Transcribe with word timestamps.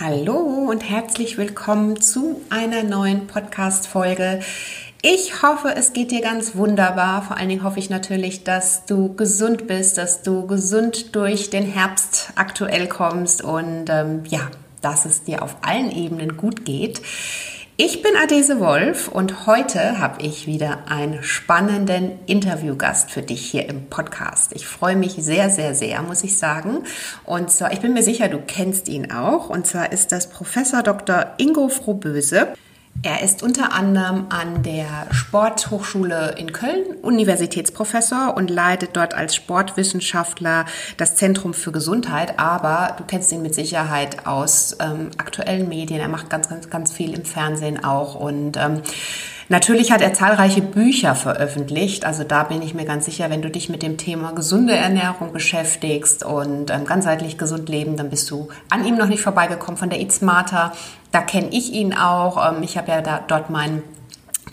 Hallo 0.00 0.34
und 0.68 0.80
herzlich 0.80 1.38
willkommen 1.38 2.00
zu 2.00 2.40
einer 2.50 2.82
neuen 2.82 3.28
Podcast-Folge. 3.28 4.40
Ich 5.02 5.40
hoffe, 5.44 5.72
es 5.76 5.92
geht 5.92 6.10
dir 6.10 6.20
ganz 6.20 6.56
wunderbar. 6.56 7.22
Vor 7.22 7.36
allen 7.36 7.48
Dingen 7.48 7.62
hoffe 7.62 7.78
ich 7.78 7.90
natürlich, 7.90 8.42
dass 8.42 8.86
du 8.86 9.14
gesund 9.14 9.68
bist, 9.68 9.96
dass 9.96 10.22
du 10.22 10.48
gesund 10.48 11.14
durch 11.14 11.48
den 11.48 11.64
Herbst 11.64 12.32
aktuell 12.34 12.88
kommst 12.88 13.42
und 13.42 13.84
ähm, 13.88 14.24
ja, 14.26 14.50
dass 14.82 15.04
es 15.04 15.22
dir 15.22 15.44
auf 15.44 15.58
allen 15.62 15.92
Ebenen 15.92 16.36
gut 16.36 16.64
geht. 16.64 17.00
Ich 17.76 18.02
bin 18.02 18.12
Adese 18.22 18.60
Wolf 18.60 19.08
und 19.08 19.48
heute 19.48 19.98
habe 19.98 20.22
ich 20.22 20.46
wieder 20.46 20.86
einen 20.86 21.24
spannenden 21.24 22.12
Interviewgast 22.26 23.10
für 23.10 23.20
dich 23.20 23.50
hier 23.50 23.68
im 23.68 23.86
Podcast. 23.86 24.52
Ich 24.54 24.64
freue 24.64 24.94
mich 24.94 25.14
sehr, 25.18 25.50
sehr, 25.50 25.74
sehr, 25.74 26.00
muss 26.02 26.22
ich 26.22 26.38
sagen. 26.38 26.84
Und 27.24 27.50
zwar, 27.50 27.72
ich 27.72 27.80
bin 27.80 27.92
mir 27.92 28.04
sicher, 28.04 28.28
du 28.28 28.38
kennst 28.38 28.88
ihn 28.88 29.10
auch. 29.10 29.50
Und 29.50 29.66
zwar 29.66 29.90
ist 29.90 30.12
das 30.12 30.30
Professor 30.30 30.84
Dr. 30.84 31.34
Ingo 31.38 31.68
Frohböse. 31.68 32.54
Er 33.02 33.22
ist 33.22 33.42
unter 33.42 33.72
anderem 33.72 34.26
an 34.30 34.62
der 34.62 34.86
Sporthochschule 35.10 36.36
in 36.38 36.52
Köln 36.52 36.96
Universitätsprofessor 37.02 38.34
und 38.34 38.48
leitet 38.48 38.96
dort 38.96 39.12
als 39.12 39.34
Sportwissenschaftler 39.34 40.64
das 40.96 41.16
Zentrum 41.16 41.52
für 41.52 41.70
Gesundheit. 41.70 42.38
Aber 42.38 42.94
du 42.96 43.04
kennst 43.04 43.30
ihn 43.32 43.42
mit 43.42 43.54
Sicherheit 43.54 44.26
aus 44.26 44.76
ähm, 44.80 45.10
aktuellen 45.18 45.68
Medien. 45.68 46.00
Er 46.00 46.08
macht 46.08 46.30
ganz, 46.30 46.48
ganz, 46.48 46.70
ganz 46.70 46.92
viel 46.92 47.12
im 47.12 47.24
Fernsehen 47.26 47.84
auch 47.84 48.14
und 48.14 48.56
ähm, 48.56 48.80
Natürlich 49.48 49.92
hat 49.92 50.00
er 50.00 50.14
zahlreiche 50.14 50.62
Bücher 50.62 51.14
veröffentlicht. 51.14 52.04
Also 52.06 52.24
da 52.24 52.44
bin 52.44 52.62
ich 52.62 52.74
mir 52.74 52.84
ganz 52.84 53.04
sicher, 53.04 53.30
wenn 53.30 53.42
du 53.42 53.50
dich 53.50 53.68
mit 53.68 53.82
dem 53.82 53.98
Thema 53.98 54.32
gesunde 54.32 54.74
Ernährung 54.74 55.32
beschäftigst 55.32 56.24
und 56.24 56.70
ähm, 56.70 56.84
ganzheitlich 56.86 57.38
gesund 57.38 57.68
leben, 57.68 57.96
dann 57.96 58.10
bist 58.10 58.30
du 58.30 58.48
an 58.70 58.86
ihm 58.86 58.96
noch 58.96 59.06
nicht 59.06 59.22
vorbeigekommen. 59.22 59.76
Von 59.76 59.90
der 59.90 60.00
Eat 60.00 60.12
Smarter, 60.12 60.72
da 61.12 61.20
kenne 61.20 61.48
ich 61.50 61.72
ihn 61.72 61.94
auch. 61.94 62.52
Ähm, 62.52 62.62
ich 62.62 62.78
habe 62.78 62.90
ja 62.90 63.02
da, 63.02 63.20
dort 63.26 63.50
meinen 63.50 63.82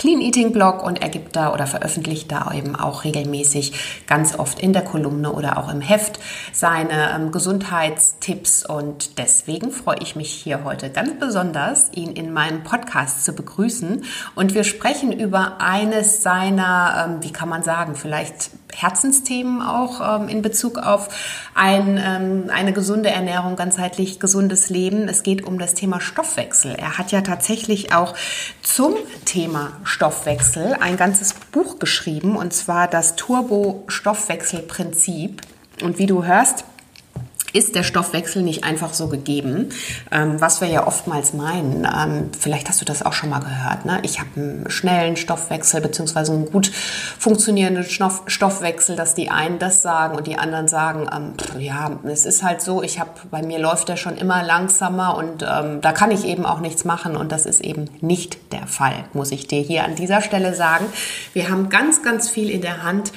Clean 0.01 0.19
Eating 0.19 0.51
Blog 0.51 0.81
und 0.81 0.99
er 0.99 1.09
gibt 1.09 1.35
da 1.35 1.53
oder 1.53 1.67
veröffentlicht 1.67 2.31
da 2.31 2.51
eben 2.55 2.75
auch 2.75 3.03
regelmäßig 3.03 4.03
ganz 4.07 4.33
oft 4.33 4.59
in 4.59 4.73
der 4.73 4.81
Kolumne 4.81 5.31
oder 5.31 5.59
auch 5.59 5.71
im 5.71 5.79
Heft 5.79 6.19
seine 6.51 7.11
ähm, 7.13 7.31
Gesundheitstipps 7.31 8.65
und 8.65 9.19
deswegen 9.19 9.69
freue 9.69 9.99
ich 10.01 10.15
mich 10.15 10.31
hier 10.31 10.63
heute 10.63 10.89
ganz 10.89 11.19
besonders, 11.19 11.91
ihn 11.93 12.13
in 12.13 12.33
meinem 12.33 12.63
Podcast 12.63 13.23
zu 13.23 13.33
begrüßen 13.33 14.03
und 14.33 14.55
wir 14.55 14.63
sprechen 14.63 15.11
über 15.11 15.61
eines 15.61 16.23
seiner, 16.23 17.05
ähm, 17.05 17.17
wie 17.21 17.31
kann 17.31 17.47
man 17.47 17.61
sagen, 17.61 17.93
vielleicht 17.93 18.49
Herzensthemen 18.73 19.61
auch 19.61 20.21
ähm, 20.21 20.27
in 20.27 20.41
Bezug 20.41 20.77
auf 20.77 21.09
ein, 21.53 21.99
ähm, 22.03 22.49
eine 22.51 22.73
gesunde 22.73 23.09
Ernährung, 23.09 23.55
ganzheitlich 23.55 24.19
gesundes 24.19 24.69
Leben. 24.69 25.07
Es 25.07 25.23
geht 25.23 25.43
um 25.43 25.59
das 25.59 25.73
Thema 25.73 26.01
Stoffwechsel. 26.01 26.75
Er 26.75 26.97
hat 26.97 27.11
ja 27.11 27.21
tatsächlich 27.21 27.93
auch 27.93 28.15
zum 28.61 28.95
Thema 29.25 29.73
Stoffwechsel 29.91 30.77
ein 30.79 30.95
ganzes 30.95 31.33
Buch 31.33 31.77
geschrieben, 31.77 32.37
und 32.37 32.53
zwar 32.53 32.87
das 32.87 33.17
Turbo-Stoffwechselprinzip. 33.17 35.41
Und 35.83 35.99
wie 35.99 36.05
du 36.05 36.23
hörst, 36.23 36.63
ist 37.53 37.75
der 37.75 37.83
Stoffwechsel 37.83 38.43
nicht 38.43 38.63
einfach 38.63 38.93
so 38.93 39.07
gegeben, 39.07 39.69
ähm, 40.11 40.39
was 40.39 40.61
wir 40.61 40.67
ja 40.67 40.87
oftmals 40.87 41.33
meinen. 41.33 41.85
Ähm, 41.85 42.29
vielleicht 42.37 42.69
hast 42.69 42.81
du 42.81 42.85
das 42.85 43.03
auch 43.05 43.13
schon 43.13 43.29
mal 43.29 43.39
gehört. 43.39 43.85
Ne? 43.85 43.99
Ich 44.03 44.19
habe 44.19 44.29
einen 44.35 44.69
schnellen 44.69 45.17
Stoffwechsel 45.17 45.81
beziehungsweise 45.81 46.31
einen 46.31 46.45
gut 46.45 46.71
funktionierenden 47.19 47.83
Stoff 47.83 48.23
Stoffwechsel, 48.27 48.95
dass 48.95 49.15
die 49.15 49.29
einen 49.29 49.59
das 49.59 49.81
sagen 49.81 50.15
und 50.15 50.27
die 50.27 50.37
anderen 50.37 50.67
sagen, 50.67 51.07
ähm, 51.13 51.33
pff, 51.37 51.59
ja, 51.59 51.99
es 52.03 52.25
ist 52.25 52.43
halt 52.43 52.61
so, 52.61 52.83
ich 52.83 52.99
habe 52.99 53.11
bei 53.29 53.41
mir 53.41 53.59
läuft 53.59 53.89
der 53.89 53.97
schon 53.97 54.17
immer 54.17 54.43
langsamer 54.43 55.17
und 55.17 55.43
ähm, 55.43 55.81
da 55.81 55.91
kann 55.91 56.11
ich 56.11 56.25
eben 56.25 56.45
auch 56.45 56.59
nichts 56.59 56.85
machen 56.85 57.15
und 57.15 57.31
das 57.31 57.45
ist 57.45 57.61
eben 57.61 57.89
nicht 58.01 58.51
der 58.51 58.67
Fall, 58.67 59.05
muss 59.13 59.31
ich 59.31 59.47
dir 59.47 59.61
hier 59.61 59.83
an 59.83 59.95
dieser 59.95 60.21
Stelle 60.21 60.53
sagen. 60.53 60.85
Wir 61.33 61.49
haben 61.49 61.69
ganz, 61.69 62.03
ganz 62.03 62.29
viel 62.29 62.49
in 62.49 62.61
der 62.61 62.83
Hand 62.83 63.11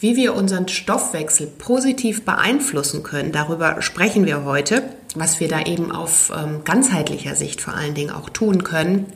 wie 0.00 0.16
wir 0.16 0.34
unseren 0.34 0.66
Stoffwechsel 0.66 1.46
positiv 1.46 2.24
beeinflussen 2.24 3.02
können, 3.02 3.32
darüber 3.32 3.82
sprechen 3.82 4.26
wir 4.26 4.44
heute, 4.44 4.82
was 5.14 5.40
wir 5.40 5.48
da 5.48 5.62
eben 5.62 5.92
auf 5.92 6.32
ähm, 6.36 6.64
ganzheitlicher 6.64 7.34
Sicht 7.34 7.60
vor 7.60 7.74
allen 7.74 7.94
Dingen 7.94 8.10
auch 8.10 8.30
tun 8.30 8.64
können. 8.64 9.06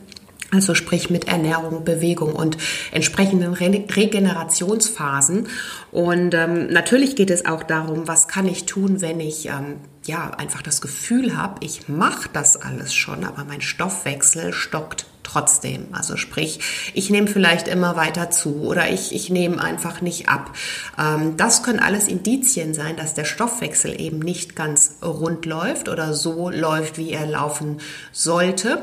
Also 0.51 0.75
sprich 0.75 1.09
mit 1.09 1.27
Ernährung, 1.27 1.83
Bewegung 1.83 2.33
und 2.33 2.57
entsprechenden 2.91 3.53
Re 3.53 3.83
Regenerationsphasen. 3.93 5.47
Und 5.91 6.33
ähm, 6.35 6.67
natürlich 6.67 7.15
geht 7.15 7.31
es 7.31 7.45
auch 7.45 7.63
darum, 7.63 8.07
was 8.07 8.27
kann 8.27 8.47
ich 8.47 8.65
tun, 8.65 9.01
wenn 9.01 9.19
ich 9.19 9.47
ähm, 9.47 9.77
ja 10.05 10.29
einfach 10.37 10.61
das 10.61 10.81
Gefühl 10.81 11.35
habe, 11.35 11.65
ich 11.65 11.89
mache 11.89 12.29
das 12.31 12.57
alles 12.57 12.93
schon, 12.93 13.25
aber 13.25 13.43
mein 13.43 13.61
Stoffwechsel 13.61 14.53
stockt 14.53 15.07
trotzdem. 15.25 15.87
Also 15.91 16.15
sprich, 16.15 16.59
ich 16.93 17.09
nehme 17.09 17.27
vielleicht 17.27 17.67
immer 17.67 17.95
weiter 17.95 18.29
zu 18.29 18.61
oder 18.61 18.89
ich, 18.89 19.13
ich 19.13 19.29
nehme 19.29 19.61
einfach 19.61 20.01
nicht 20.01 20.29
ab. 20.29 20.51
Ähm, 20.97 21.35
das 21.37 21.63
können 21.63 21.79
alles 21.79 22.07
Indizien 22.07 22.73
sein, 22.73 22.95
dass 22.95 23.13
der 23.13 23.25
Stoffwechsel 23.25 23.99
eben 23.99 24.19
nicht 24.19 24.55
ganz 24.55 24.97
rund 25.03 25.45
läuft 25.45 25.89
oder 25.89 26.13
so 26.13 26.49
läuft, 26.49 26.97
wie 26.97 27.11
er 27.11 27.25
laufen 27.25 27.77
sollte. 28.11 28.81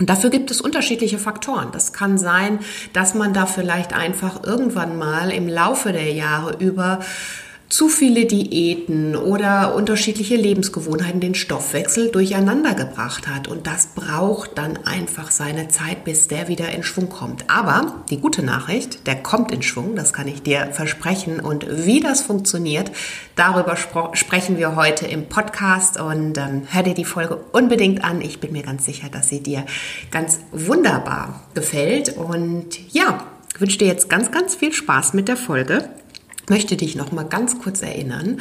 Und 0.00 0.10
dafür 0.10 0.30
gibt 0.30 0.50
es 0.50 0.60
unterschiedliche 0.60 1.18
Faktoren. 1.18 1.68
Das 1.72 1.92
kann 1.92 2.18
sein, 2.18 2.58
dass 2.92 3.14
man 3.14 3.32
da 3.32 3.46
vielleicht 3.46 3.92
einfach 3.92 4.42
irgendwann 4.42 4.96
mal 4.98 5.30
im 5.30 5.48
Laufe 5.48 5.92
der 5.92 6.12
Jahre 6.12 6.56
über 6.58 7.00
zu 7.68 7.88
viele 7.88 8.26
Diäten 8.26 9.16
oder 9.16 9.74
unterschiedliche 9.74 10.36
Lebensgewohnheiten 10.36 11.20
den 11.20 11.34
Stoffwechsel 11.34 12.10
durcheinander 12.10 12.74
gebracht 12.74 13.26
hat. 13.26 13.48
Und 13.48 13.66
das 13.66 13.88
braucht 13.94 14.58
dann 14.58 14.78
einfach 14.84 15.30
seine 15.30 15.68
Zeit, 15.68 16.04
bis 16.04 16.28
der 16.28 16.48
wieder 16.48 16.70
in 16.70 16.82
Schwung 16.82 17.08
kommt. 17.08 17.50
Aber 17.50 18.04
die 18.10 18.20
gute 18.20 18.44
Nachricht, 18.44 19.06
der 19.06 19.16
kommt 19.16 19.50
in 19.50 19.62
Schwung, 19.62 19.96
das 19.96 20.12
kann 20.12 20.28
ich 20.28 20.42
dir 20.42 20.68
versprechen. 20.72 21.40
Und 21.40 21.66
wie 21.68 22.00
das 22.00 22.22
funktioniert, 22.22 22.92
darüber 23.34 23.76
sprechen 23.76 24.58
wir 24.58 24.76
heute 24.76 25.06
im 25.06 25.28
Podcast. 25.28 25.98
Und 25.98 26.38
ähm, 26.38 26.62
hör 26.70 26.82
dir 26.82 26.94
die 26.94 27.04
Folge 27.04 27.38
unbedingt 27.52 28.04
an. 28.04 28.20
Ich 28.20 28.40
bin 28.40 28.52
mir 28.52 28.62
ganz 28.62 28.84
sicher, 28.84 29.08
dass 29.10 29.28
sie 29.28 29.42
dir 29.42 29.64
ganz 30.10 30.38
wunderbar 30.52 31.42
gefällt. 31.54 32.16
Und 32.16 32.92
ja, 32.92 33.24
ich 33.52 33.60
wünsche 33.60 33.78
dir 33.78 33.88
jetzt 33.88 34.08
ganz, 34.08 34.30
ganz 34.30 34.54
viel 34.54 34.72
Spaß 34.72 35.14
mit 35.14 35.28
der 35.28 35.36
Folge 35.36 35.88
möchte 36.48 36.76
dich 36.76 36.96
noch 36.96 37.12
mal 37.12 37.24
ganz 37.24 37.58
kurz 37.60 37.82
erinnern, 37.82 38.40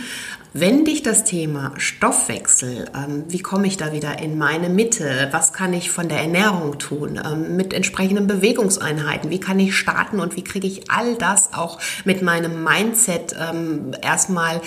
wenn 0.54 0.86
dich 0.86 1.02
das 1.02 1.24
Thema 1.24 1.74
Stoffwechsel, 1.78 2.86
ähm, 2.96 3.24
wie 3.28 3.40
komme 3.40 3.66
ich 3.66 3.78
da 3.78 3.92
wieder 3.92 4.20
in 4.20 4.38
meine 4.38 4.70
Mitte, 4.70 5.30
was 5.32 5.52
kann 5.52 5.74
ich 5.74 5.90
von 5.90 6.10
der 6.10 6.20
Ernährung 6.20 6.78
tun, 6.78 7.20
ähm, 7.24 7.56
mit 7.56 7.74
entsprechenden 7.74 8.28
Bewegungseinheiten, 8.28 9.32
wie 9.32 9.40
kann 9.40 9.60
ich 9.60 9.76
starten 9.76 10.20
und 10.20 10.36
wie 10.36 10.44
kriege 10.44 10.68
ich 10.68 10.92
all 10.92 11.16
das 11.16 11.54
auch 11.54 11.80
mit 12.06 12.22
meinem 12.22 12.64
Mindset 12.64 13.36
ähm, 13.40 13.94
erstmal 14.02 14.62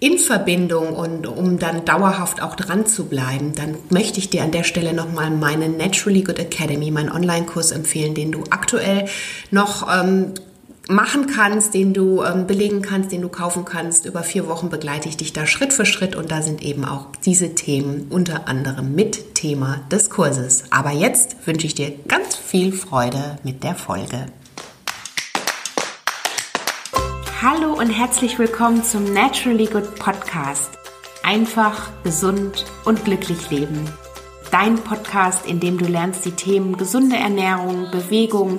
in 0.00 0.18
Verbindung 0.18 0.94
und 0.94 1.26
um 1.26 1.58
dann 1.58 1.84
dauerhaft 1.84 2.42
auch 2.42 2.56
dran 2.56 2.86
zu 2.86 3.04
bleiben, 3.04 3.54
dann 3.54 3.76
möchte 3.90 4.18
ich 4.18 4.30
dir 4.30 4.42
an 4.42 4.50
der 4.50 4.64
Stelle 4.64 4.94
nochmal 4.94 5.30
meine 5.30 5.68
Naturally 5.68 6.22
Good 6.22 6.38
Academy, 6.38 6.90
meinen 6.90 7.12
Online-Kurs 7.12 7.70
empfehlen, 7.70 8.14
den 8.14 8.32
du 8.32 8.44
aktuell 8.48 9.06
noch 9.50 9.86
ähm, 9.94 10.32
machen 10.90 11.28
kannst, 11.28 11.72
den 11.72 11.94
du 11.94 12.22
ähm, 12.24 12.48
belegen 12.48 12.82
kannst, 12.82 13.12
den 13.12 13.22
du 13.22 13.28
kaufen 13.28 13.64
kannst. 13.64 14.06
Über 14.06 14.24
vier 14.24 14.48
Wochen 14.48 14.70
begleite 14.70 15.08
ich 15.08 15.16
dich 15.16 15.32
da 15.32 15.46
Schritt 15.46 15.72
für 15.72 15.86
Schritt 15.86 16.16
und 16.16 16.32
da 16.32 16.42
sind 16.42 16.62
eben 16.62 16.84
auch 16.84 17.06
diese 17.24 17.54
Themen 17.54 18.08
unter 18.10 18.48
anderem 18.48 18.94
mit 18.94 19.36
Thema 19.36 19.82
des 19.92 20.10
Kurses. 20.10 20.64
Aber 20.70 20.90
jetzt 20.90 21.46
wünsche 21.46 21.66
ich 21.66 21.76
dir 21.76 21.92
ganz 22.08 22.34
viel 22.34 22.72
Freude 22.72 23.38
mit 23.44 23.62
der 23.62 23.76
Folge. 23.76 24.26
Hallo 27.40 27.72
und 27.74 27.90
herzlich 27.90 28.38
willkommen 28.40 28.82
zum 28.82 29.14
Naturally 29.14 29.66
Good 29.66 29.94
Podcast. 29.94 30.70
Einfach, 31.22 31.90
gesund 32.02 32.66
und 32.84 33.04
glücklich 33.04 33.48
leben. 33.50 33.88
Dein 34.50 34.74
Podcast, 34.74 35.46
in 35.46 35.60
dem 35.60 35.78
du 35.78 35.84
lernst, 35.84 36.24
die 36.24 36.32
Themen 36.32 36.76
gesunde 36.76 37.14
Ernährung, 37.14 37.88
Bewegung, 37.92 38.58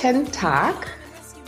Guten 0.00 0.30
Tag, 0.30 0.76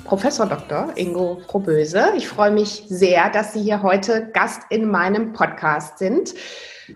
Professor 0.04 0.44
Dr. 0.44 0.92
Ingo 0.96 1.40
Proböse. 1.46 2.14
Ich 2.16 2.26
freue 2.26 2.50
mich 2.50 2.82
sehr, 2.88 3.30
dass 3.30 3.52
Sie 3.52 3.62
hier 3.62 3.80
heute 3.80 4.28
Gast 4.32 4.62
in 4.70 4.90
meinem 4.90 5.32
Podcast 5.32 5.98
sind. 5.98 6.34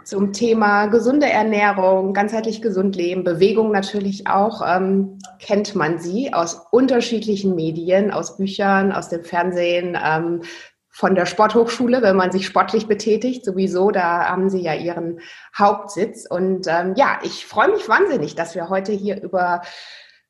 zum 0.03 0.33
Thema 0.33 0.87
gesunde 0.87 1.31
Ernährung, 1.31 2.13
ganzheitlich 2.13 2.61
gesund 2.61 2.97
leben, 2.97 3.23
Bewegung 3.23 3.71
natürlich 3.71 4.27
auch. 4.27 4.63
Ähm, 4.67 5.21
kennt 5.39 5.77
man 5.77 6.01
sie 6.01 6.35
aus 6.35 6.61
unterschiedlichen 6.73 7.55
Medien, 7.55 8.11
aus 8.11 8.37
Büchern, 8.37 8.91
aus 8.91 9.09
dem 9.09 9.23
Fernsehen, 9.23 9.97
ähm, 10.05 10.43
von 10.91 11.15
der 11.15 11.27
Sporthochschule, 11.27 12.03
wenn 12.03 12.17
man 12.17 12.33
sich 12.33 12.47
sportlich 12.47 12.89
betätigt, 12.89 13.45
sowieso, 13.45 13.91
da 13.93 14.29
haben 14.29 14.49
Sie 14.49 14.61
ja 14.61 14.75
Ihren 14.75 15.21
Hauptsitz. 15.57 16.27
Und 16.29 16.67
ähm, 16.69 16.95
ja, 16.97 17.19
ich 17.23 17.47
freue 17.47 17.71
mich 17.71 17.89
wahnsinnig, 17.89 18.35
dass 18.35 18.57
wir 18.57 18.69
heute 18.69 18.93
hier 18.93 19.21
über 19.21 19.63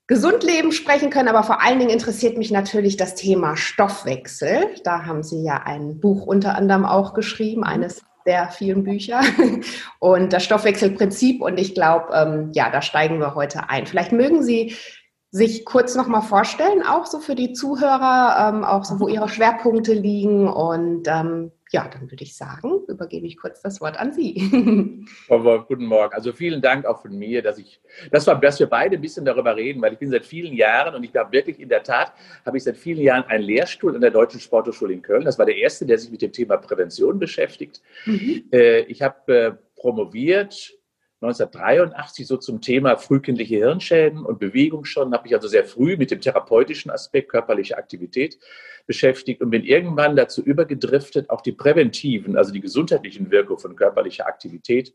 Gesundleben 0.07 0.73
sprechen 0.73 1.09
können, 1.09 1.29
aber 1.29 1.43
vor 1.45 1.63
allen 1.63 1.79
Dingen 1.79 1.91
interessiert 1.91 2.37
mich 2.37 2.51
natürlich 2.51 2.99
das 2.99 3.15
Thema 3.15 3.57
Stoffwechsel. 3.57 4.67
Da 4.85 5.07
haben 5.07 5.23
Sie 5.23 5.43
ja 5.43 5.63
ein 5.65 5.99
Buch 5.99 6.27
unter 6.27 6.57
anderem 6.57 6.85
auch 6.85 7.15
geschrieben, 7.15 7.65
eines 7.65 8.03
der 8.27 8.49
vielen 8.49 8.85
Bücher 8.85 9.23
und 10.01 10.33
das 10.33 10.45
Stoffwechselprinzip. 10.45 11.41
Und 11.41 11.59
ich 11.59 11.75
glaube, 11.75 12.13
ähm, 12.15 12.51
ja, 12.53 12.69
da 12.71 12.83
steigen 12.83 13.19
wir 13.19 13.35
heute 13.35 13.71
ein. 13.71 13.87
Vielleicht 13.87 14.13
mögen 14.13 14.43
Sie 14.43 14.77
sich 15.31 15.65
kurz 15.65 15.95
noch 15.95 16.07
mal 16.07 16.21
vorstellen, 16.21 16.87
auch 16.87 17.07
so 17.07 17.19
für 17.19 17.35
die 17.35 17.55
Zuhörer, 17.55 18.53
ähm, 18.55 18.63
auch 18.63 18.85
so, 18.85 19.01
wo 19.01 19.09
ihre 19.09 19.29
Schwerpunkte 19.29 19.95
liegen. 19.95 20.49
Und 20.49 21.09
ähm, 21.09 21.51
ja, 21.71 21.89
dann 21.89 22.11
würde 22.11 22.23
ich 22.23 22.37
sagen, 22.37 22.83
übergebe 22.89 23.27
ich 23.27 23.37
kurz 23.37 23.61
das 23.63 23.81
Wort 23.81 23.99
an 23.99 24.13
Sie. 24.13 24.35
Guten 25.29 25.87
Morgen. 25.87 26.15
Also 26.15 26.33
vielen 26.33 26.61
Dank 26.61 26.85
auch 26.87 27.03
von 27.03 27.17
mir, 27.17 27.43
dass 27.43 27.59
ich, 27.59 27.81
das 28.11 28.27
war, 28.27 28.41
dass 28.41 28.61
wir 28.61 28.67
beide 28.67 28.97
ein 28.97 29.01
bisschen 29.01 29.25
darüber 29.25 29.57
reden, 29.57 29.83
weil 29.83 29.95
ich 29.95 29.99
bin 29.99 30.11
seit 30.11 30.25
vielen 30.27 30.55
Jahren 30.55 30.95
und 30.95 31.05
ich 31.05 31.15
habe 31.17 31.33
wirklich 31.33 31.59
in 31.59 31.69
der 31.69 31.83
Tat, 31.83 32.13
habe 32.45 32.57
ich 32.57 32.65
seit 32.65 32.77
vielen 32.77 33.01
Jahren 33.01 33.25
einen 33.25 33.45
Lehrstuhl 33.45 33.95
an 33.95 34.01
der 34.01 34.11
Deutschen 34.11 34.41
Sporthochschule 34.41 34.93
in 34.93 35.03
Köln. 35.03 35.25
Das 35.25 35.39
war 35.39 35.47
der 35.47 35.57
erste, 35.57 35.87
der 35.87 35.99
sich 35.99 36.11
mit 36.11 36.23
dem 36.23 36.33
Thema 36.33 36.59
Prävention 36.59 37.19
beschäftigt. 37.19 37.81
Mhm. 38.05 38.45
Äh, 38.53 38.81
ich 38.83 39.03
habe 39.03 39.35
äh, 39.35 39.53
promoviert 39.77 40.75
1983 41.25 42.27
so 42.27 42.37
zum 42.37 42.61
Thema 42.61 42.97
frühkindliche 42.97 43.57
Hirnschäden 43.57 44.25
und 44.25 44.39
Bewegung 44.39 44.85
schon, 44.85 45.13
habe 45.13 45.27
ich 45.27 45.35
also 45.35 45.49
sehr 45.49 45.65
früh 45.65 45.97
mit 45.97 46.11
dem 46.11 46.21
therapeutischen 46.21 46.91
Aspekt 46.91 47.31
körperliche 47.31 47.77
Aktivität 47.77 48.39
beschäftigt 48.87 49.41
und 49.41 49.51
bin 49.51 49.65
irgendwann 49.65 50.17
dazu 50.17 50.43
übergedriftet, 50.43 51.31
auch 51.31 51.41
die 51.41 51.53
präventiven, 51.53 52.37
also 52.37 52.53
die 52.53 52.61
gesundheitlichen 52.61 53.31
Wirkungen 53.31 53.59
von 53.59 53.77
körperlicher 53.77 54.27
Aktivität 54.27 54.95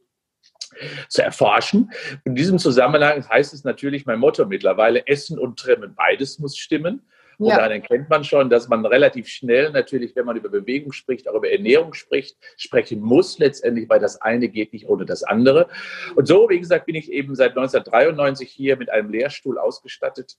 zu 1.08 1.24
erforschen. 1.24 1.92
In 2.26 2.36
diesem 2.36 2.60
Zusammenhang 2.60 3.28
heißt 3.28 3.54
es 3.54 3.64
natürlich 3.64 4.06
mein 4.06 4.20
Motto 4.20 4.46
mittlerweile, 4.46 5.08
Essen 5.08 5.40
und 5.40 5.58
Trimmen, 5.58 5.96
beides 5.96 6.40
muss 6.40 6.58
stimmen. 6.58 7.02
Und 7.40 7.48
ja. 7.48 7.70
dann 7.70 7.82
kennt 7.82 8.10
man 8.10 8.26
schon, 8.26 8.50
dass 8.50 8.68
man 8.68 8.86
relativ 8.86 9.30
schnell 9.30 9.72
natürlich, 9.72 10.14
wenn 10.14 10.26
man 10.26 10.36
über 10.36 10.50
Bewegung 10.50 10.92
spricht, 10.92 11.28
auch 11.30 11.36
über 11.36 11.50
Ernährung 11.50 11.94
spricht, 11.94 12.38
sprechen 12.58 13.00
muss 13.00 13.40
letztendlich, 13.40 13.88
weil 13.88 14.02
das 14.02 14.22
eine 14.22 14.50
geht 14.50 14.74
nicht 14.74 14.90
ohne 14.90 15.06
das 15.06 15.24
andere. 15.24 15.70
Und 16.16 16.28
so, 16.28 16.50
wie 16.50 16.60
gesagt, 16.60 16.86
bin 16.86 16.96
ich 16.96 17.10
eben 17.10 17.36
seit 17.36 17.52
1993 17.52 18.52
hier 18.52 18.76
mit 18.76 18.90
einem 18.90 19.10
Lehrstuhl 19.10 19.58
ausgestattet 19.58 20.38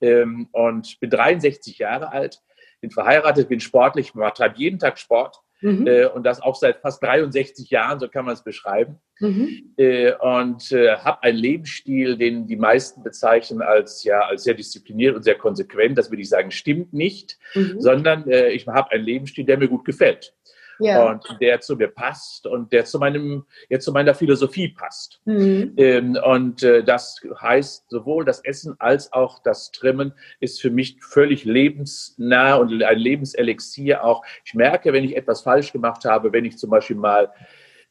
ähm, 0.00 0.48
und 0.52 0.98
bin 1.00 1.10
63 1.10 1.78
Jahre 1.78 2.12
alt, 2.12 2.40
bin 2.80 2.90
verheiratet, 2.90 3.50
bin 3.50 3.60
sportlich, 3.60 4.12
treibe 4.12 4.56
jeden 4.56 4.78
Tag 4.78 4.98
Sport 4.98 5.42
Mhm. 5.60 5.86
Äh, 5.86 6.06
und 6.06 6.24
das 6.24 6.40
auch 6.40 6.54
seit 6.54 6.80
fast 6.80 7.02
63 7.02 7.70
Jahren, 7.70 7.98
so 7.98 8.08
kann 8.08 8.24
man 8.24 8.34
es 8.34 8.42
beschreiben. 8.42 9.00
Mhm. 9.20 9.74
Äh, 9.76 10.12
und 10.14 10.70
äh, 10.72 10.96
habe 10.96 11.22
einen 11.24 11.38
Lebensstil, 11.38 12.16
den 12.16 12.46
die 12.46 12.56
meisten 12.56 13.02
bezeichnen 13.02 13.62
als, 13.62 14.04
ja, 14.04 14.20
als 14.20 14.44
sehr 14.44 14.54
diszipliniert 14.54 15.16
und 15.16 15.22
sehr 15.22 15.36
konsequent. 15.36 15.98
Das 15.98 16.10
würde 16.10 16.22
ich 16.22 16.28
sagen, 16.28 16.50
stimmt 16.50 16.92
nicht, 16.92 17.38
mhm. 17.54 17.80
sondern 17.80 18.28
äh, 18.28 18.50
ich 18.50 18.66
habe 18.66 18.92
einen 18.92 19.04
Lebensstil, 19.04 19.44
der 19.44 19.58
mir 19.58 19.68
gut 19.68 19.84
gefällt 19.84 20.34
ja. 20.78 21.10
und 21.10 21.24
der 21.40 21.60
zu 21.60 21.76
mir 21.76 21.88
passt 21.88 22.46
und 22.46 22.72
der 22.72 22.84
zu 22.84 22.98
meinem, 22.98 23.44
ja, 23.68 23.78
zu 23.78 23.92
meiner 23.92 24.14
Philosophie 24.14 24.68
passt. 24.68 25.20
Mhm. 25.24 25.74
Ähm, 25.76 26.18
und 26.24 26.62
äh, 26.62 26.82
das 26.82 27.20
heißt, 27.40 27.90
sowohl 27.90 28.24
das 28.24 28.40
Essen 28.44 28.74
als 28.78 29.12
auch 29.12 29.40
das 29.40 29.70
Trimmen 29.70 30.12
ist 30.40 30.60
für 30.60 30.70
mich 30.70 30.98
völlig 31.00 31.44
lebensnah 31.44 32.56
und 32.56 32.82
ein 32.82 32.98
Lebenselixier 32.98 34.04
auch. 34.04 34.24
Ich 34.44 34.54
merke, 34.54 34.92
wenn 34.92 35.04
ich 35.04 35.16
etwas 35.16 35.42
falsch 35.42 35.72
gemacht 35.72 36.04
habe, 36.04 36.32
wenn 36.32 36.44
ich 36.44 36.58
zum 36.58 36.70
Beispiel 36.70 36.96
mal 36.96 37.32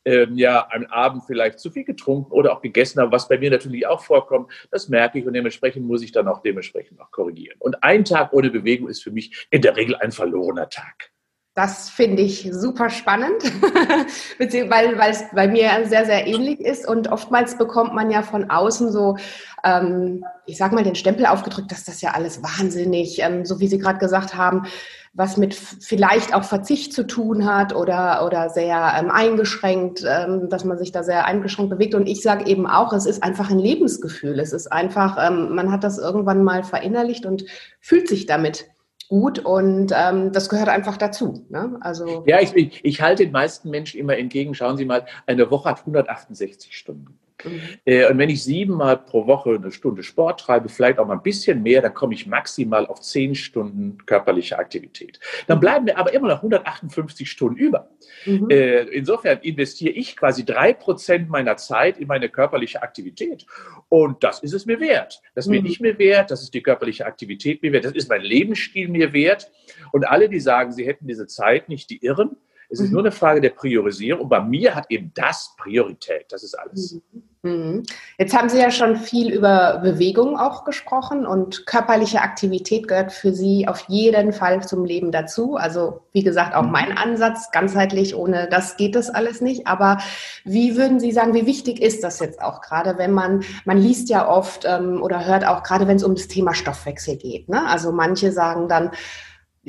ähm, 0.07 0.38
ja, 0.38 0.66
am 0.72 0.86
Abend 0.86 1.24
vielleicht 1.25 1.60
zu 1.60 1.69
viel 1.69 1.83
getrunken 1.83 2.31
oder 2.31 2.54
auch 2.54 2.62
gegessen 2.62 3.01
habe, 3.01 3.12
was 3.12 3.28
bei 3.28 3.38
mir 3.38 3.51
natürlich 3.51 3.86
auch 3.88 4.01
vorkommt, 4.01 4.50
das 4.72 4.88
merke 4.88 5.19
ich 5.19 5.28
und 5.28 5.33
dementsprechend 5.33 5.86
muss 5.86 6.01
ich 6.01 6.13
dann 6.13 6.30
auch 6.30 6.42
dementsprechend 6.42 7.01
auch 7.01 7.12
korrigieren. 7.12 7.57
Und 7.60 7.83
ein 7.83 8.06
Tag 8.06 8.31
ohne 8.31 8.50
Bewegung 8.50 8.88
ist 8.88 9.04
für 9.04 9.12
mich 9.12 9.48
in 9.51 9.62
der 9.62 9.75
Regel 9.75 9.98
ein 9.98 10.13
verlorener 10.13 10.69
Tag. 10.69 11.12
Das 11.57 11.89
finde 11.89 12.21
ich 12.21 12.48
super 12.51 12.92
spannend, 12.92 13.42
weil, 14.38 15.09
es 15.09 15.24
bei 15.33 15.48
mir 15.48 15.71
sehr, 15.86 16.06
sehr 16.06 16.27
ähnlich 16.27 16.59
ist. 16.59 16.88
Und 16.88 17.12
oftmals 17.12 17.57
bekommt 17.57 17.95
man 17.95 18.12
ja 18.12 18.21
von 18.21 18.51
außen 18.51 18.92
so, 18.92 19.18
ähm, 19.63 20.24
ich 20.45 20.57
sag 20.57 20.71
mal, 20.71 20.83
den 20.83 20.94
Stempel 20.94 21.25
aufgedrückt, 21.25 21.71
dass 21.71 21.83
das 21.83 22.00
ja 22.01 22.12
alles 22.12 22.44
wahnsinnig, 22.44 23.24
ähm, 23.24 23.44
so 23.44 23.59
wie 23.59 23.68
Sie 23.68 23.80
gerade 23.80 23.98
gesagt 23.98 24.36
haben, 24.36 24.68
was 25.13 25.38
mit 25.38 25.56
vielleicht 25.56 26.36
auch 26.36 26.44
Verzicht 26.44 26.94
zu 26.94 27.07
tun 27.07 27.51
hat 27.51 27.74
oder, 27.74 28.24
oder 28.24 28.51
sehr 28.51 28.94
ähm, 28.95 29.09
eingeschränkt, 29.09 30.06
ähm, 30.07 30.50
dass 30.50 30.63
man 30.63 30.77
sich 30.77 30.92
da 30.92 31.01
sehr 31.01 31.25
eingeschränkt 31.25 31.71
bewegt. 31.71 31.95
Und 31.95 32.06
ich 32.06 32.21
sage 32.21 32.45
eben 32.45 32.68
auch, 32.68 32.94
es 32.94 33.07
ist 33.07 33.24
einfach 33.24 33.50
ein 33.50 33.57
Lebensgefühl. 33.57 34.39
Es 34.39 34.54
ist 34.54 34.71
einfach, 34.71 35.18
ähm, 35.19 35.56
man 35.56 35.71
hat 35.71 35.83
das 35.83 35.98
irgendwann 35.98 36.44
mal 36.44 36.63
verinnerlicht 36.63 37.25
und 37.25 37.45
fühlt 37.81 38.07
sich 38.07 38.27
damit 38.27 38.68
gut 39.07 39.39
und 39.39 39.94
ähm, 39.95 40.31
das 40.31 40.50
gehört 40.50 40.69
einfach 40.69 40.98
dazu. 40.98 41.45
Ne? 41.50 41.77
Also 41.81 42.24
ja, 42.27 42.42
ich, 42.42 42.83
ich 42.83 43.01
halte 43.01 43.24
den 43.24 43.31
meisten 43.31 43.69
Menschen 43.69 44.00
immer 44.00 44.18
entgegen. 44.18 44.54
Schauen 44.54 44.77
Sie 44.77 44.86
mal, 44.86 45.06
eine 45.25 45.50
Woche 45.50 45.69
hat 45.69 45.80
168 45.80 46.77
Stunden. 46.77 47.18
Mhm. 47.44 47.62
Äh, 47.86 48.10
und 48.10 48.18
wenn 48.18 48.30
ich 48.30 48.44
siebenmal 48.44 48.98
pro 48.98 49.28
Woche 49.28 49.56
eine 49.56 49.72
Stunde 49.72 50.04
Sport 50.04 50.42
treibe, 50.42 50.69
vielleicht 50.69 51.00
auch 51.00 51.07
mal 51.07 51.16
ein 51.16 51.24
bisschen 51.24 51.62
mehr, 51.63 51.81
dann 51.81 51.94
komme 51.94 52.13
ich 52.13 52.28
maximal 52.28 52.86
auf 52.88 53.01
zehn 53.01 53.36
Stunden 53.36 53.98
körperliche 54.06 54.57
Aktivität. 54.57 55.19
Dann 55.48 55.60
bleiben 55.60 55.86
mir 55.86 55.98
aber 55.98 56.13
immer 56.13 56.28
noch 56.28 56.38
158 56.38 57.30
Stunden 57.30 57.57
über. 57.57 57.89
Mhm. 58.25 58.50
Äh, 58.50 58.84
insofern 58.84 59.39
investiere 59.42 59.94
ich 59.94 60.16
quasi 60.16 60.45
drei 60.45 60.74
Prozent 60.74 61.30
meiner 61.30 61.57
Zeit 61.57 61.98
in 61.98 62.07
meine 62.07 62.30
körperliche 62.30 62.81
Aktivität. 62.81 63.45
Und 63.90 64.24
das 64.24 64.40
ist 64.40 64.54
es 64.54 64.66
mir 64.66 64.80
wert. 64.80 65.22
Das 65.36 65.45
ist 65.45 65.50
mir 65.50 65.60
mhm. 65.60 65.68
nicht 65.68 65.81
mehr 65.81 65.98
wert, 66.00 66.31
das 66.31 66.42
ist 66.42 66.54
die 66.54 66.63
körperliche 66.63 67.06
Aktivität 67.06 67.62
mir 67.62 67.72
wert, 67.72 67.86
das 67.86 67.94
ist 67.94 68.10
mein 68.10 68.22
Lebensstil 68.22 68.90
mir 68.90 69.13
wert. 69.13 69.51
Und 69.92 70.07
alle, 70.07 70.30
die 70.30 70.40
sagen, 70.40 70.72
sie 70.72 70.86
hätten 70.86 71.07
diese 71.07 71.28
Zeit 71.28 71.69
nicht, 71.69 71.90
die 71.90 72.04
irren. 72.04 72.38
Es 72.69 72.80
ist 72.80 72.88
mhm. 72.88 72.94
nur 72.94 73.02
eine 73.04 73.12
Frage 73.12 73.40
der 73.40 73.52
Priorisierung. 73.52 74.24
Und 74.24 74.30
bei 74.30 74.42
mir 74.42 74.75
hat 74.75 74.88
eben 74.90 75.12
das 75.16 75.56
Priorität. 75.58 76.25
Das 76.30 76.44
ist 76.44 76.54
alles. 76.54 77.00
Mhm. 77.42 77.50
mhm. 77.50 77.84
Jetzt 78.18 78.36
haben 78.36 78.50
Sie 78.50 78.59
ja 78.59 78.71
schon 78.71 78.97
viel 78.97 79.31
über 79.31 79.80
Bewegung 79.81 80.38
auch 80.38 80.66
gesprochen 80.66 81.26
und 81.26 81.66
körperliche 81.66 82.21
Aktivität 82.21 82.88
gehört 82.88 83.14
für 83.14 83.31
Sie 83.31 83.68
auf 83.68 83.86
jeden 83.88 84.33
Fall 84.33 84.64
zum 84.64 84.83
Leben 84.83 85.12
dazu. 85.12 85.56
Also 85.56 86.02
wie 86.12 86.24
gesagt, 86.24 86.56
auch 86.56 86.64
mhm. 86.64 86.71
mein 86.71 86.97
Ansatz, 86.97 87.52
ganzheitlich, 87.52 88.16
ohne 88.16 88.50
das 88.50 88.76
geht 88.76 88.95
das 88.95 89.09
alles 89.09 89.40
nicht. 89.40 89.66
Aber 89.66 90.00
wie 90.44 90.76
würden 90.76 91.00
Sie 91.00 91.14
sagen, 91.14 91.33
wie 91.33 91.45
wichtig 91.45 91.81
ist 91.81 92.04
das 92.04 92.19
jetzt 92.19 92.42
auch 92.42 92.62
gerade, 92.62 92.97
wenn 92.97 93.14
man, 93.14 93.44
man 93.64 93.78
liest 93.78 94.09
ja 94.09 94.28
oft 94.28 94.66
ähm, 94.66 95.02
oder 95.02 95.26
hört 95.26 95.45
auch 95.45 95.64
gerade, 95.64 95.88
wenn 95.88 95.97
es 95.97 96.04
um 96.04 96.16
das 96.16 96.28
Thema 96.28 96.54
Stoffwechsel 96.54 97.16
geht. 97.16 97.47
Ne? 97.47 97.66
Also 97.66 97.94
manche 97.94 98.33
sagen 98.33 98.68
dann, 98.68 98.92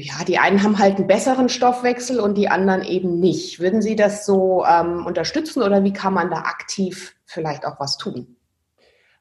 ja, 0.00 0.22
die 0.24 0.38
einen 0.38 0.62
haben 0.62 0.78
halt 0.78 0.96
einen 0.96 1.08
besseren 1.08 1.48
Stoffwechsel 1.48 2.20
und 2.20 2.36
die 2.36 2.48
anderen 2.48 2.82
eben 2.84 3.18
nicht. 3.18 3.58
Würden 3.58 3.82
Sie 3.82 3.96
das 3.96 4.24
so 4.24 4.64
ähm, 4.64 5.04
unterstützen 5.04 5.60
oder 5.60 5.82
wie 5.82 5.92
kann 5.92 6.14
man 6.14 6.30
da 6.30 6.42
aktiv 6.42 7.16
vielleicht 7.26 7.66
auch 7.66 7.80
was 7.80 7.98
tun? 7.98 8.37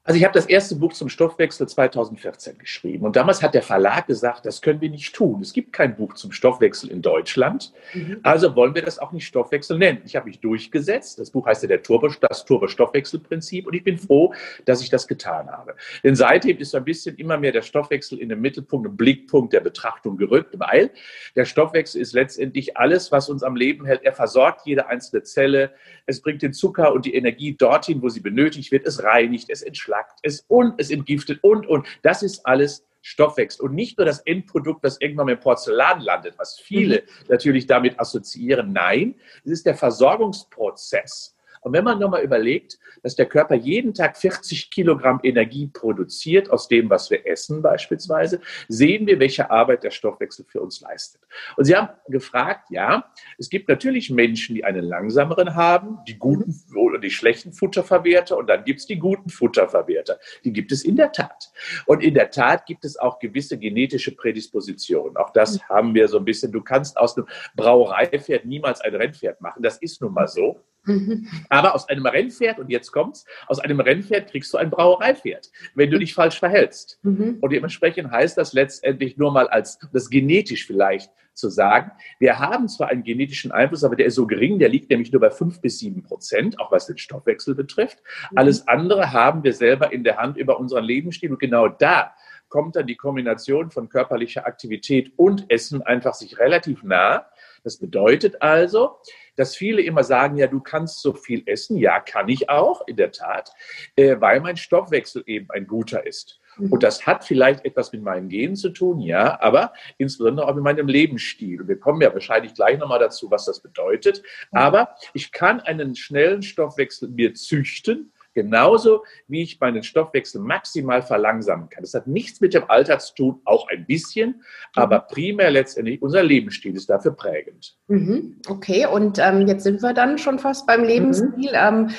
Also 0.08 0.16
ich 0.16 0.24
habe 0.24 0.32
das 0.32 0.46
erste 0.46 0.74
Buch 0.74 0.94
zum 0.94 1.10
Stoffwechsel 1.10 1.68
2014 1.68 2.56
geschrieben 2.56 3.04
und 3.04 3.14
damals 3.14 3.42
hat 3.42 3.52
der 3.52 3.60
Verlag 3.60 4.06
gesagt, 4.06 4.46
das 4.46 4.62
können 4.62 4.80
wir 4.80 4.88
nicht 4.88 5.14
tun. 5.14 5.42
Es 5.42 5.52
gibt 5.52 5.74
kein 5.74 5.96
Buch 5.96 6.14
zum 6.14 6.32
Stoffwechsel 6.32 6.90
in 6.90 7.02
Deutschland, 7.02 7.74
mhm. 7.92 8.16
also 8.22 8.56
wollen 8.56 8.74
wir 8.74 8.80
das 8.80 8.98
auch 8.98 9.12
nicht 9.12 9.26
Stoffwechsel 9.26 9.76
nennen. 9.76 10.00
Ich 10.06 10.16
habe 10.16 10.24
mich 10.24 10.40
durchgesetzt. 10.40 11.18
Das 11.18 11.30
Buch 11.30 11.46
heißt 11.46 11.60
ja 11.62 11.68
der 11.68 11.82
Turbo, 11.82 12.08
das 12.22 12.46
Turbo-Stoffwechselprinzip 12.46 13.66
und 13.66 13.74
ich 13.74 13.84
bin 13.84 13.98
froh, 13.98 14.32
dass 14.64 14.80
ich 14.80 14.88
das 14.88 15.08
getan 15.08 15.50
habe. 15.50 15.74
Denn 16.02 16.16
seitdem 16.16 16.56
ist 16.56 16.70
so 16.70 16.78
ein 16.78 16.84
bisschen 16.84 17.14
immer 17.16 17.36
mehr 17.36 17.52
der 17.52 17.60
Stoffwechsel 17.60 18.18
in 18.18 18.30
den 18.30 18.40
Mittelpunkt, 18.40 18.88
im 18.88 18.96
Blickpunkt 18.96 19.52
der 19.52 19.60
Betrachtung 19.60 20.16
gerückt, 20.16 20.58
weil 20.58 20.90
der 21.36 21.44
Stoffwechsel 21.44 22.00
ist 22.00 22.14
letztendlich 22.14 22.78
alles, 22.78 23.12
was 23.12 23.28
uns 23.28 23.42
am 23.42 23.56
Leben 23.56 23.84
hält. 23.84 24.02
Er 24.04 24.14
versorgt 24.14 24.62
jede 24.64 24.86
einzelne 24.86 25.22
Zelle. 25.24 25.72
Es 26.06 26.22
bringt 26.22 26.40
den 26.40 26.54
Zucker 26.54 26.94
und 26.94 27.04
die 27.04 27.14
Energie 27.14 27.54
dorthin, 27.54 28.00
wo 28.00 28.08
sie 28.08 28.20
benötigt 28.20 28.72
wird. 28.72 28.86
Es 28.86 29.04
reinigt, 29.04 29.50
es 29.50 29.60
entschlackt 29.60 29.97
verklackt 29.98 30.20
es 30.22 30.44
und 30.48 30.74
es 30.78 30.90
entgiftet 30.90 31.42
und, 31.42 31.66
und. 31.66 31.86
Das 32.02 32.22
ist 32.22 32.44
alles 32.46 32.84
Stoffwechsel 33.00 33.64
und 33.64 33.74
nicht 33.74 33.96
nur 33.96 34.04
das 34.04 34.20
Endprodukt, 34.20 34.84
das 34.84 35.00
irgendwann 35.00 35.28
im 35.28 35.40
Porzellan 35.40 36.00
landet, 36.00 36.34
was 36.38 36.58
viele 36.58 37.02
mhm. 37.02 37.26
natürlich 37.28 37.66
damit 37.66 37.98
assoziieren. 37.98 38.72
Nein, 38.72 39.14
es 39.44 39.52
ist 39.52 39.66
der 39.66 39.74
Versorgungsprozess. 39.76 41.34
Und 41.60 41.72
wenn 41.72 41.84
man 41.84 41.98
nochmal 41.98 42.22
überlegt, 42.22 42.78
dass 43.02 43.16
der 43.16 43.26
Körper 43.26 43.54
jeden 43.54 43.94
Tag 43.94 44.16
40 44.16 44.70
Kilogramm 44.70 45.20
Energie 45.22 45.68
produziert 45.68 46.50
aus 46.50 46.68
dem, 46.68 46.90
was 46.90 47.10
wir 47.10 47.26
essen 47.26 47.62
beispielsweise, 47.62 48.40
sehen 48.68 49.06
wir, 49.06 49.18
welche 49.20 49.50
Arbeit 49.50 49.84
der 49.84 49.90
Stoffwechsel 49.90 50.44
für 50.48 50.60
uns 50.60 50.80
leistet. 50.80 51.20
Und 51.56 51.64
Sie 51.64 51.76
haben 51.76 51.88
gefragt, 52.08 52.70
ja, 52.70 53.04
es 53.38 53.50
gibt 53.50 53.68
natürlich 53.68 54.10
Menschen, 54.10 54.54
die 54.54 54.64
einen 54.64 54.84
langsameren 54.84 55.54
haben, 55.54 55.98
die 56.06 56.18
guten 56.18 56.54
oder 56.74 56.98
die 56.98 57.10
schlechten 57.10 57.52
Futterverwerter 57.52 58.36
und 58.36 58.48
dann 58.48 58.64
gibt 58.64 58.80
es 58.80 58.86
die 58.86 58.98
guten 58.98 59.30
Futterverwerter. 59.30 60.18
Die 60.44 60.52
gibt 60.52 60.72
es 60.72 60.84
in 60.84 60.96
der 60.96 61.12
Tat. 61.12 61.50
Und 61.86 62.02
in 62.02 62.14
der 62.14 62.30
Tat 62.30 62.66
gibt 62.66 62.84
es 62.84 62.98
auch 62.98 63.18
gewisse 63.18 63.58
genetische 63.58 64.14
Prädispositionen. 64.14 65.16
Auch 65.16 65.30
das 65.30 65.62
haben 65.68 65.94
wir 65.94 66.08
so 66.08 66.18
ein 66.18 66.24
bisschen. 66.24 66.52
Du 66.52 66.62
kannst 66.62 66.96
aus 66.96 67.16
einem 67.16 67.26
Brauereipferd 67.56 68.44
niemals 68.44 68.80
ein 68.80 68.94
Rennpferd 68.94 69.40
machen. 69.40 69.62
Das 69.62 69.78
ist 69.78 70.00
nun 70.00 70.12
mal 70.12 70.28
so. 70.28 70.60
Mhm. 70.88 71.28
Aber 71.48 71.74
aus 71.74 71.88
einem 71.88 72.06
Rennpferd, 72.06 72.58
und 72.58 72.70
jetzt 72.70 72.90
kommt's, 72.90 73.24
aus 73.46 73.58
einem 73.60 73.80
Rennpferd 73.80 74.30
kriegst 74.30 74.52
du 74.52 74.58
ein 74.58 74.70
Brauereipferd, 74.70 75.50
wenn 75.74 75.90
du 75.90 75.98
dich 75.98 76.14
falsch 76.14 76.38
verhältst. 76.38 76.98
Mhm. 77.02 77.38
Und 77.40 77.52
dementsprechend 77.52 78.10
heißt 78.10 78.38
das 78.38 78.52
letztendlich 78.52 79.16
nur 79.16 79.32
mal 79.32 79.48
als, 79.48 79.78
das 79.92 80.10
genetisch 80.10 80.66
vielleicht 80.66 81.10
zu 81.34 81.48
sagen, 81.50 81.92
wir 82.18 82.38
haben 82.40 82.68
zwar 82.68 82.88
einen 82.88 83.04
genetischen 83.04 83.52
Einfluss, 83.52 83.84
aber 83.84 83.94
der 83.94 84.06
ist 84.06 84.16
so 84.16 84.26
gering, 84.26 84.58
der 84.58 84.68
liegt 84.68 84.90
nämlich 84.90 85.12
nur 85.12 85.20
bei 85.20 85.30
fünf 85.30 85.60
bis 85.60 85.78
sieben 85.78 86.02
Prozent, 86.02 86.58
auch 86.58 86.72
was 86.72 86.86
den 86.86 86.98
Stoffwechsel 86.98 87.54
betrifft. 87.54 87.98
Mhm. 88.30 88.38
Alles 88.38 88.66
andere 88.66 89.12
haben 89.12 89.44
wir 89.44 89.52
selber 89.52 89.92
in 89.92 90.02
der 90.02 90.16
Hand 90.16 90.36
über 90.36 90.58
unseren 90.58 90.84
Lebensstil 90.84 91.30
und 91.30 91.38
genau 91.38 91.68
da 91.68 92.12
kommt 92.48 92.76
dann 92.76 92.86
die 92.86 92.96
Kombination 92.96 93.70
von 93.70 93.88
körperlicher 93.88 94.46
Aktivität 94.46 95.12
und 95.16 95.50
Essen 95.50 95.82
einfach 95.82 96.14
sich 96.14 96.38
relativ 96.38 96.82
nah. 96.82 97.26
Das 97.64 97.76
bedeutet 97.78 98.42
also, 98.42 98.98
dass 99.36 99.56
viele 99.56 99.82
immer 99.82 100.04
sagen, 100.04 100.36
ja, 100.36 100.46
du 100.46 100.60
kannst 100.60 101.00
so 101.00 101.12
viel 101.12 101.42
essen. 101.46 101.76
Ja, 101.76 102.00
kann 102.00 102.28
ich 102.28 102.48
auch, 102.50 102.86
in 102.86 102.96
der 102.96 103.12
Tat, 103.12 103.52
äh, 103.96 104.16
weil 104.20 104.40
mein 104.40 104.56
Stoffwechsel 104.56 105.22
eben 105.26 105.48
ein 105.50 105.66
guter 105.66 106.06
ist. 106.06 106.40
Mhm. 106.58 106.72
Und 106.72 106.82
das 106.82 107.06
hat 107.06 107.24
vielleicht 107.24 107.64
etwas 107.64 107.92
mit 107.92 108.02
meinen 108.02 108.28
Genen 108.28 108.56
zu 108.56 108.70
tun, 108.70 109.00
ja, 109.00 109.40
aber 109.40 109.72
insbesondere 109.96 110.48
auch 110.48 110.54
mit 110.54 110.64
meinem 110.64 110.88
Lebensstil. 110.88 111.60
Und 111.60 111.68
wir 111.68 111.78
kommen 111.78 112.00
ja 112.00 112.12
wahrscheinlich 112.12 112.54
gleich 112.54 112.78
nochmal 112.78 112.98
dazu, 112.98 113.30
was 113.30 113.44
das 113.44 113.60
bedeutet. 113.60 114.22
Mhm. 114.50 114.58
Aber 114.58 114.96
ich 115.14 115.32
kann 115.32 115.60
einen 115.60 115.94
schnellen 115.94 116.42
Stoffwechsel 116.42 117.08
mir 117.08 117.34
züchten, 117.34 118.12
Genauso 118.38 119.02
wie 119.26 119.42
ich 119.42 119.58
meinen 119.58 119.82
Stoffwechsel 119.82 120.40
maximal 120.40 121.02
verlangsamen 121.02 121.68
kann. 121.68 121.82
Das 121.82 121.92
hat 121.92 122.06
nichts 122.06 122.40
mit 122.40 122.54
dem 122.54 122.70
Alter 122.70 123.00
zu 123.00 123.12
tun, 123.16 123.40
auch 123.44 123.66
ein 123.68 123.84
bisschen, 123.84 124.44
aber 124.76 125.00
mhm. 125.00 125.12
primär 125.12 125.50
letztendlich 125.50 126.00
unser 126.00 126.22
Lebensstil 126.22 126.76
ist 126.76 126.88
dafür 126.88 127.16
prägend. 127.16 127.76
Mhm. 127.88 128.40
Okay, 128.48 128.86
und 128.86 129.18
ähm, 129.18 129.48
jetzt 129.48 129.64
sind 129.64 129.82
wir 129.82 129.92
dann 129.92 130.18
schon 130.18 130.38
fast 130.38 130.68
beim 130.68 130.84
Lebensstil. 130.84 131.50
Mhm. 131.50 131.88
Ähm, 131.88 131.90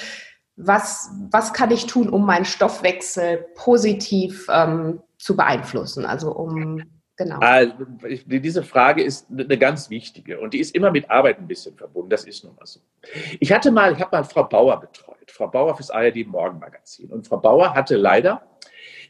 was, 0.55 1.11
was 1.29 1.51
kann 1.51 1.71
ich 1.71 1.87
tun, 1.87 2.07
um 2.07 2.25
meinen 2.25 2.45
Stoffwechsel 2.45 3.45
positiv 3.55 4.47
ähm, 4.49 5.01
zu 5.17 5.35
beeinflussen? 5.35 6.05
Also 6.05 6.33
um 6.33 6.83
Genau. 7.19 7.39
Also, 7.39 7.73
diese 8.27 8.63
Frage 8.63 9.03
ist 9.03 9.27
eine 9.29 9.57
ganz 9.57 9.89
wichtige 9.89 10.39
und 10.39 10.53
die 10.53 10.59
ist 10.59 10.73
immer 10.73 10.89
mit 10.89 11.11
Arbeit 11.11 11.37
ein 11.37 11.47
bisschen 11.47 11.75
verbunden. 11.75 12.09
Das 12.09 12.23
ist 12.23 12.45
nun 12.45 12.55
mal 12.55 12.65
so. 12.65 12.79
Ich 13.41 13.51
hatte 13.51 13.71
mal, 13.71 13.91
ich 13.91 13.99
habe 13.99 14.15
mal 14.15 14.23
Frau 14.23 14.45
Bauer 14.45 14.79
betreut, 14.79 15.29
Frau 15.29 15.49
Bauer 15.49 15.75
fürs 15.75 15.91
ARD 15.91 16.25
Morgenmagazin. 16.25 17.11
Und 17.11 17.27
Frau 17.27 17.35
Bauer 17.35 17.75
hatte 17.75 17.97
leider 17.97 18.41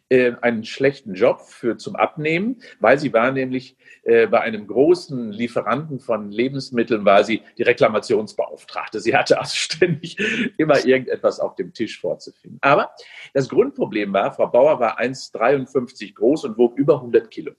äh, 0.09 0.31
einen 0.41 0.63
schlechten 0.63 1.13
Job 1.13 1.41
für 1.41 1.77
zum 1.77 1.95
Abnehmen, 1.95 2.63
weil 2.79 2.97
sie 2.97 3.13
war 3.13 3.31
nämlich 3.31 3.77
äh, 4.01 4.25
bei 4.25 4.41
einem 4.41 4.65
großen 4.65 5.31
Lieferanten 5.31 5.99
von 5.99 6.31
Lebensmitteln 6.31 7.05
war 7.05 7.23
sie 7.23 7.43
die 7.59 7.63
Reklamationsbeauftragte. 7.63 9.01
Sie 9.01 9.15
hatte 9.15 9.37
also 9.37 9.53
ständig 9.55 10.17
immer 10.57 10.83
irgendetwas 10.83 11.39
auf 11.39 11.53
dem 11.57 11.73
Tisch 11.73 12.01
vorzufinden. 12.01 12.57
Aber 12.61 12.89
das 13.35 13.49
Grundproblem 13.49 14.11
war, 14.13 14.31
Frau 14.31 14.47
Bauer 14.47 14.79
war 14.79 14.99
1,53 14.99 16.15
groß 16.15 16.45
und 16.45 16.57
wog 16.57 16.75
über 16.75 16.95
100 16.95 17.29
Kilo. 17.29 17.51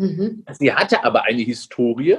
Mhm. 0.00 0.44
Sie 0.58 0.72
hatte 0.72 1.04
aber 1.04 1.24
eine 1.24 1.42
Historie 1.42 2.16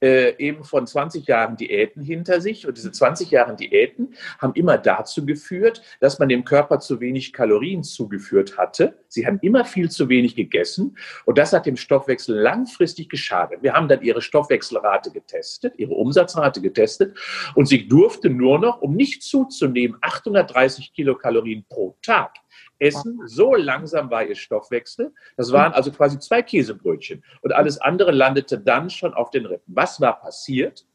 äh, 0.00 0.34
eben 0.38 0.64
von 0.64 0.86
20 0.86 1.26
Jahren 1.26 1.54
Diäten 1.54 2.02
hinter 2.02 2.40
sich. 2.40 2.66
Und 2.66 2.78
diese 2.78 2.90
20 2.90 3.30
Jahre 3.30 3.54
Diäten 3.54 4.14
haben 4.38 4.54
immer 4.54 4.78
dazu 4.78 5.26
geführt, 5.26 5.82
dass 6.00 6.18
man 6.18 6.30
dem 6.30 6.44
Körper 6.44 6.80
zu 6.80 6.98
wenig 6.98 7.34
Kalorien 7.34 7.82
zugeführt 7.82 8.56
hatte. 8.56 8.96
Sie 9.08 9.26
haben 9.26 9.38
immer 9.42 9.66
viel 9.66 9.90
zu 9.90 10.08
wenig 10.08 10.34
gegessen. 10.34 10.96
Und 11.26 11.36
das 11.36 11.52
hat 11.52 11.66
dem 11.66 11.76
Stoffwechsel 11.76 12.38
langfristig 12.38 13.10
geschadet. 13.10 13.62
Wir 13.62 13.74
haben 13.74 13.88
dann 13.88 14.00
ihre 14.00 14.22
Stoffwechselrate 14.22 15.10
getestet, 15.10 15.74
ihre 15.76 15.92
Umsatzrate 15.92 16.62
getestet. 16.62 17.18
Und 17.54 17.66
sie 17.66 17.86
durfte 17.86 18.30
nur 18.30 18.58
noch, 18.58 18.80
um 18.80 18.96
nicht 18.96 19.22
zuzunehmen, 19.22 19.98
830 20.00 20.94
Kilokalorien 20.94 21.66
pro 21.68 21.98
Tag 22.00 22.32
essen. 22.80 23.20
So 23.26 23.54
langsam 23.54 24.10
war 24.10 24.24
ihr 24.24 24.34
Stoffwechsel. 24.34 25.12
Das 25.36 25.52
waren 25.52 25.72
also 25.72 25.92
quasi 25.92 26.18
zwei 26.18 26.42
Käsebrötchen. 26.42 27.22
Und 27.42 27.52
alles 27.52 27.80
andere 27.80 28.10
landete 28.10 28.58
dann 28.58 28.90
schon 28.90 29.14
auf 29.14 29.30
den 29.30 29.46
Rippen. 29.46 29.74
Was 29.74 30.00
war 30.00 30.20
passiert? 30.20 30.86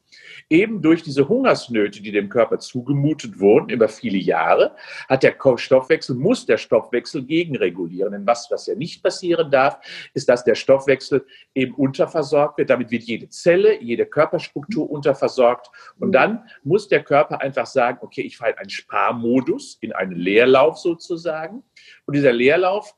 Eben 0.48 0.82
durch 0.82 1.02
diese 1.02 1.28
Hungersnöte, 1.28 2.02
die 2.02 2.12
dem 2.12 2.28
Körper 2.28 2.58
zugemutet 2.58 3.38
wurden 3.40 3.70
über 3.70 3.88
viele 3.88 4.18
Jahre, 4.18 4.74
hat 5.08 5.22
der 5.22 5.36
Stoffwechsel, 5.56 6.16
muss 6.16 6.46
der 6.46 6.58
Stoffwechsel 6.58 7.24
gegenregulieren. 7.24 8.12
Denn 8.12 8.26
was, 8.26 8.50
was 8.50 8.66
ja 8.66 8.74
nicht 8.74 9.02
passieren 9.02 9.50
darf, 9.50 9.78
ist, 10.14 10.28
dass 10.28 10.44
der 10.44 10.54
Stoffwechsel 10.54 11.24
eben 11.54 11.74
unterversorgt 11.74 12.58
wird. 12.58 12.70
Damit 12.70 12.90
wird 12.90 13.04
jede 13.04 13.28
Zelle, 13.28 13.80
jede 13.82 14.06
Körperstruktur 14.06 14.90
unterversorgt. 14.90 15.70
Und 15.98 16.12
dann 16.12 16.44
muss 16.62 16.88
der 16.88 17.02
Körper 17.02 17.40
einfach 17.40 17.66
sagen, 17.66 17.98
okay, 18.00 18.22
ich 18.22 18.36
fahre 18.36 18.52
in 18.52 18.58
einen 18.58 18.70
Sparmodus, 18.70 19.78
in 19.80 19.92
einen 19.92 20.12
Leerlauf 20.12 20.78
sozusagen. 20.78 21.62
Und 22.06 22.16
dieser 22.16 22.32
Leerlauf 22.32 22.94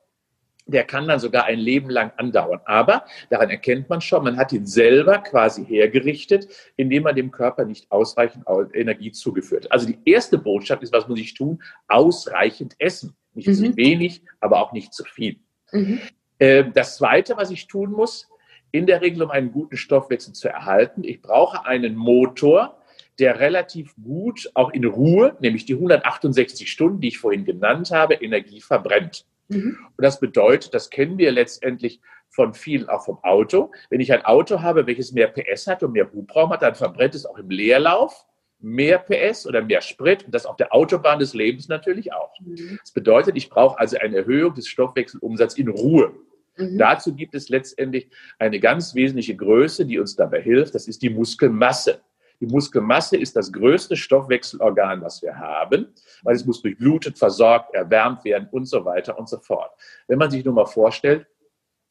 der 0.69 0.85
kann 0.85 1.09
dann 1.09 1.19
sogar 1.19 1.47
ein 1.47 1.59
Leben 1.59 1.91
lang 1.91 2.13
andauern. 2.17 2.61
Aber 2.67 3.05
daran 3.31 3.51
erkennt 3.51 3.89
man 3.89 4.01
schon, 4.01 4.23
man 4.23 4.37
hat 4.37 4.53
ihn 4.53 4.67
selber 4.67 5.19
quasi 5.19 5.65
hergerichtet, 5.65 6.49
indem 6.77 7.05
man 7.05 7.17
dem 7.17 7.31
Körper 7.31 7.65
nicht 7.65 7.91
ausreichend 7.91 8.45
Energie 8.75 9.11
zugeführt 9.11 9.65
hat. 9.65 9.73
Also 9.73 9.87
die 9.87 9.99
erste 10.05 10.39
Botschaft 10.39 10.83
ist, 10.83 10.93
was 10.93 11.09
muss 11.09 11.19
ich 11.19 11.35
tun? 11.35 11.63
Ausreichend 11.89 12.75
essen. 12.79 13.17
Nicht 13.35 13.49
mhm. 13.49 13.55
zu 13.55 13.77
wenig, 13.77 14.23
aber 14.41 14.61
auch 14.61 14.73
nicht 14.73 14.93
zu 14.93 15.05
viel. 15.05 15.37
Mhm. 15.73 16.01
Ähm, 16.39 16.73
das 16.75 16.97
Zweite, 16.97 17.37
was 17.37 17.51
ich 17.51 17.67
tun 17.67 17.91
muss, 17.91 18.29
in 18.71 18.87
der 18.87 19.01
Regel, 19.01 19.23
um 19.23 19.31
einen 19.31 19.51
guten 19.51 19.77
Stoffwechsel 19.77 20.35
zu 20.35 20.49
erhalten, 20.49 21.03
ich 21.03 21.23
brauche 21.23 21.65
einen 21.65 21.97
Motor, 21.97 22.79
der 23.19 23.41
relativ 23.41 23.95
gut 23.97 24.51
auch 24.55 24.71
in 24.71 24.85
Ruhe, 24.85 25.37
nämlich 25.41 25.65
die 25.65 25.75
168 25.75 26.71
Stunden, 26.71 27.01
die 27.01 27.09
ich 27.09 27.19
vorhin 27.19 27.45
genannt 27.45 27.91
habe, 27.91 28.15
Energie 28.15 28.61
verbrennt. 28.61 29.25
Mhm. 29.49 29.79
Und 29.97 30.05
das 30.05 30.21
bedeutet, 30.21 30.75
das 30.75 30.91
kennen 30.91 31.19
wir 31.19 31.33
letztendlich 31.33 32.01
von 32.29 32.55
vielen 32.55 32.89
auch 32.89 33.05
vom 33.05 33.19
Auto. 33.25 33.73
Wenn 33.91 34.01
ich 34.01 34.13
ein 34.13 34.25
Auto 34.25 34.63
habe, 34.63 34.87
welches 34.87 35.13
mehr 35.13 35.29
PS 35.29 35.67
hat 35.67 35.83
und 35.83 35.93
mehr 35.93 36.11
Hubraum 36.13 36.51
hat, 36.51 36.63
dann 36.63 36.75
verbrennt 36.75 37.15
es 37.15 37.27
auch 37.27 37.39
im 37.39 37.51
Leerlauf 37.51 38.27
mehr 38.61 38.99
PS 38.99 39.47
oder 39.47 39.63
mehr 39.63 39.81
Sprit 39.81 40.25
und 40.25 40.35
das 40.35 40.47
auf 40.47 40.57
der 40.57 40.75
Autobahn 40.75 41.19
des 41.19 41.35
Lebens 41.35 41.69
natürlich 41.69 42.13
auch. 42.13 42.33
Mhm. 42.41 42.79
Das 42.81 42.93
bedeutet, 42.93 43.37
ich 43.37 43.51
brauche 43.51 43.79
also 43.79 43.97
eine 43.99 44.17
Erhöhung 44.17 44.55
des 44.55 44.69
Stoffwechselumsatzes 44.69 45.59
in 45.59 45.69
Ruhe. 45.69 46.13
Mhm. 46.57 46.79
Dazu 46.79 47.15
gibt 47.15 47.35
es 47.35 47.49
letztendlich 47.49 48.09
eine 48.39 48.59
ganz 48.59 48.95
wesentliche 48.95 49.37
Größe, 49.37 49.87
die 49.87 49.99
uns 49.99 50.17
dabei 50.17 50.43
hilft. 50.43 50.75
Das 50.75 50.89
ist 50.89 51.03
die 51.03 51.11
Muskelmasse. 51.11 52.01
Die 52.41 52.47
Muskelmasse 52.47 53.17
ist 53.17 53.35
das 53.37 53.53
größte 53.53 53.97
Stoffwechselorgan, 53.97 55.03
was 55.03 55.23
wir 55.23 55.37
haben, 55.37 55.93
weil 56.23 56.37
es 56.37 56.45
muss 56.45 56.63
durchblutet, 56.63 57.19
versorgt, 57.19 57.75
erwärmt 57.75 58.25
werden 58.25 58.49
und 58.51 58.67
so 58.67 58.85
weiter 58.85 59.19
und 59.19 59.29
so 59.29 59.39
fort. 59.39 59.73
Wenn 60.07 60.19
man 60.19 60.31
sich 60.31 60.45
nur 60.45 60.55
mal 60.55 60.67
vorstellt, 60.67 61.27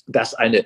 dass 0.08 0.34
eine 0.34 0.66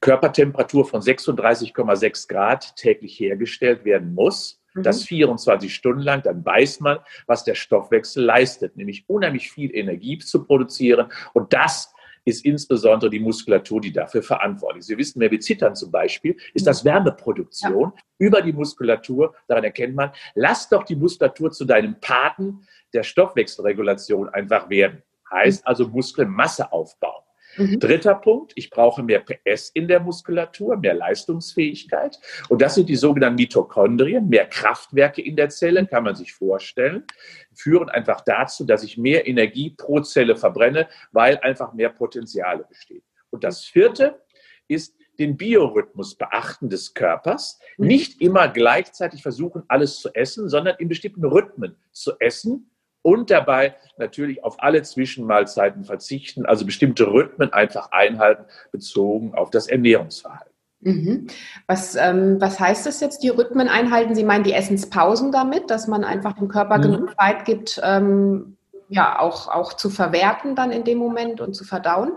Körpertemperatur 0.00 0.84
von 0.84 1.00
36,6 1.00 2.28
Grad 2.28 2.74
täglich 2.74 3.18
hergestellt 3.20 3.84
werden 3.84 4.14
muss, 4.14 4.60
mhm. 4.74 4.82
das 4.82 5.04
24 5.04 5.72
Stunden 5.72 6.02
lang, 6.02 6.22
dann 6.22 6.44
weiß 6.44 6.80
man, 6.80 6.98
was 7.26 7.44
der 7.44 7.54
Stoffwechsel 7.54 8.24
leistet, 8.24 8.76
nämlich 8.76 9.04
unheimlich 9.08 9.50
viel 9.52 9.74
Energie 9.74 10.18
zu 10.18 10.44
produzieren. 10.44 11.12
Und 11.32 11.52
das 11.52 11.94
ist 12.30 12.44
insbesondere 12.44 13.10
die 13.10 13.20
Muskulatur, 13.20 13.80
die 13.80 13.92
dafür 13.92 14.22
verantwortlich 14.22 14.80
ist. 14.80 14.88
Wir 14.88 14.98
wissen, 14.98 15.20
wenn 15.20 15.30
wir 15.30 15.40
zittern 15.40 15.76
zum 15.76 15.90
Beispiel, 15.90 16.36
ist 16.54 16.66
das 16.66 16.84
Wärmeproduktion 16.84 17.92
ja. 17.94 18.02
über 18.18 18.40
die 18.40 18.52
Muskulatur. 18.52 19.34
Daran 19.46 19.64
erkennt 19.64 19.94
man, 19.94 20.12
lass 20.34 20.68
doch 20.68 20.84
die 20.84 20.96
Muskulatur 20.96 21.50
zu 21.50 21.64
deinem 21.64 22.00
Paten 22.00 22.66
der 22.94 23.02
Stoffwechselregulation 23.02 24.28
einfach 24.30 24.70
werden. 24.70 25.02
Heißt 25.30 25.66
also 25.66 25.86
Muskelmasse 25.88 26.72
aufbauen. 26.72 27.22
Mhm. 27.60 27.78
Dritter 27.78 28.14
Punkt, 28.14 28.52
ich 28.56 28.70
brauche 28.70 29.02
mehr 29.02 29.20
PS 29.20 29.70
in 29.74 29.86
der 29.86 30.00
Muskulatur, 30.00 30.76
mehr 30.76 30.94
Leistungsfähigkeit. 30.94 32.18
Und 32.48 32.62
das 32.62 32.74
sind 32.74 32.88
die 32.88 32.96
sogenannten 32.96 33.36
Mitochondrien, 33.36 34.28
mehr 34.28 34.46
Kraftwerke 34.46 35.22
in 35.22 35.36
der 35.36 35.50
Zelle, 35.50 35.86
kann 35.86 36.04
man 36.04 36.14
sich 36.14 36.32
vorstellen, 36.32 37.04
führen 37.52 37.90
einfach 37.90 38.22
dazu, 38.22 38.64
dass 38.64 38.82
ich 38.82 38.96
mehr 38.96 39.28
Energie 39.28 39.70
pro 39.76 40.00
Zelle 40.00 40.36
verbrenne, 40.36 40.88
weil 41.12 41.38
einfach 41.38 41.74
mehr 41.74 41.90
Potenziale 41.90 42.64
bestehen. 42.68 43.02
Und 43.28 43.44
das 43.44 43.64
vierte 43.64 44.22
ist 44.66 44.96
den 45.18 45.36
Biorhythmus 45.36 46.14
beachten 46.14 46.70
des 46.70 46.94
Körpers, 46.94 47.60
mhm. 47.76 47.86
nicht 47.88 48.20
immer 48.22 48.48
gleichzeitig 48.48 49.22
versuchen, 49.22 49.64
alles 49.68 50.00
zu 50.00 50.08
essen, 50.14 50.48
sondern 50.48 50.76
in 50.78 50.88
bestimmten 50.88 51.24
Rhythmen 51.24 51.76
zu 51.92 52.12
essen 52.18 52.69
und 53.02 53.30
dabei 53.30 53.76
natürlich 53.96 54.44
auf 54.44 54.62
alle 54.62 54.82
Zwischenmahlzeiten 54.82 55.84
verzichten, 55.84 56.46
also 56.46 56.66
bestimmte 56.66 57.06
Rhythmen 57.06 57.52
einfach 57.52 57.92
einhalten, 57.92 58.44
bezogen 58.72 59.34
auf 59.34 59.50
das 59.50 59.68
Ernährungsverhalten. 59.68 60.50
Mhm. 60.80 61.26
Was, 61.66 61.94
ähm, 61.94 62.40
was 62.40 62.58
heißt 62.58 62.86
das 62.86 63.00
jetzt, 63.00 63.22
die 63.22 63.28
Rhythmen 63.28 63.68
einhalten? 63.68 64.14
Sie 64.14 64.24
meinen 64.24 64.44
die 64.44 64.54
Essenspausen 64.54 65.30
damit, 65.30 65.70
dass 65.70 65.86
man 65.86 66.04
einfach 66.04 66.34
dem 66.34 66.48
Körper 66.48 66.78
mhm. 66.78 66.82
genug 66.82 67.14
Zeit 67.18 67.44
gibt, 67.44 67.80
ähm, 67.82 68.56
ja, 68.88 69.20
auch, 69.20 69.48
auch 69.48 69.74
zu 69.74 69.88
verwerten 69.90 70.56
dann 70.56 70.72
in 70.72 70.84
dem 70.84 70.98
Moment 70.98 71.40
und 71.40 71.54
zu 71.54 71.64
verdauen? 71.64 72.12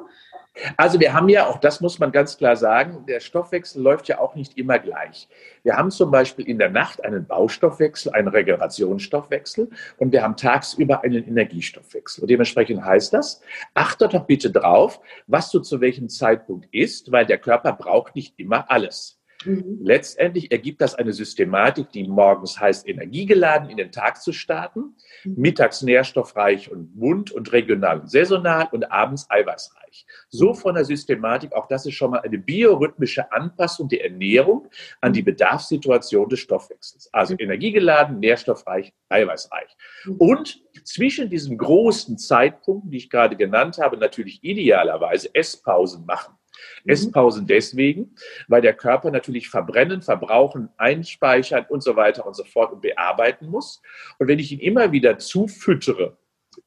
Also 0.78 1.00
wir 1.00 1.14
haben 1.14 1.30
ja, 1.30 1.48
auch 1.48 1.58
das 1.58 1.82
muss 1.82 1.98
man 1.98 2.12
ganz 2.12 2.38
klar 2.38 2.56
sagen, 2.56 3.06
der 3.08 3.20
Stoffwechsel 3.20 3.82
läuft 3.82 4.08
ja 4.08 4.20
auch 4.20 4.36
nicht 4.36 4.58
immer 4.58 4.78
gleich. 4.78 5.28
Wir 5.64 5.76
haben 5.78 5.90
zum 5.90 6.12
Beispiel 6.12 6.48
in 6.48 6.60
der 6.60 6.70
Nacht 6.70 7.04
einen 7.04 7.26
Baustoffwechsel, 7.26 8.14
einen 8.14 8.28
Regenerationsstoffwechsel 8.28 9.70
und 9.98 10.12
wir 10.12 10.22
haben 10.22 10.38
tagsüber 10.38 11.04
einen 11.04 11.28
Energiestoffwechsel. 11.28 12.24
Und 12.24 12.30
dementsprechend 12.30 12.86
heißt 12.86 13.14
das, 13.14 13.42
achte 13.74 14.08
doch 14.08 14.26
bitte 14.26 14.52
drauf, 14.52 15.00
was 15.26 15.50
du 15.50 15.60
zu 15.60 15.82
welchem 15.82 16.08
Zeitpunkt 16.10 16.68
isst, 16.72 17.12
weil 17.12 17.26
der 17.26 17.40
Körper 17.40 17.74
braucht 17.74 18.16
nicht 18.16 18.40
immer 18.40 18.70
alles. 18.70 19.20
Mhm. 19.46 19.80
Letztendlich 19.82 20.52
ergibt 20.52 20.82
das 20.82 20.96
eine 20.96 21.14
Systematik, 21.14 21.90
die 21.92 22.08
morgens 22.08 22.60
heißt, 22.60 22.88
energiegeladen 22.88 23.70
in 23.70 23.78
den 23.78 23.92
Tag 23.92 24.22
zu 24.22 24.32
starten, 24.32 24.96
mhm. 25.24 25.36
mittags 25.38 25.82
nährstoffreich 25.82 26.72
und 26.72 27.00
bunt 27.00 27.32
und 27.32 27.52
regional 27.52 28.02
und 28.02 28.10
saisonal 28.10 28.68
und 28.72 28.92
abends 28.92 29.30
eiweißreich. 29.30 30.06
So 30.30 30.54
von 30.54 30.76
der 30.76 30.86
Systematik, 30.86 31.54
auch 31.54 31.68
das 31.68 31.86
ist 31.86 31.96
schon 31.96 32.12
mal 32.12 32.22
eine 32.22 32.38
biorhythmische 32.38 33.32
Anpassung 33.32 33.88
der 33.88 34.04
Ernährung 34.06 34.68
an 35.02 35.14
die 35.14 35.22
Bedarfssituation 35.22 36.30
des 36.30 36.40
Stoffwechsels. 36.40 37.10
Also 37.14 37.34
mhm. 37.34 37.42
energiegeladen, 37.42 38.20
nährstoffreich, 38.20 38.94
eiweißreich. 39.10 39.76
Und 40.18 40.62
zwischen 40.84 41.30
diesen 41.30 41.58
großen 41.58 42.18
Zeitpunkten, 42.18 42.92
die 42.92 42.98
ich 42.98 43.10
gerade 43.10 43.36
genannt 43.36 43.78
habe, 43.78 43.98
natürlich 43.98 44.44
idealerweise 44.44 45.34
Esspausen 45.34 46.06
machen. 46.06 46.36
Mhm. 46.84 46.92
Esspausen 46.92 47.48
deswegen, 47.48 48.16
weil 48.48 48.62
der 48.62 48.74
Körper 48.74 49.12
natürlich 49.12 49.50
verbrennen, 49.50 50.02
verbrauchen, 50.02 50.70
einspeichern 50.78 51.66
und 51.70 51.84
so 51.84 51.96
weiter 51.96 52.26
und 52.26 52.36
so 52.36 52.44
fort 52.44 52.74
und 52.74 52.82
bearbeiten 52.82 53.48
muss. 53.48 53.82
Und 54.20 54.28
wenn 54.28 54.40
ich 54.40 54.52
ihn 54.52 54.60
immer 54.60 54.92
wieder 54.92 55.18
zufüttere, 55.18 56.18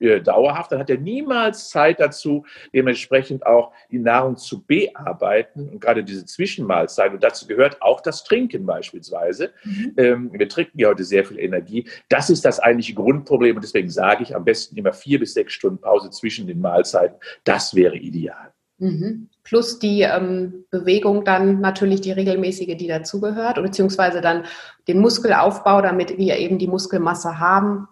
äh, 0.01 0.21
dauerhaft, 0.21 0.73
dann 0.73 0.81
hat 0.81 0.91
er 0.91 0.99
niemals 0.99 1.71
Zeit 1.71 2.01
dazu, 2.01 2.45
dementsprechend 2.75 3.47
auch 3.47 3.73
die 3.91 3.99
Nahrung 3.99 4.37
zu 4.37 4.65
bearbeiten 4.65 5.69
und 5.69 5.81
gerade 5.81 6.05
diese 6.05 6.27
Zwischenmahlzeit. 6.27 7.13
Und 7.13 7.23
dazu 7.23 7.47
gehört 7.47 7.81
auch 7.83 8.01
das 8.01 8.25
Trinken 8.25 8.67
beispielsweise. 8.67 9.53
Mhm. 9.65 9.95
Ähm, 9.97 10.31
wir 10.33 10.49
trinken 10.49 10.79
ja 10.79 10.89
heute 10.89 11.05
sehr 11.05 11.25
viel 11.25 11.39
Energie. 11.39 11.89
Das 12.09 12.31
ist 12.31 12.45
das 12.45 12.61
eigentliche 12.61 12.95
Grundproblem 12.95 13.57
und 13.57 13.63
deswegen 13.63 13.91
sage 13.91 14.23
ich 14.23 14.35
am 14.35 14.45
besten 14.45 14.77
immer 14.77 14.93
vier 14.93 15.19
bis 15.19 15.35
sechs 15.35 15.53
Stunden 15.53 15.81
Pause 15.81 16.11
zwischen 16.11 16.47
den 16.47 16.61
Mahlzeiten. 16.61 17.17
Das 17.45 17.75
wäre 17.75 17.97
ideal. 17.97 18.53
Mhm. 18.79 19.29
Plus 19.43 19.79
die 19.79 20.03
ähm, 20.03 20.65
Bewegung 20.71 21.25
dann 21.25 21.61
natürlich 21.61 22.01
die 22.03 22.13
regelmäßige, 22.13 22.77
die 22.77 22.89
dazugehört, 22.89 23.57
beziehungsweise 23.63 24.21
dann 24.21 24.45
den 24.89 25.01
Muskelaufbau, 25.01 25.81
damit 25.81 26.19
wir 26.19 26.37
eben 26.37 26.59
die 26.59 26.67
Muskelmasse 26.67 27.39
haben, 27.39 27.89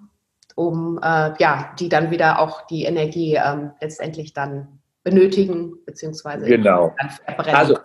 um 0.57 0.99
äh, 1.03 1.33
ja, 1.39 1.75
die 1.79 1.89
dann 1.89 2.11
wieder 2.11 2.39
auch 2.39 2.67
die 2.67 2.85
Energie 2.85 3.35
ähm, 3.35 3.71
letztendlich 3.81 4.33
dann 4.33 4.81
benötigen, 5.05 5.75
beziehungsweise 5.87 6.47
genau. 6.47 6.95
dann 6.99 7.11
verbrennen. 7.11 7.55
Also, 7.55 7.79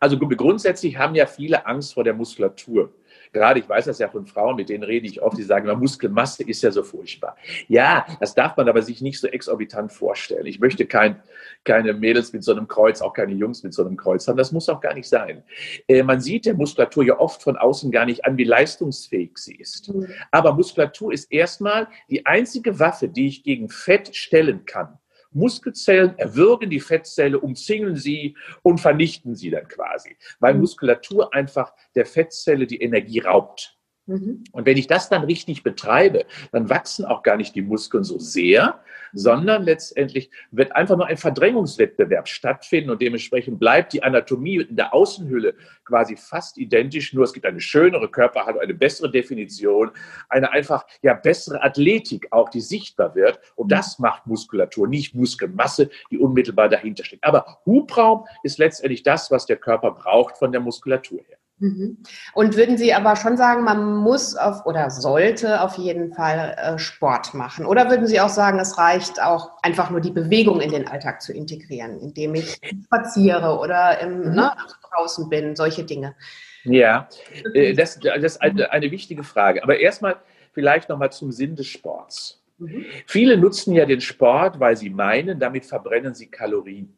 also 0.00 0.18
grundsätzlich 0.18 0.96
haben 0.98 1.14
ja 1.14 1.26
viele 1.26 1.66
Angst 1.66 1.94
vor 1.94 2.04
der 2.04 2.14
Muskulatur 2.14 2.92
gerade, 3.32 3.60
ich 3.60 3.68
weiß 3.68 3.86
das 3.86 3.98
ja 3.98 4.08
von 4.08 4.26
Frauen, 4.26 4.56
mit 4.56 4.68
denen 4.68 4.84
rede 4.84 5.06
ich 5.06 5.22
oft, 5.22 5.36
die 5.38 5.42
sagen, 5.42 5.68
Muskelmasse 5.78 6.42
ist 6.44 6.62
ja 6.62 6.70
so 6.70 6.82
furchtbar. 6.82 7.36
Ja, 7.68 8.06
das 8.20 8.34
darf 8.34 8.56
man 8.56 8.68
aber 8.68 8.82
sich 8.82 9.00
nicht 9.00 9.18
so 9.20 9.26
exorbitant 9.26 9.92
vorstellen. 9.92 10.46
Ich 10.46 10.60
möchte 10.60 10.86
kein, 10.86 11.22
keine 11.64 11.92
Mädels 11.94 12.32
mit 12.32 12.44
so 12.44 12.52
einem 12.52 12.68
Kreuz, 12.68 13.00
auch 13.00 13.12
keine 13.12 13.32
Jungs 13.32 13.62
mit 13.62 13.74
so 13.74 13.84
einem 13.84 13.96
Kreuz 13.96 14.28
haben. 14.28 14.36
Das 14.36 14.52
muss 14.52 14.68
auch 14.68 14.80
gar 14.80 14.94
nicht 14.94 15.08
sein. 15.08 15.42
Äh, 15.88 16.02
man 16.02 16.20
sieht 16.20 16.46
der 16.46 16.54
Muskulatur 16.54 17.04
ja 17.04 17.18
oft 17.18 17.42
von 17.42 17.56
außen 17.56 17.90
gar 17.90 18.06
nicht 18.06 18.24
an, 18.24 18.36
wie 18.36 18.44
leistungsfähig 18.44 19.38
sie 19.38 19.56
ist. 19.56 19.92
Mhm. 19.92 20.08
Aber 20.30 20.54
Muskulatur 20.54 21.12
ist 21.12 21.32
erstmal 21.32 21.88
die 22.10 22.26
einzige 22.26 22.78
Waffe, 22.78 23.08
die 23.08 23.28
ich 23.28 23.42
gegen 23.42 23.68
Fett 23.68 24.14
stellen 24.14 24.64
kann. 24.66 24.98
Muskelzellen 25.34 26.18
erwürgen 26.18 26.70
die 26.70 26.80
Fettzelle, 26.80 27.38
umzingeln 27.38 27.96
sie 27.96 28.36
und 28.62 28.80
vernichten 28.80 29.34
sie 29.34 29.50
dann 29.50 29.68
quasi, 29.68 30.16
weil 30.40 30.54
mhm. 30.54 30.60
Muskulatur 30.60 31.34
einfach 31.34 31.72
der 31.94 32.06
Fettzelle 32.06 32.66
die 32.66 32.82
Energie 32.82 33.20
raubt. 33.20 33.78
Mhm. 34.06 34.42
Und 34.50 34.66
wenn 34.66 34.76
ich 34.76 34.88
das 34.88 35.08
dann 35.08 35.22
richtig 35.22 35.62
betreibe, 35.62 36.24
dann 36.50 36.68
wachsen 36.68 37.04
auch 37.04 37.22
gar 37.22 37.36
nicht 37.36 37.54
die 37.54 37.62
Muskeln 37.62 38.02
so 38.02 38.18
sehr, 38.18 38.80
sondern 39.12 39.62
letztendlich 39.62 40.30
wird 40.50 40.74
einfach 40.74 40.96
nur 40.96 41.06
ein 41.06 41.16
Verdrängungswettbewerb 41.16 42.26
stattfinden 42.26 42.90
und 42.90 43.00
dementsprechend 43.00 43.60
bleibt 43.60 43.92
die 43.92 44.02
Anatomie 44.02 44.56
in 44.56 44.74
der 44.74 44.92
Außenhülle 44.92 45.54
quasi 45.84 46.16
fast 46.16 46.58
identisch, 46.58 47.12
nur 47.12 47.24
es 47.24 47.32
gibt 47.32 47.46
eine 47.46 47.60
schönere 47.60 48.10
Körperhaltung, 48.10 48.60
eine 48.60 48.74
bessere 48.74 49.10
Definition, 49.10 49.92
eine 50.28 50.50
einfach 50.50 50.84
ja 51.02 51.14
bessere 51.14 51.62
Athletik 51.62 52.26
auch, 52.32 52.48
die 52.48 52.60
sichtbar 52.60 53.14
wird 53.14 53.38
und 53.54 53.70
das 53.70 54.00
macht 54.00 54.26
Muskulatur, 54.26 54.88
nicht 54.88 55.14
Muskelmasse, 55.14 55.90
die 56.10 56.18
unmittelbar 56.18 56.68
dahinter 56.68 57.04
steckt. 57.04 57.24
Aber 57.24 57.58
Hubraum 57.64 58.26
ist 58.42 58.58
letztendlich 58.58 59.04
das, 59.04 59.30
was 59.30 59.46
der 59.46 59.56
Körper 59.56 59.92
braucht 59.92 60.38
von 60.38 60.50
der 60.50 60.60
Muskulatur 60.60 61.20
her. 61.28 61.38
Mhm. 61.58 61.98
Und 62.34 62.56
würden 62.56 62.76
Sie 62.76 62.92
aber 62.92 63.14
schon 63.14 63.36
sagen, 63.36 63.62
man 63.62 63.94
muss 63.94 64.34
auf 64.34 64.66
oder 64.66 64.90
sollte 64.90 65.60
auf 65.60 65.78
jeden 65.78 66.12
Fall 66.12 66.56
äh, 66.58 66.78
Sport 66.78 67.34
machen? 67.34 67.66
Oder 67.66 67.88
würden 67.88 68.06
Sie 68.06 68.20
auch 68.20 68.28
sagen, 68.28 68.58
es 68.58 68.78
reicht 68.78 69.22
auch 69.22 69.62
einfach 69.62 69.90
nur 69.90 70.00
die 70.00 70.10
Bewegung 70.10 70.60
in 70.60 70.72
den 70.72 70.88
Alltag 70.88 71.22
zu 71.22 71.32
integrieren, 71.32 72.00
indem 72.00 72.34
ich 72.34 72.60
spaziere 72.84 73.58
oder 73.58 74.00
im, 74.00 74.30
mhm. 74.30 74.34
ne, 74.34 74.52
draußen 74.90 75.28
bin, 75.28 75.54
solche 75.54 75.84
Dinge? 75.84 76.16
Ja, 76.64 77.08
äh, 77.54 77.74
das, 77.74 77.98
das 78.00 78.22
ist 78.22 78.42
eine, 78.42 78.70
eine 78.72 78.90
wichtige 78.90 79.22
Frage. 79.22 79.62
Aber 79.62 79.78
erstmal 79.78 80.16
vielleicht 80.52 80.88
nochmal 80.88 81.12
zum 81.12 81.32
Sinn 81.32 81.56
des 81.56 81.66
Sports. 81.68 82.42
Mhm. 82.58 82.84
Viele 83.06 83.36
nutzen 83.36 83.74
ja 83.74 83.86
den 83.86 84.00
Sport, 84.00 84.60
weil 84.60 84.76
sie 84.76 84.90
meinen, 84.90 85.38
damit 85.38 85.66
verbrennen 85.66 86.14
sie 86.14 86.28
Kalorien. 86.28 86.96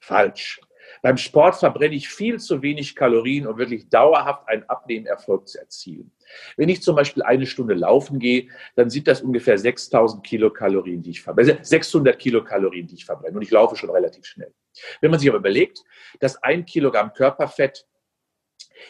Falsch. 0.00 0.60
Beim 1.02 1.16
Sport 1.16 1.56
verbrenne 1.56 1.94
ich 1.94 2.08
viel 2.08 2.38
zu 2.38 2.62
wenig 2.62 2.94
Kalorien, 2.94 3.46
um 3.46 3.56
wirklich 3.58 3.88
dauerhaft 3.88 4.48
einen 4.48 4.64
Abnehmerfolg 4.64 5.48
zu 5.48 5.58
erzielen. 5.58 6.12
Wenn 6.56 6.68
ich 6.68 6.82
zum 6.82 6.96
Beispiel 6.96 7.22
eine 7.22 7.46
Stunde 7.46 7.74
laufen 7.74 8.18
gehe, 8.18 8.48
dann 8.76 8.90
sind 8.90 9.08
das 9.08 9.22
ungefähr 9.22 9.58
6000 9.58 10.24
Kilokalorien, 10.24 11.02
die 11.02 11.10
ich 11.10 11.22
verbrenne, 11.22 11.58
600 11.62 12.18
Kilokalorien, 12.18 12.86
die 12.86 12.94
ich 12.96 13.04
verbrenne. 13.04 13.36
Und 13.36 13.42
ich 13.42 13.50
laufe 13.50 13.76
schon 13.76 13.90
relativ 13.90 14.24
schnell. 14.24 14.52
Wenn 15.00 15.10
man 15.10 15.18
sich 15.18 15.28
aber 15.28 15.38
überlegt, 15.38 15.82
dass 16.20 16.42
ein 16.42 16.64
Kilogramm 16.64 17.12
Körperfett 17.12 17.86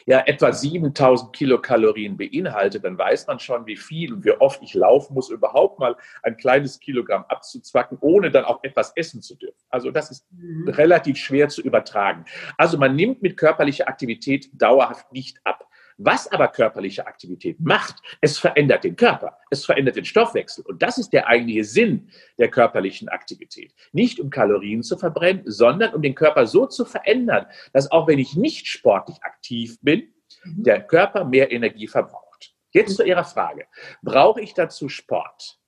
ja 0.07 0.21
etwa 0.27 0.53
7000 0.53 1.33
Kilokalorien 1.33 2.17
beinhaltet, 2.17 2.85
dann 2.85 2.99
weiß 2.99 3.27
man 3.27 3.39
schon, 3.39 3.67
wie 3.67 3.77
viel 3.77 4.13
und 4.13 4.25
wie 4.25 4.33
oft 4.33 4.63
ich 4.63 4.75
laufen 4.75 5.15
muss, 5.15 5.31
überhaupt 5.31 5.79
mal 5.79 5.97
ein 6.23 6.37
kleines 6.37 6.81
Kilogramm 6.81 7.25
abzuzwacken, 7.29 7.99
ohne 8.01 8.31
dann 8.31 8.45
auch 8.45 8.63
etwas 8.63 8.93
essen 8.97 9.23
zu 9.23 9.37
dürfen. 9.37 9.61
Also 9.69 9.91
das 9.91 10.11
ist 10.11 10.27
mhm. 10.33 10.69
relativ 10.69 11.17
schwer 11.17 11.49
zu 11.49 11.63
übertragen. 11.63 12.25
Also 12.57 12.79
man 12.79 12.97
nimmt 12.97 13.23
mit 13.23 13.37
körperlicher 13.37 13.89
Aktivität 13.89 14.51
dauerhaft 14.53 15.13
nicht 15.13 15.39
ab. 15.45 15.67
Was 16.03 16.33
aber 16.33 16.49
körperliche 16.49 17.07
Aktivität 17.07 17.61
macht, 17.61 17.97
es 18.23 18.39
verändert 18.39 18.85
den 18.85 18.97
Körper, 18.97 19.37
es 19.51 19.67
verändert 19.67 19.97
den 19.97 20.07
Stoffwechsel. 20.07 20.65
Und 20.65 20.81
das 20.81 20.97
ist 20.97 21.11
der 21.11 21.27
eigentliche 21.27 21.65
Sinn 21.65 22.09
der 22.39 22.49
körperlichen 22.49 23.11
Aktivität. 23.11 23.75
Nicht 23.93 24.19
um 24.19 24.31
Kalorien 24.31 24.83
zu 24.83 24.97
verbrennen, 24.97 25.43
sondern 25.45 25.93
um 25.93 26.01
den 26.01 26.15
Körper 26.15 26.47
so 26.47 26.67
zu 26.67 26.87
verändern, 26.87 27.45
dass 27.75 27.91
auch 27.91 28.09
wenn 28.09 28.19
ich 28.19 28.35
nicht 28.35 28.67
sportlich 28.67 29.23
aktiv 29.23 29.79
bin, 29.83 30.11
mhm. 30.43 30.63
der 30.63 30.81
Körper 30.81 31.27
mehr 31.27 31.53
Energie 31.53 31.87
verbraucht. 31.87 32.55
Jetzt 32.71 32.97
zu 32.97 33.05
Ihrer 33.05 33.25
Frage. 33.25 33.67
Brauche 34.01 34.41
ich 34.41 34.55
dazu 34.55 34.89
Sport? 34.89 35.59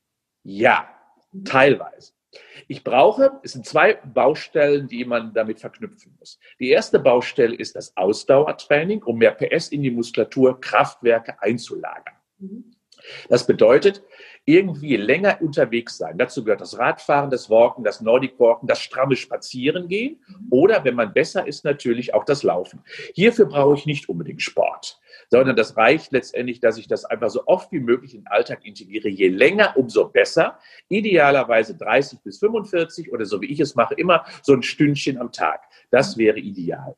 Ja, 0.44 0.88
teilweise. 1.44 2.14
Ich 2.68 2.84
brauche, 2.84 3.40
es 3.42 3.52
sind 3.52 3.66
zwei 3.66 3.94
Baustellen, 3.94 4.88
die 4.88 5.04
man 5.04 5.34
damit 5.34 5.60
verknüpfen 5.60 6.16
muss. 6.18 6.38
Die 6.58 6.70
erste 6.70 6.98
Baustelle 6.98 7.54
ist 7.54 7.76
das 7.76 7.96
Ausdauertraining, 7.96 9.02
um 9.02 9.18
mehr 9.18 9.32
PS 9.32 9.68
in 9.68 9.82
die 9.82 9.90
Muskulatur, 9.90 10.60
Kraftwerke 10.60 11.40
einzulagern. 11.42 12.14
Das 13.28 13.46
bedeutet, 13.46 14.02
irgendwie 14.44 14.96
länger 14.96 15.38
unterwegs 15.40 15.96
sein. 15.96 16.18
Dazu 16.18 16.42
gehört 16.44 16.60
das 16.60 16.78
Radfahren, 16.78 17.30
das 17.30 17.48
Walken, 17.48 17.84
das 17.84 18.00
Nordic 18.00 18.38
Walken, 18.40 18.66
das 18.66 18.80
stramme 18.80 19.16
Spazierengehen 19.16 20.20
oder, 20.50 20.84
wenn 20.84 20.94
man 20.94 21.12
besser 21.12 21.46
ist, 21.46 21.64
natürlich 21.64 22.14
auch 22.14 22.24
das 22.24 22.42
Laufen. 22.42 22.82
Hierfür 23.14 23.46
brauche 23.46 23.76
ich 23.76 23.86
nicht 23.86 24.08
unbedingt 24.08 24.42
Sport 24.42 25.00
sondern 25.30 25.56
das 25.56 25.76
reicht 25.76 26.12
letztendlich, 26.12 26.60
dass 26.60 26.78
ich 26.78 26.88
das 26.88 27.04
einfach 27.04 27.30
so 27.30 27.46
oft 27.46 27.72
wie 27.72 27.80
möglich 27.80 28.14
in 28.14 28.22
den 28.22 28.26
Alltag 28.26 28.64
integriere. 28.64 29.08
Je 29.08 29.28
länger, 29.28 29.76
umso 29.76 30.08
besser. 30.08 30.58
Idealerweise 30.88 31.76
30 31.76 32.20
bis 32.20 32.38
45 32.38 33.12
oder 33.12 33.24
so 33.24 33.40
wie 33.40 33.46
ich 33.46 33.60
es 33.60 33.74
mache, 33.74 33.94
immer 33.94 34.24
so 34.42 34.52
ein 34.52 34.62
Stündchen 34.62 35.18
am 35.18 35.32
Tag. 35.32 35.62
Das 35.90 36.16
wäre 36.16 36.38
ideal. 36.38 36.96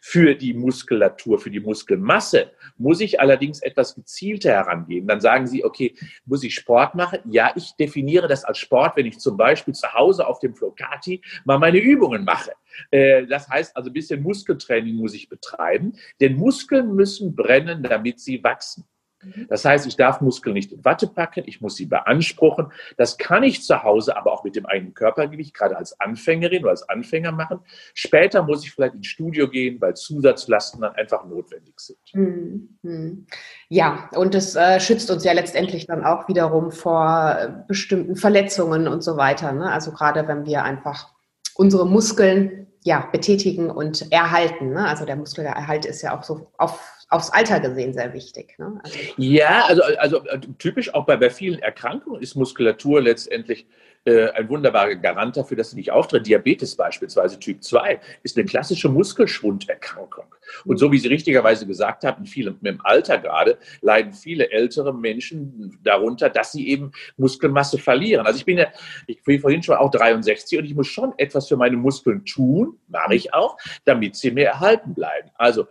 Für 0.00 0.34
die 0.34 0.54
Muskulatur, 0.54 1.38
für 1.38 1.50
die 1.50 1.60
Muskelmasse 1.60 2.52
muss 2.76 3.00
ich 3.00 3.20
allerdings 3.20 3.60
etwas 3.60 3.94
gezielter 3.94 4.50
herangehen. 4.50 5.06
Dann 5.06 5.20
sagen 5.20 5.46
Sie, 5.46 5.64
okay, 5.64 5.94
muss 6.24 6.42
ich 6.42 6.54
Sport 6.54 6.83
machen? 6.92 7.20
Ja, 7.30 7.52
ich 7.56 7.74
definiere 7.76 8.28
das 8.28 8.44
als 8.44 8.58
Sport, 8.58 8.96
wenn 8.96 9.06
ich 9.06 9.18
zum 9.18 9.36
Beispiel 9.36 9.74
zu 9.74 9.92
Hause 9.94 10.26
auf 10.26 10.40
dem 10.40 10.54
Flocati 10.54 11.22
mal 11.44 11.58
meine 11.58 11.78
Übungen 11.78 12.24
mache. 12.24 12.52
Äh, 12.90 13.26
das 13.26 13.48
heißt 13.48 13.76
also, 13.76 13.88
ein 13.88 13.94
bisschen 13.94 14.22
Muskeltraining 14.22 14.96
muss 14.96 15.14
ich 15.14 15.28
betreiben, 15.28 15.94
denn 16.20 16.36
Muskeln 16.36 16.94
müssen 16.94 17.34
brennen, 17.34 17.82
damit 17.82 18.20
sie 18.20 18.42
wachsen. 18.42 18.84
Mhm. 19.24 19.46
Das 19.48 19.64
heißt, 19.64 19.86
ich 19.86 19.96
darf 19.96 20.20
Muskeln 20.20 20.54
nicht 20.54 20.72
in 20.72 20.84
Watte 20.84 21.06
packen, 21.06 21.44
ich 21.46 21.60
muss 21.60 21.76
sie 21.76 21.86
beanspruchen. 21.86 22.72
Das 22.96 23.18
kann 23.18 23.42
ich 23.42 23.62
zu 23.62 23.82
Hause 23.82 24.16
aber 24.16 24.32
auch 24.32 24.44
mit 24.44 24.56
dem 24.56 24.66
eigenen 24.66 24.94
Körpergewicht, 24.94 25.54
gerade 25.54 25.76
als 25.76 25.98
Anfängerin 26.00 26.62
oder 26.62 26.70
als 26.70 26.88
Anfänger 26.88 27.32
machen. 27.32 27.60
Später 27.94 28.42
muss 28.42 28.64
ich 28.64 28.72
vielleicht 28.72 28.94
ins 28.94 29.06
Studio 29.06 29.48
gehen, 29.48 29.80
weil 29.80 29.94
Zusatzlasten 29.94 30.80
dann 30.80 30.94
einfach 30.94 31.24
notwendig 31.24 31.78
sind. 31.80 31.98
Mhm. 32.12 33.26
Ja, 33.68 34.10
und 34.14 34.34
es 34.34 34.54
äh, 34.56 34.80
schützt 34.80 35.10
uns 35.10 35.24
ja 35.24 35.32
letztendlich 35.32 35.86
dann 35.86 36.04
auch 36.04 36.28
wiederum 36.28 36.70
vor 36.70 37.36
äh, 37.38 37.50
bestimmten 37.66 38.16
Verletzungen 38.16 38.88
und 38.88 39.02
so 39.02 39.16
weiter. 39.16 39.52
Ne? 39.52 39.70
Also 39.70 39.92
gerade 39.92 40.28
wenn 40.28 40.46
wir 40.46 40.62
einfach 40.62 41.08
unsere 41.54 41.86
Muskeln 41.86 42.64
ja, 42.84 43.08
betätigen 43.10 43.70
und 43.70 44.12
erhalten. 44.12 44.74
Ne? 44.74 44.86
Also 44.86 45.06
der 45.06 45.16
Muskelerhalt 45.16 45.86
ist 45.86 46.02
ja 46.02 46.16
auch 46.16 46.22
so 46.22 46.52
auf, 46.58 46.93
aufs 47.14 47.30
Alter 47.30 47.60
gesehen 47.60 47.94
sehr 47.94 48.12
wichtig. 48.12 48.58
Ne? 48.58 48.80
Also 48.82 48.98
ja, 49.16 49.64
also, 49.66 49.82
also 49.98 50.26
äh, 50.26 50.40
typisch 50.58 50.92
auch 50.92 51.06
bei, 51.06 51.16
bei 51.16 51.30
vielen 51.30 51.60
Erkrankungen 51.60 52.20
ist 52.20 52.34
Muskulatur 52.34 53.00
letztendlich 53.00 53.66
äh, 54.04 54.28
ein 54.32 54.48
wunderbarer 54.50 54.96
Garant 54.96 55.36
dafür, 55.36 55.56
dass 55.56 55.70
sie 55.70 55.76
nicht 55.76 55.90
auftritt. 55.90 56.26
Diabetes 56.26 56.76
beispielsweise 56.76 57.38
Typ 57.38 57.62
2 57.62 58.00
ist 58.22 58.36
eine 58.36 58.44
klassische 58.44 58.88
Muskelschwunderkrankung. 58.88 60.26
Und 60.66 60.76
so 60.76 60.92
wie 60.92 60.98
Sie 60.98 61.08
richtigerweise 61.08 61.66
gesagt 61.66 62.04
haben, 62.04 62.26
viele, 62.26 62.54
im 62.62 62.80
Alter 62.84 63.16
gerade 63.18 63.56
leiden 63.80 64.12
viele 64.12 64.50
ältere 64.50 64.92
Menschen 64.92 65.78
darunter, 65.82 66.28
dass 66.28 66.52
sie 66.52 66.68
eben 66.68 66.92
Muskelmasse 67.16 67.78
verlieren. 67.78 68.26
Also 68.26 68.38
ich 68.38 68.44
bin 68.44 68.58
ja, 68.58 68.66
ich 69.06 69.22
bin 69.22 69.40
vorhin 69.40 69.62
schon 69.62 69.76
auch 69.76 69.90
63 69.90 70.58
und 70.58 70.64
ich 70.66 70.74
muss 70.74 70.88
schon 70.88 71.14
etwas 71.16 71.48
für 71.48 71.56
meine 71.56 71.76
Muskeln 71.76 72.26
tun, 72.26 72.78
mache 72.88 73.14
ich 73.14 73.32
auch, 73.32 73.56
damit 73.86 74.16
sie 74.16 74.32
mir 74.32 74.48
erhalten 74.48 74.92
bleiben. 74.94 75.30
Also 75.36 75.66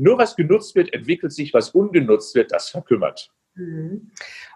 nur 0.00 0.18
was 0.18 0.36
genutzt 0.36 0.74
wird, 0.74 0.92
entwickelt 0.92 1.32
sich, 1.32 1.54
was 1.54 1.70
ungenutzt 1.70 2.34
wird, 2.34 2.52
das 2.52 2.68
verkümmert. 2.68 3.30
Mhm. 3.54 4.10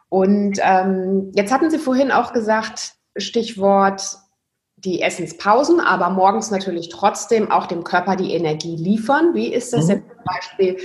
Und 0.08 0.58
ähm, 0.62 1.32
jetzt 1.34 1.52
hatten 1.52 1.70
Sie 1.70 1.78
vorhin 1.78 2.10
auch 2.10 2.32
gesagt, 2.32 2.94
Stichwort 3.16 4.02
die 4.76 5.00
Essenspausen, 5.00 5.80
aber 5.80 6.10
morgens 6.10 6.50
natürlich 6.50 6.88
trotzdem 6.88 7.50
auch 7.50 7.66
dem 7.66 7.84
Körper 7.84 8.16
die 8.16 8.34
Energie 8.34 8.76
liefern. 8.76 9.34
Wie 9.34 9.52
ist 9.52 9.72
das 9.72 9.86
mhm. 9.86 9.90
jetzt 9.90 10.08
zum 10.08 10.24
Beispiel 10.24 10.76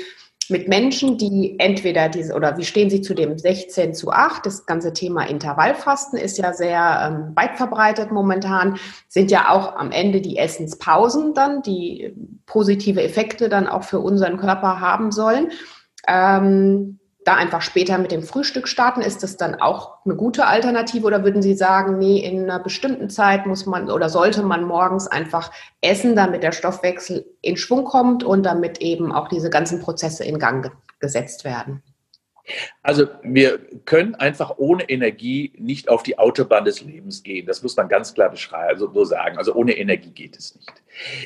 mit 0.49 0.67
Menschen, 0.67 1.17
die 1.17 1.55
entweder 1.59 2.09
diese, 2.09 2.33
oder 2.33 2.57
wie 2.57 2.65
stehen 2.65 2.89
Sie 2.89 3.01
zu 3.01 3.13
dem 3.13 3.37
16 3.37 3.93
zu 3.93 4.11
8? 4.11 4.45
Das 4.45 4.65
ganze 4.65 4.93
Thema 4.93 5.23
Intervallfasten 5.27 6.17
ist 6.19 6.37
ja 6.37 6.53
sehr 6.53 7.11
ähm, 7.11 7.35
weit 7.35 7.57
verbreitet 7.57 8.11
momentan, 8.11 8.77
sind 9.07 9.31
ja 9.31 9.49
auch 9.49 9.75
am 9.75 9.91
Ende 9.91 10.21
die 10.21 10.37
Essenspausen 10.37 11.33
dann, 11.33 11.61
die 11.61 12.13
positive 12.45 13.01
Effekte 13.01 13.49
dann 13.49 13.67
auch 13.67 13.83
für 13.83 13.99
unseren 13.99 14.37
Körper 14.37 14.79
haben 14.79 15.11
sollen. 15.11 15.51
Ähm, 16.07 16.98
da 17.29 17.35
einfach 17.35 17.61
später 17.61 17.99
mit 17.99 18.11
dem 18.11 18.23
Frühstück 18.23 18.67
starten? 18.67 19.01
Ist 19.01 19.21
das 19.21 19.37
dann 19.37 19.55
auch 19.55 20.03
eine 20.03 20.15
gute 20.15 20.47
Alternative 20.47 21.05
oder 21.05 21.23
würden 21.23 21.43
Sie 21.43 21.53
sagen, 21.53 21.99
nee, 21.99 22.17
in 22.17 22.43
einer 22.43 22.59
bestimmten 22.59 23.09
Zeit 23.09 23.45
muss 23.45 23.67
man 23.67 23.91
oder 23.91 24.09
sollte 24.09 24.41
man 24.41 24.63
morgens 24.63 25.07
einfach 25.07 25.51
essen, 25.81 26.15
damit 26.15 26.41
der 26.41 26.51
Stoffwechsel 26.51 27.25
in 27.41 27.55
Schwung 27.55 27.85
kommt 27.85 28.23
und 28.23 28.43
damit 28.43 28.81
eben 28.81 29.11
auch 29.11 29.27
diese 29.27 29.51
ganzen 29.51 29.79
Prozesse 29.79 30.23
in 30.23 30.39
Gang 30.39 30.71
gesetzt 30.99 31.45
werden? 31.45 31.83
Also 32.81 33.05
wir 33.21 33.59
können 33.85 34.15
einfach 34.15 34.55
ohne 34.57 34.89
Energie 34.89 35.53
nicht 35.59 35.87
auf 35.87 36.01
die 36.01 36.17
Autobahn 36.17 36.65
des 36.65 36.81
Lebens 36.81 37.21
gehen. 37.21 37.45
Das 37.45 37.61
muss 37.61 37.77
man 37.77 37.87
ganz 37.89 38.15
klar 38.15 38.31
beschreiben, 38.31 38.69
also 38.69 38.91
so 38.91 39.05
sagen. 39.05 39.37
Also 39.37 39.53
ohne 39.53 39.73
Energie 39.73 40.09
geht 40.09 40.35
es 40.35 40.55
nicht. 40.55 40.73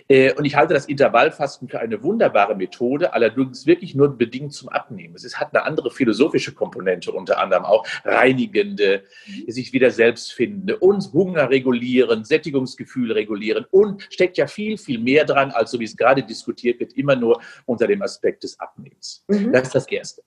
Äh, 0.08 0.34
und 0.34 0.46
ich 0.46 0.56
halte 0.56 0.74
das 0.74 0.86
Intervallfasten 0.86 1.68
für 1.70 1.80
eine 1.80 2.04
wunderbare 2.04 2.56
Methode, 2.56 3.14
allerdings 3.14 3.66
wirklich 3.66 3.96
nur 3.96 4.18
bedingt 4.18 4.54
zum 4.54 4.70
Abnehmen. 4.70 5.16
Es 5.16 5.40
hat 5.40 5.54
eine 5.56 5.66
andere 5.66 5.92
philosophische 5.92 6.54
Komponente, 6.54 7.12
unter 7.12 7.40
anderem 7.40 7.66
auch 7.66 7.86
reinigende, 8.04 9.04
sich 9.48 9.74
wieder 9.74 9.92
selbst 9.92 10.34
findende 10.34 10.78
und 10.78 11.12
Hunger 11.14 11.50
regulieren, 11.50 12.24
Sättigungsgefühl 12.24 13.12
regulieren 13.12 13.66
und 13.72 14.04
steckt 14.10 14.38
ja 14.38 14.48
viel, 14.48 14.78
viel 14.78 15.00
mehr 15.00 15.26
dran, 15.26 15.52
als 15.52 15.72
so 15.72 15.80
wie 15.80 15.86
es 15.86 15.96
gerade 15.96 16.24
diskutiert 16.24 16.80
wird, 16.80 16.94
immer 16.94 17.16
nur 17.16 17.42
unter 17.66 17.88
dem 17.88 18.02
Aspekt 18.02 18.44
des 18.44 18.60
Abnehmens. 18.60 19.24
Mhm. 19.28 19.52
Das 19.52 19.64
ist 19.64 19.76
das 19.76 19.88
Erste. 19.88 20.24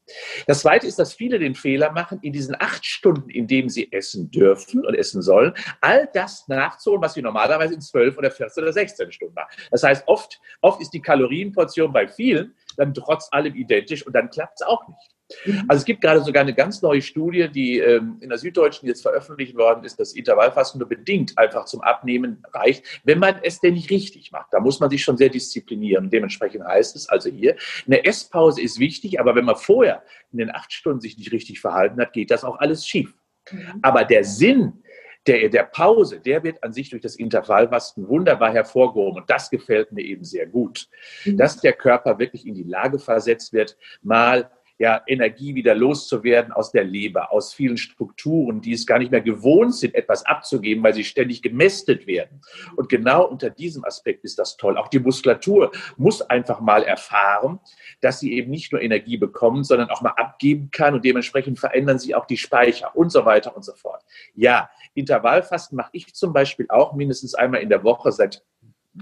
Das 0.47 0.61
Zweite 0.61 0.87
ist, 0.87 0.99
dass 0.99 1.15
viele 1.15 1.39
den 1.39 1.55
Fehler 1.55 1.93
machen, 1.93 2.19
in 2.23 2.33
diesen 2.33 2.57
acht 2.59 2.85
Stunden, 2.85 3.31
in 3.31 3.47
denen 3.47 3.69
sie 3.69 3.93
essen 3.93 4.31
dürfen 4.31 4.85
und 4.85 4.95
essen 4.95 5.23
sollen, 5.23 5.53
all 5.81 6.09
das 6.13 6.49
nachzuholen, 6.49 7.03
was 7.03 7.15
sie 7.15 7.23
normalerweise 7.23 7.75
in 7.75 7.81
zwölf 7.81 8.17
oder 8.19 8.31
14 8.31 8.63
oder 8.63 8.73
16 8.73 9.13
Stunden 9.13 9.36
machen. 9.37 9.55
Das 9.71 9.85
heißt, 9.85 10.09
oft, 10.09 10.41
oft 10.61 10.81
ist 10.81 10.91
die 10.91 11.01
Kalorienportion 11.01 11.93
bei 11.93 12.09
vielen 12.09 12.55
dann 12.77 12.93
trotz 12.95 13.29
allem 13.31 13.55
identisch 13.55 14.07
und 14.07 14.13
dann 14.13 14.31
klappt 14.31 14.61
es 14.61 14.67
auch 14.67 14.87
nicht. 14.89 15.17
Mhm. 15.45 15.65
Also 15.69 15.81
es 15.81 15.85
gibt 15.85 16.01
gerade 16.01 16.21
sogar 16.21 16.43
eine 16.43 16.55
ganz 16.55 16.83
neue 16.83 17.03
Studie, 17.03 17.49
die 17.49 17.79
ähm, 17.79 18.19
in 18.21 18.29
der 18.29 18.39
Süddeutschen 18.39 18.87
jetzt 18.87 19.03
veröffentlicht 19.03 19.57
worden 19.57 19.85
ist, 19.85 19.99
dass 19.99 20.13
Intervallfasten 20.13 20.79
nur 20.79 20.89
bedingt 20.89 21.37
einfach 21.37 21.65
zum 21.65 21.81
Abnehmen 21.81 22.43
reicht, 22.53 23.01
wenn 23.05 23.19
man 23.19 23.41
es 23.43 23.61
denn 23.61 23.75
nicht 23.75 23.91
richtig 23.91 24.31
macht. 24.31 24.53
Da 24.53 24.61
muss 24.61 24.79
man 24.79 24.91
sich 24.91 25.03
schon 25.03 25.17
sehr 25.17 25.29
disziplinieren. 25.29 26.11
Dementsprechend 26.11 26.65
heißt 26.65 26.95
es 26.97 27.09
also 27.09 27.29
hier, 27.31 27.57
eine 27.87 28.05
Esspause 28.05 28.61
ist 28.61 28.79
wichtig, 28.79 29.19
aber 29.19 29.35
wenn 29.35 29.45
man 29.45 29.57
vorher 29.57 30.03
in 30.33 30.39
den 30.39 30.55
acht 30.55 30.73
Stunden 30.73 31.01
sich 31.01 31.19
nicht 31.19 31.33
richtig 31.33 31.61
verhalten 31.61 32.01
hat, 32.01 32.13
geht 32.13 32.31
das 32.31 32.45
auch 32.45 32.59
alles 32.59 32.87
schief. 32.87 33.15
Mhm. 33.51 33.81
Aber 33.83 34.05
der 34.05 34.25
Sinn 34.25 34.83
der, 35.27 35.49
der 35.49 35.65
Pause, 35.65 36.21
der 36.21 36.43
wird 36.45 36.63
an 36.63 36.73
sich 36.73 36.91
durch 36.91 37.03
das 37.03 37.17
Intervallfasten 37.17 38.09
wunderbar 38.09 38.53
hervorgehoben. 38.53 39.21
Und 39.21 39.31
das 39.31 39.51
gefällt 39.51 39.93
mir 39.93 40.03
eben 40.03 40.25
sehr 40.25 40.47
gut, 40.47 40.89
mhm. 41.25 41.37
dass 41.37 41.61
der 41.61 41.73
Körper 41.73 42.19
wirklich 42.19 42.47
in 42.47 42.55
die 42.55 42.63
Lage 42.63 42.99
versetzt 42.99 43.53
wird, 43.53 43.77
mal 44.03 44.51
ja, 44.79 45.03
Energie 45.07 45.55
wieder 45.55 45.75
loszuwerden 45.75 46.53
aus 46.53 46.71
der 46.71 46.85
Leber, 46.85 47.33
aus 47.33 47.55
vielen 47.55 47.79
Strukturen, 47.79 48.61
die 48.61 48.73
es 48.73 48.87
gar 48.87 48.99
nicht 48.99 49.11
mehr 49.11 49.23
gewohnt 49.23 49.75
sind, 49.75 49.95
etwas 49.95 50.25
abzugeben, 50.27 50.85
weil 50.85 50.93
sie 50.93 51.05
ständig 51.05 51.43
gemästet 51.43 52.07
werden. 52.07 52.43
Und 52.77 52.89
genau 52.89 53.27
unter 53.27 53.49
diesem 53.49 53.85
Aspekt 53.85 54.25
ist 54.25 54.39
das 54.39 54.57
toll. 54.57 54.77
Auch 54.77 54.89
die 54.89 54.99
Muskulatur 54.99 55.73
muss 55.97 56.21
einfach 56.21 56.61
mal 56.61 56.83
erfahren, 56.83 57.59
dass 58.01 58.21
sie 58.21 58.35
eben 58.35 58.51
nicht 58.51 58.73
nur 58.73 58.83
Energie 58.83 59.17
bekommt, 59.17 59.67
sondern 59.67 59.89
auch 59.89 60.03
mal 60.03 60.11
abgeben 60.11 60.71
kann 60.71 60.95
und 60.95 61.05
dementsprechend 61.05 61.59
verändern 61.59 61.99
sich 61.99 62.15
auch 62.15 62.27
die 62.27 62.37
Speicher 62.37 62.95
und 62.95 63.11
so 63.11 63.25
weiter 63.25 63.57
und 63.57 63.65
so 63.65 63.73
fort. 63.73 64.03
Ja, 64.35 64.69
Intervallfasten 64.95 65.77
mache 65.77 65.91
ich 65.93 66.15
zum 66.15 66.33
Beispiel 66.33 66.67
auch 66.69 66.93
mindestens 66.93 67.35
einmal 67.35 67.63
in 67.63 67.71
der 67.71 67.83
Woche 67.83 68.13
seit 68.13 68.43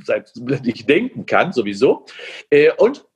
seit 0.03 0.33
ich 0.65 0.87
denken 0.87 1.25
kann, 1.25 1.53
sowieso. 1.53 2.05
Äh, 2.51 2.73
und 2.79 3.07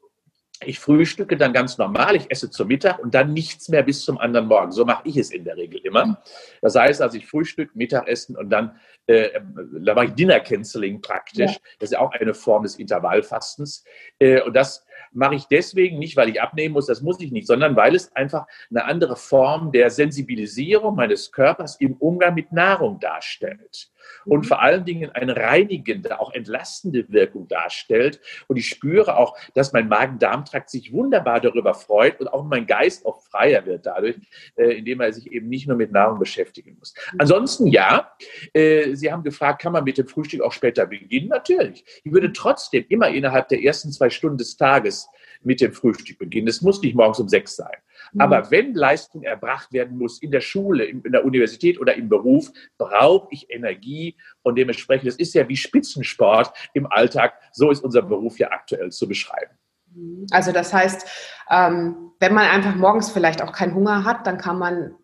ich 0.64 0.78
frühstücke 0.78 1.36
dann 1.36 1.52
ganz 1.52 1.78
normal, 1.78 2.16
ich 2.16 2.30
esse 2.30 2.50
zum 2.50 2.68
Mittag 2.68 2.98
und 2.98 3.14
dann 3.14 3.32
nichts 3.32 3.68
mehr 3.68 3.82
bis 3.82 4.04
zum 4.04 4.18
anderen 4.18 4.46
Morgen. 4.46 4.72
So 4.72 4.84
mache 4.84 5.02
ich 5.04 5.16
es 5.16 5.30
in 5.30 5.44
der 5.44 5.56
Regel 5.56 5.80
immer. 5.84 6.20
Das 6.62 6.74
heißt 6.74 7.00
also, 7.00 7.16
ich 7.16 7.26
frühstück, 7.26 7.76
Mittagessen 7.76 8.36
und 8.36 8.50
dann 8.50 8.78
äh, 9.06 9.40
da 9.80 9.94
mache 9.94 10.06
ich 10.06 10.12
Dinner 10.12 10.38
Canceling 10.40 11.00
praktisch. 11.00 11.52
Ja. 11.52 11.58
Das 11.78 11.88
ist 11.88 11.92
ja 11.92 12.00
auch 12.00 12.12
eine 12.12 12.34
Form 12.34 12.62
des 12.62 12.76
Intervallfastens. 12.76 13.84
Äh, 14.18 14.42
und 14.42 14.54
das 14.54 14.84
mache 15.12 15.34
ich 15.34 15.46
deswegen 15.46 15.98
nicht, 15.98 16.16
weil 16.16 16.28
ich 16.28 16.42
abnehmen 16.42 16.74
muss, 16.74 16.86
das 16.86 17.00
muss 17.00 17.20
ich 17.20 17.32
nicht, 17.32 17.46
sondern 17.46 17.74
weil 17.76 17.94
es 17.94 18.14
einfach 18.14 18.46
eine 18.70 18.84
andere 18.84 19.16
Form 19.16 19.72
der 19.72 19.90
Sensibilisierung 19.90 20.94
meines 20.94 21.32
Körpers 21.32 21.76
im 21.80 21.94
Umgang 21.94 22.34
mit 22.34 22.52
Nahrung 22.52 23.00
darstellt 23.00 23.90
und 24.24 24.40
mhm. 24.40 24.44
vor 24.44 24.62
allen 24.62 24.84
Dingen 24.84 25.11
eine 25.11 25.37
reinigende, 25.37 26.20
auch 26.20 26.32
entlastende 26.32 27.11
Wirkung 27.11 27.48
darstellt. 27.48 28.20
Und 28.46 28.56
ich 28.56 28.68
spüre 28.68 29.16
auch, 29.16 29.37
dass 29.54 29.72
mein 29.72 29.88
Magen-Darm-Trakt 29.88 30.70
sich 30.70 30.92
wunderbar 30.92 31.40
darüber 31.40 31.74
freut 31.74 32.20
und 32.20 32.28
auch 32.28 32.44
mein 32.44 32.66
Geist 32.66 33.06
auch 33.06 33.20
freier 33.20 33.66
wird 33.66 33.87
dadurch, 33.87 34.16
äh, 34.56 34.78
indem 34.78 35.00
er 35.00 35.12
sich 35.12 35.30
eben 35.30 35.48
nicht 35.48 35.66
nur 35.66 35.76
mit 35.76 35.92
Nahrung 35.92 36.18
beschäftigen 36.18 36.76
muss. 36.78 36.94
Mhm. 37.12 37.20
Ansonsten 37.20 37.66
ja, 37.66 38.12
äh, 38.52 38.94
Sie 38.94 39.12
haben 39.12 39.22
gefragt, 39.22 39.62
kann 39.62 39.72
man 39.72 39.84
mit 39.84 39.98
dem 39.98 40.06
Frühstück 40.06 40.40
auch 40.42 40.52
später 40.52 40.87
beginnen? 40.87 41.28
Natürlich. 41.28 41.84
Ich 42.04 42.12
würde 42.12 42.32
trotzdem 42.32 42.84
immer 42.88 43.08
innerhalb 43.08 43.48
der 43.48 43.62
ersten 43.62 43.92
zwei 43.92 44.11
Stunden 44.11 44.38
des 44.38 44.56
Tages 44.56 45.08
mit 45.42 45.61
dem 45.61 45.72
Frühstück 45.72 46.18
beginnen. 46.18 46.48
Es 46.48 46.62
muss 46.62 46.82
nicht 46.82 46.94
morgens 46.94 47.20
um 47.20 47.28
sechs 47.28 47.56
sein. 47.56 47.76
Mhm. 48.12 48.20
Aber 48.20 48.50
wenn 48.50 48.74
Leistung 48.74 49.22
erbracht 49.22 49.72
werden 49.72 49.98
muss 49.98 50.20
in 50.22 50.30
der 50.30 50.40
Schule, 50.40 50.84
in, 50.84 51.02
der 51.02 51.24
Universität 51.24 51.80
oder 51.80 51.94
im 51.94 52.08
Beruf, 52.08 52.50
brauche 52.76 53.28
ich 53.30 53.50
Energie 53.50 54.16
und 54.42 54.56
dementsprechend, 54.56 55.08
es 55.08 55.16
ist 55.16 55.34
ja 55.34 55.48
wie 55.48 55.56
Spitzensport 55.56 56.52
im 56.74 56.86
Alltag, 56.90 57.34
so 57.52 57.70
ist 57.70 57.84
unser 57.84 58.02
Beruf 58.02 58.38
ja 58.38 58.50
aktuell 58.50 58.90
zu 58.90 59.08
beschreiben. 59.08 59.52
Mhm. 59.94 60.26
Also 60.30 60.52
das 60.52 60.72
heißt, 60.72 61.08
ähm, 61.50 62.12
wenn 62.20 62.34
man 62.34 62.48
einfach 62.48 62.74
morgens 62.74 63.10
vielleicht 63.10 63.42
auch 63.42 63.52
keinen 63.52 63.74
Hunger 63.74 64.04
hat, 64.04 64.26
dann 64.26 64.38
kann 64.38 64.58
man 64.58 64.94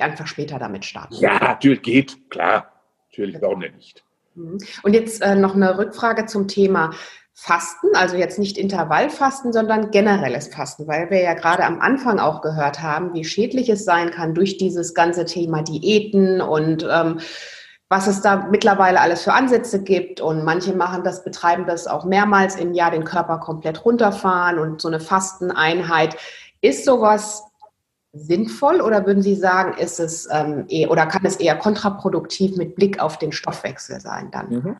einfach 0.00 0.26
später 0.26 0.58
damit 0.58 0.84
starten. 0.84 1.14
Ja, 1.14 1.38
natürlich 1.38 1.82
geht, 1.82 2.30
klar. 2.30 2.72
Natürlich, 3.10 3.40
warum 3.40 3.60
denn 3.60 3.74
nicht? 3.74 4.04
Mhm. 4.34 4.58
Und 4.82 4.94
jetzt 4.94 5.22
äh, 5.22 5.34
noch 5.34 5.54
eine 5.54 5.78
Rückfrage 5.78 6.26
zum 6.26 6.48
Thema 6.48 6.90
Fasten, 7.40 7.94
also 7.94 8.16
jetzt 8.16 8.40
nicht 8.40 8.58
Intervallfasten, 8.58 9.52
sondern 9.52 9.92
generelles 9.92 10.48
Fasten, 10.48 10.88
weil 10.88 11.08
wir 11.08 11.22
ja 11.22 11.34
gerade 11.34 11.64
am 11.64 11.80
Anfang 11.80 12.18
auch 12.18 12.42
gehört 12.42 12.82
haben, 12.82 13.14
wie 13.14 13.22
schädlich 13.22 13.68
es 13.68 13.84
sein 13.84 14.10
kann 14.10 14.34
durch 14.34 14.56
dieses 14.56 14.92
ganze 14.92 15.24
Thema 15.24 15.62
Diäten 15.62 16.40
und 16.40 16.84
ähm, 16.90 17.20
was 17.88 18.08
es 18.08 18.22
da 18.22 18.48
mittlerweile 18.50 19.00
alles 19.00 19.22
für 19.22 19.34
Ansätze 19.34 19.84
gibt. 19.84 20.20
Und 20.20 20.44
manche 20.44 20.74
machen 20.74 21.04
das, 21.04 21.22
betreiben 21.22 21.64
das 21.64 21.86
auch 21.86 22.04
mehrmals 22.04 22.56
im 22.56 22.74
Jahr, 22.74 22.90
den 22.90 23.04
Körper 23.04 23.38
komplett 23.38 23.84
runterfahren 23.84 24.58
und 24.58 24.80
so 24.80 24.88
eine 24.88 24.98
Fasteneinheit. 24.98 26.16
Ist 26.60 26.84
sowas 26.84 27.44
sinnvoll 28.12 28.80
oder 28.80 29.06
würden 29.06 29.22
Sie 29.22 29.36
sagen, 29.36 29.78
ist 29.78 30.00
es 30.00 30.28
ähm, 30.32 30.64
eher, 30.68 30.90
oder 30.90 31.06
kann 31.06 31.24
es 31.24 31.36
eher 31.36 31.54
kontraproduktiv 31.54 32.56
mit 32.56 32.74
Blick 32.74 32.98
auf 32.98 33.16
den 33.16 33.30
Stoffwechsel 33.30 34.00
sein 34.00 34.32
dann? 34.32 34.48
Mhm. 34.48 34.76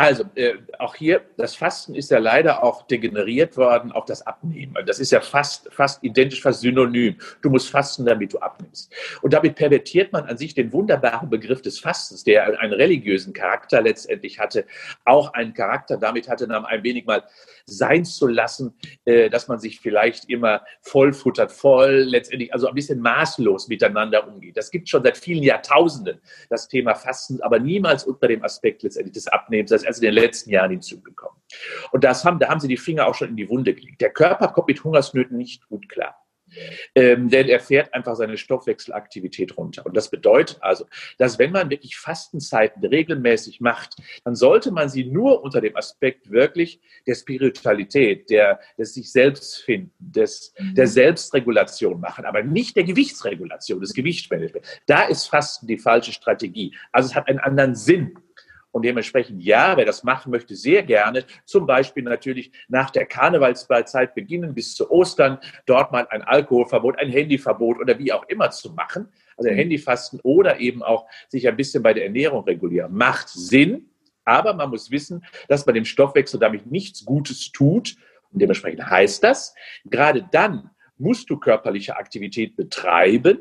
Also, 0.00 0.24
äh, 0.34 0.54
auch 0.78 0.94
hier, 0.94 1.20
das 1.36 1.54
Fasten 1.54 1.94
ist 1.94 2.10
ja 2.10 2.18
leider 2.18 2.64
auch 2.64 2.86
degeneriert 2.86 3.58
worden 3.58 3.92
auf 3.92 4.06
das 4.06 4.26
Abnehmen. 4.26 4.74
Das 4.86 4.98
ist 4.98 5.12
ja 5.12 5.20
fast, 5.20 5.68
fast 5.72 6.02
identisch, 6.02 6.40
fast 6.40 6.60
synonym. 6.62 7.16
Du 7.42 7.50
musst 7.50 7.68
fasten, 7.68 8.06
damit 8.06 8.32
du 8.32 8.38
abnimmst. 8.38 8.90
Und 9.20 9.34
damit 9.34 9.56
pervertiert 9.56 10.10
man 10.12 10.24
an 10.24 10.38
sich 10.38 10.54
den 10.54 10.72
wunderbaren 10.72 11.28
Begriff 11.28 11.60
des 11.60 11.78
Fastens, 11.78 12.24
der 12.24 12.58
einen 12.60 12.72
religiösen 12.72 13.34
Charakter 13.34 13.82
letztendlich 13.82 14.38
hatte, 14.38 14.64
auch 15.04 15.34
einen 15.34 15.52
Charakter 15.52 15.98
damit 15.98 16.30
hatte, 16.30 16.48
ein 16.50 16.82
wenig 16.82 17.04
mal 17.04 17.22
sein 17.66 18.06
zu 18.06 18.26
lassen, 18.26 18.74
äh, 19.04 19.28
dass 19.28 19.48
man 19.48 19.58
sich 19.58 19.80
vielleicht 19.80 20.30
immer 20.30 20.64
vollfuttert, 20.80 21.52
voll 21.52 22.06
letztendlich, 22.06 22.54
also 22.54 22.68
ein 22.68 22.74
bisschen 22.74 23.00
maßlos 23.00 23.68
miteinander 23.68 24.26
umgeht. 24.26 24.56
Das 24.56 24.70
gibt 24.70 24.88
schon 24.88 25.02
seit 25.02 25.18
vielen 25.18 25.42
Jahrtausenden, 25.42 26.20
das 26.48 26.68
Thema 26.68 26.94
Fasten, 26.94 27.42
aber 27.42 27.58
niemals 27.58 28.04
unter 28.04 28.28
dem 28.28 28.42
Aspekt 28.42 28.82
letztendlich 28.82 29.14
des 29.14 29.28
Abnehmens. 29.28 29.70
Das 29.70 29.89
erst 29.90 30.02
in 30.02 30.06
den 30.06 30.14
letzten 30.14 30.50
Jahren 30.50 30.70
hinzugekommen. 30.70 31.40
Und 31.92 32.04
das 32.04 32.24
haben, 32.24 32.38
da 32.38 32.48
haben 32.48 32.60
sie 32.60 32.68
die 32.68 32.76
Finger 32.76 33.06
auch 33.06 33.14
schon 33.14 33.28
in 33.28 33.36
die 33.36 33.48
Wunde 33.48 33.74
gelegt. 33.74 34.00
Der 34.00 34.10
Körper 34.10 34.48
kommt 34.48 34.68
mit 34.68 34.82
Hungersnöten 34.82 35.36
nicht 35.36 35.66
gut 35.68 35.88
klar. 35.88 36.16
Ähm, 36.94 37.28
denn 37.28 37.48
er 37.48 37.60
fährt 37.60 37.94
einfach 37.94 38.16
seine 38.16 38.36
Stoffwechselaktivität 38.36 39.56
runter. 39.56 39.86
Und 39.86 39.96
das 39.96 40.10
bedeutet 40.10 40.58
also, 40.60 40.84
dass 41.18 41.38
wenn 41.38 41.52
man 41.52 41.70
wirklich 41.70 41.96
Fastenzeiten 41.96 42.84
regelmäßig 42.84 43.60
macht, 43.60 43.96
dann 44.24 44.34
sollte 44.34 44.72
man 44.72 44.88
sie 44.88 45.04
nur 45.04 45.42
unter 45.42 45.60
dem 45.60 45.76
Aspekt 45.76 46.30
wirklich 46.30 46.80
der 47.06 47.14
Spiritualität, 47.14 48.30
der, 48.30 48.60
des 48.78 48.94
sich 48.94 49.10
selbst 49.12 49.62
finden, 49.62 49.92
des, 49.98 50.52
mhm. 50.58 50.74
der 50.74 50.86
Selbstregulation 50.86 52.00
machen, 52.00 52.24
aber 52.24 52.42
nicht 52.42 52.76
der 52.76 52.84
Gewichtsregulation, 52.84 53.80
des 53.80 53.94
Gewichtsmanagements. 53.94 54.68
Da 54.86 55.04
ist 55.04 55.26
Fasten 55.26 55.66
die 55.66 55.78
falsche 55.78 56.12
Strategie. 56.12 56.74
Also 56.92 57.10
es 57.10 57.14
hat 57.14 57.28
einen 57.28 57.40
anderen 57.40 57.74
Sinn. 57.74 58.18
Und 58.72 58.84
dementsprechend, 58.84 59.42
ja, 59.42 59.76
wer 59.76 59.84
das 59.84 60.04
machen 60.04 60.30
möchte, 60.30 60.54
sehr 60.54 60.82
gerne. 60.82 61.24
Zum 61.44 61.66
Beispiel 61.66 62.04
natürlich 62.04 62.52
nach 62.68 62.90
der 62.90 63.06
Karnevalszeit 63.06 64.14
beginnen 64.14 64.54
bis 64.54 64.74
zu 64.74 64.90
Ostern, 64.90 65.38
dort 65.66 65.90
mal 65.90 66.06
ein 66.10 66.22
Alkoholverbot, 66.22 66.98
ein 66.98 67.10
Handyverbot 67.10 67.80
oder 67.80 67.98
wie 67.98 68.12
auch 68.12 68.24
immer 68.28 68.50
zu 68.50 68.72
machen. 68.72 69.08
Also 69.36 69.50
mhm. 69.50 69.56
Handyfasten 69.56 70.20
oder 70.22 70.60
eben 70.60 70.82
auch 70.82 71.06
sich 71.28 71.48
ein 71.48 71.56
bisschen 71.56 71.82
bei 71.82 71.94
der 71.94 72.04
Ernährung 72.04 72.44
regulieren. 72.44 72.94
Macht 72.94 73.28
Sinn, 73.28 73.90
aber 74.24 74.54
man 74.54 74.70
muss 74.70 74.90
wissen, 74.90 75.24
dass 75.48 75.66
man 75.66 75.74
dem 75.74 75.84
Stoffwechsel 75.84 76.38
damit 76.38 76.66
nichts 76.66 77.04
Gutes 77.04 77.50
tut. 77.50 77.96
Und 78.32 78.40
dementsprechend 78.40 78.88
heißt 78.88 79.24
das, 79.24 79.54
gerade 79.84 80.28
dann 80.30 80.70
musst 80.96 81.28
du 81.30 81.38
körperliche 81.38 81.96
Aktivität 81.96 82.54
betreiben, 82.54 83.38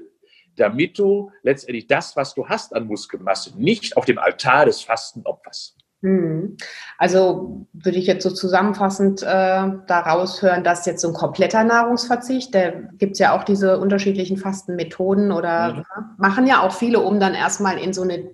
damit 0.60 1.00
du 1.00 1.32
letztendlich 1.44 1.88
das, 1.88 2.16
was 2.16 2.34
du 2.36 2.48
hast 2.48 2.76
an 2.76 2.88
Muskelmasse, 2.88 3.58
nicht 3.58 3.98
auf 3.98 4.06
dem 4.06 4.20
Altar 4.20 4.66
des 4.66 4.82
Fasten 4.82 5.22
opferst. 5.24 5.76
Hm. 6.02 6.56
Also 6.98 7.68
würde 7.74 7.98
ich 7.98 8.08
jetzt 8.08 8.24
so 8.24 8.30
zusammenfassend 8.30 9.22
äh, 9.22 9.26
daraus 9.26 10.42
hören, 10.42 10.64
dass 10.64 10.86
jetzt 10.86 11.02
so 11.02 11.10
ein 11.10 11.14
kompletter 11.14 11.66
Nahrungsverzicht, 11.66 12.56
da 12.56 12.70
gibt 12.72 13.14
es 13.14 13.20
ja 13.20 13.38
auch 13.38 13.44
diese 13.44 13.80
unterschiedlichen 13.80 14.38
Fastenmethoden 14.38 15.34
oder 15.34 15.74
mhm. 15.74 15.84
machen 16.18 16.48
ja 16.48 16.62
auch 16.62 16.72
viele, 16.72 17.02
um 17.02 17.20
dann 17.20 17.34
erstmal 17.34 17.78
in 17.78 17.92
so 17.92 18.04
eine 18.04 18.32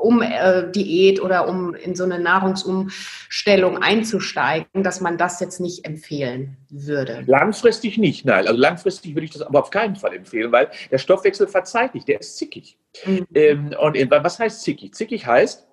um 0.00 0.22
äh, 0.22 0.70
Diät 0.70 1.20
oder 1.20 1.48
um 1.48 1.74
in 1.74 1.94
so 1.94 2.04
eine 2.04 2.18
Nahrungsumstellung 2.18 3.78
einzusteigen, 3.78 4.82
dass 4.82 5.00
man 5.00 5.18
das 5.18 5.40
jetzt 5.40 5.60
nicht 5.60 5.84
empfehlen 5.84 6.56
würde? 6.70 7.24
Langfristig 7.26 7.98
nicht, 7.98 8.24
nein. 8.24 8.46
Also 8.46 8.58
langfristig 8.58 9.14
würde 9.14 9.26
ich 9.26 9.32
das 9.32 9.42
aber 9.42 9.60
auf 9.60 9.70
keinen 9.70 9.96
Fall 9.96 10.14
empfehlen, 10.14 10.52
weil 10.52 10.70
der 10.90 10.98
Stoffwechsel 10.98 11.46
verzeiht 11.46 11.94
nicht, 11.94 12.08
der 12.08 12.20
ist 12.20 12.36
zickig. 12.36 12.78
Mhm. 13.04 13.26
Ähm, 13.34 13.74
und 13.78 13.96
was 14.10 14.38
heißt 14.38 14.62
zickig? 14.62 14.94
Zickig 14.94 15.26
heißt, 15.26 15.66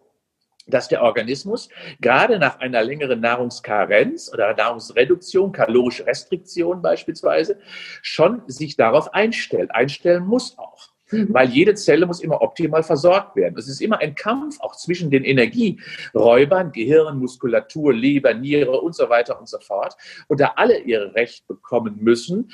dass 0.68 0.88
der 0.88 1.02
Organismus 1.02 1.70
gerade 2.02 2.40
nach 2.40 2.60
einer 2.60 2.84
längeren 2.84 3.22
Nahrungskarenz 3.22 4.32
oder 4.34 4.54
Nahrungsreduktion, 4.54 5.52
kalorische 5.52 6.06
Restriktion 6.06 6.82
beispielsweise, 6.82 7.60
schon 8.02 8.42
sich 8.48 8.76
darauf 8.76 9.14
einstellt, 9.14 9.72
einstellen 9.72 10.26
muss 10.26 10.58
auch. 10.58 10.90
Mhm. 11.12 11.34
Weil 11.34 11.50
jede 11.50 11.76
Zelle 11.76 12.06
muss 12.06 12.22
immer 12.22 12.42
optimal 12.42 12.84
versorgt 12.84 13.36
werden. 13.36 13.58
Es 13.58 13.68
ist 13.68 13.82
immer 13.82 14.00
ein 14.00 14.16
Kampf 14.16 14.60
auch 14.60 14.76
zwischen 14.76 15.10
den 15.10 15.24
Energieräubern, 15.24 16.72
Gehirn, 16.72 17.20
Muskulatur, 17.20 17.94
Leber, 17.94 18.34
Niere 18.34 18.82
und 18.82 18.96
so 18.96 19.10
weiter 19.10 19.40
und 19.40 19.48
so 19.48 19.60
fort. 19.60 19.96
Und 20.28 20.40
da 20.40 20.54
alle 20.56 20.80
ihr 20.80 21.14
Recht 21.16 21.48
bekommen 21.48 21.98
müssen, 22.02 22.52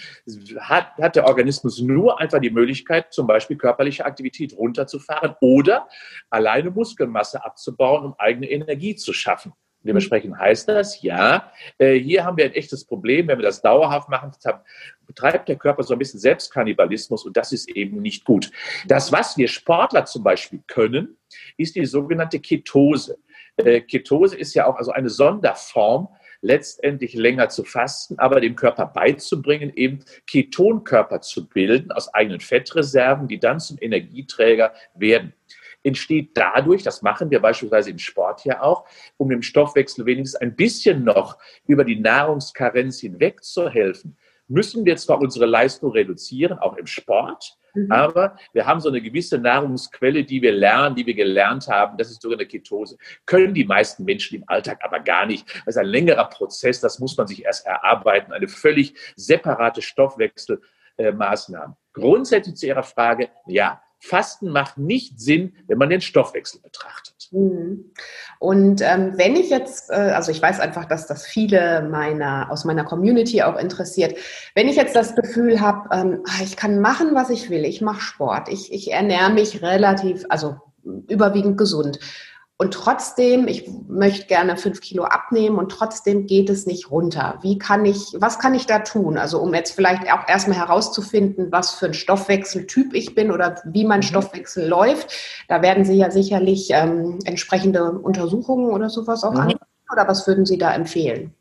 hat, 0.59 0.97
hat 0.97 1.15
der 1.15 1.25
Organismus 1.25 1.81
nur 1.81 2.19
einfach 2.19 2.39
die 2.39 2.51
Möglichkeit, 2.51 3.13
zum 3.13 3.27
Beispiel 3.27 3.57
körperliche 3.57 4.05
Aktivität 4.05 4.55
runterzufahren 4.55 5.35
oder 5.41 5.87
alleine 6.29 6.69
Muskelmasse 6.69 7.43
abzubauen, 7.43 8.05
um 8.05 8.15
eigene 8.17 8.49
Energie 8.49 8.95
zu 8.95 9.13
schaffen. 9.13 9.53
Dementsprechend 9.83 10.37
heißt 10.37 10.69
das, 10.69 11.01
ja, 11.01 11.51
äh, 11.77 11.95
hier 11.95 12.23
haben 12.23 12.37
wir 12.37 12.45
ein 12.45 12.53
echtes 12.53 12.85
Problem. 12.85 13.27
Wenn 13.27 13.37
wir 13.37 13.43
das 13.43 13.61
dauerhaft 13.61 14.09
machen, 14.09 14.31
betreibt 15.05 15.49
der 15.49 15.57
Körper 15.57 15.83
so 15.83 15.93
ein 15.93 15.99
bisschen 15.99 16.19
Selbstkannibalismus 16.19 17.25
und 17.25 17.35
das 17.35 17.51
ist 17.51 17.69
eben 17.69 18.01
nicht 18.01 18.23
gut. 18.23 18.51
Das, 18.87 19.11
was 19.11 19.37
wir 19.37 19.47
Sportler 19.47 20.05
zum 20.05 20.23
Beispiel 20.23 20.61
können, 20.67 21.17
ist 21.57 21.75
die 21.75 21.85
sogenannte 21.85 22.39
Ketose. 22.39 23.17
Äh, 23.57 23.81
Ketose 23.81 24.37
ist 24.37 24.53
ja 24.53 24.65
auch 24.65 24.77
also 24.77 24.91
eine 24.91 25.09
Sonderform, 25.09 26.07
letztendlich 26.43 27.13
länger 27.13 27.49
zu 27.49 27.63
fasten, 27.63 28.19
aber 28.19 28.41
dem 28.41 28.55
Körper 28.55 28.85
beizubringen, 28.85 29.71
eben 29.75 30.03
Ketonkörper 30.27 31.21
zu 31.21 31.47
bilden 31.47 31.91
aus 31.91 32.13
eigenen 32.13 32.41
Fettreserven, 32.41 33.27
die 33.27 33.39
dann 33.39 33.59
zum 33.59 33.77
Energieträger 33.79 34.73
werden 34.93 35.33
entsteht 35.83 36.31
dadurch, 36.35 36.83
das 36.83 37.01
machen 37.01 37.29
wir 37.29 37.41
beispielsweise 37.41 37.91
im 37.91 37.99
Sport 37.99 38.45
ja 38.45 38.61
auch, 38.61 38.85
um 39.17 39.29
dem 39.29 39.41
Stoffwechsel 39.41 40.05
wenigstens 40.05 40.41
ein 40.41 40.55
bisschen 40.55 41.03
noch 41.03 41.37
über 41.67 41.83
die 41.83 41.99
Nahrungskarenz 41.99 42.99
hinweg 42.99 43.43
zu 43.43 43.69
helfen, 43.69 44.17
müssen 44.47 44.85
wir 44.85 44.95
zwar 44.97 45.19
unsere 45.19 45.45
Leistung 45.45 45.91
reduzieren, 45.91 46.59
auch 46.59 46.75
im 46.77 46.85
Sport, 46.85 47.57
mhm. 47.73 47.91
aber 47.91 48.37
wir 48.53 48.65
haben 48.65 48.79
so 48.79 48.89
eine 48.89 49.01
gewisse 49.01 49.37
Nahrungsquelle, 49.37 50.23
die 50.23 50.41
wir 50.41 50.51
lernen, 50.51 50.95
die 50.95 51.05
wir 51.05 51.13
gelernt 51.13 51.67
haben, 51.67 51.97
das 51.97 52.09
ist 52.11 52.21
sogenannte 52.21 52.47
Ketose. 52.47 52.97
Können 53.25 53.53
die 53.53 53.65
meisten 53.65 54.03
Menschen 54.03 54.37
im 54.37 54.43
Alltag 54.47 54.79
aber 54.83 54.99
gar 54.99 55.25
nicht. 55.25 55.47
Das 55.65 55.75
ist 55.75 55.77
ein 55.77 55.87
längerer 55.87 56.25
Prozess, 56.25 56.81
das 56.81 56.99
muss 56.99 57.17
man 57.17 57.27
sich 57.27 57.45
erst 57.45 57.65
erarbeiten, 57.65 58.31
eine 58.33 58.47
völlig 58.47 58.95
separate 59.15 59.81
Stoffwechselmaßnahme. 59.81 61.75
Grundsätzlich 61.93 62.55
zu 62.55 62.67
Ihrer 62.67 62.83
Frage, 62.83 63.29
ja, 63.47 63.82
Fasten 64.03 64.49
macht 64.49 64.77
nicht 64.77 65.21
Sinn, 65.21 65.53
wenn 65.67 65.77
man 65.77 65.89
den 65.89 66.01
Stoffwechsel 66.01 66.59
betrachtet. 66.59 67.29
Mhm. 67.31 67.85
Und 68.37 68.81
ähm, 68.81 69.13
wenn 69.15 69.37
ich 69.37 69.49
jetzt, 69.49 69.89
äh, 69.89 69.93
also 69.93 70.29
ich 70.29 70.41
weiß 70.41 70.59
einfach, 70.59 70.83
dass 70.83 71.07
das 71.07 71.25
viele 71.25 71.87
meiner 71.89 72.51
aus 72.51 72.65
meiner 72.65 72.83
Community 72.83 73.41
auch 73.43 73.57
interessiert, 73.57 74.17
wenn 74.55 74.67
ich 74.67 74.75
jetzt 74.75 74.97
das 74.97 75.15
Gefühl 75.15 75.61
habe, 75.61 75.87
ähm, 75.95 76.23
ah, 76.27 76.43
ich 76.43 76.57
kann 76.57 76.81
machen, 76.81 77.15
was 77.15 77.29
ich 77.29 77.49
will, 77.49 77.63
ich 77.63 77.79
mache 77.79 78.01
Sport, 78.01 78.49
ich, 78.49 78.73
ich 78.73 78.91
ernähre 78.91 79.31
mich 79.31 79.61
relativ, 79.61 80.25
also 80.27 80.57
überwiegend 81.07 81.57
gesund. 81.57 81.99
Und 82.57 82.73
trotzdem, 82.73 83.47
ich 83.47 83.67
möchte 83.87 84.27
gerne 84.27 84.57
fünf 84.57 84.79
Kilo 84.79 85.03
abnehmen 85.03 85.57
und 85.57 85.71
trotzdem 85.71 86.27
geht 86.27 86.49
es 86.49 86.65
nicht 86.65 86.91
runter. 86.91 87.39
Wie 87.41 87.57
kann 87.57 87.83
ich, 87.83 88.15
was 88.19 88.37
kann 88.37 88.53
ich 88.53 88.67
da 88.67 88.79
tun? 88.79 89.17
Also 89.17 89.39
um 89.39 89.53
jetzt 89.53 89.71
vielleicht 89.71 90.11
auch 90.11 90.27
erstmal 90.27 90.59
herauszufinden, 90.59 91.51
was 91.51 91.71
für 91.71 91.87
ein 91.87 91.93
Stoffwechseltyp 91.95 92.93
ich 92.93 93.15
bin 93.15 93.31
oder 93.31 93.55
wie 93.65 93.85
mein 93.85 93.99
mhm. 93.99 94.03
Stoffwechsel 94.03 94.67
läuft. 94.67 95.11
Da 95.47 95.61
werden 95.61 95.83
Sie 95.83 95.97
ja 95.97 96.11
sicherlich 96.11 96.69
ähm, 96.71 97.19
entsprechende 97.25 97.91
Untersuchungen 97.91 98.71
oder 98.71 98.89
sowas 98.89 99.23
auch 99.23 99.33
mhm. 99.33 99.55
Oder 99.91 100.07
was 100.07 100.25
würden 100.27 100.45
Sie 100.45 100.57
da 100.57 100.73
empfehlen? 100.73 101.33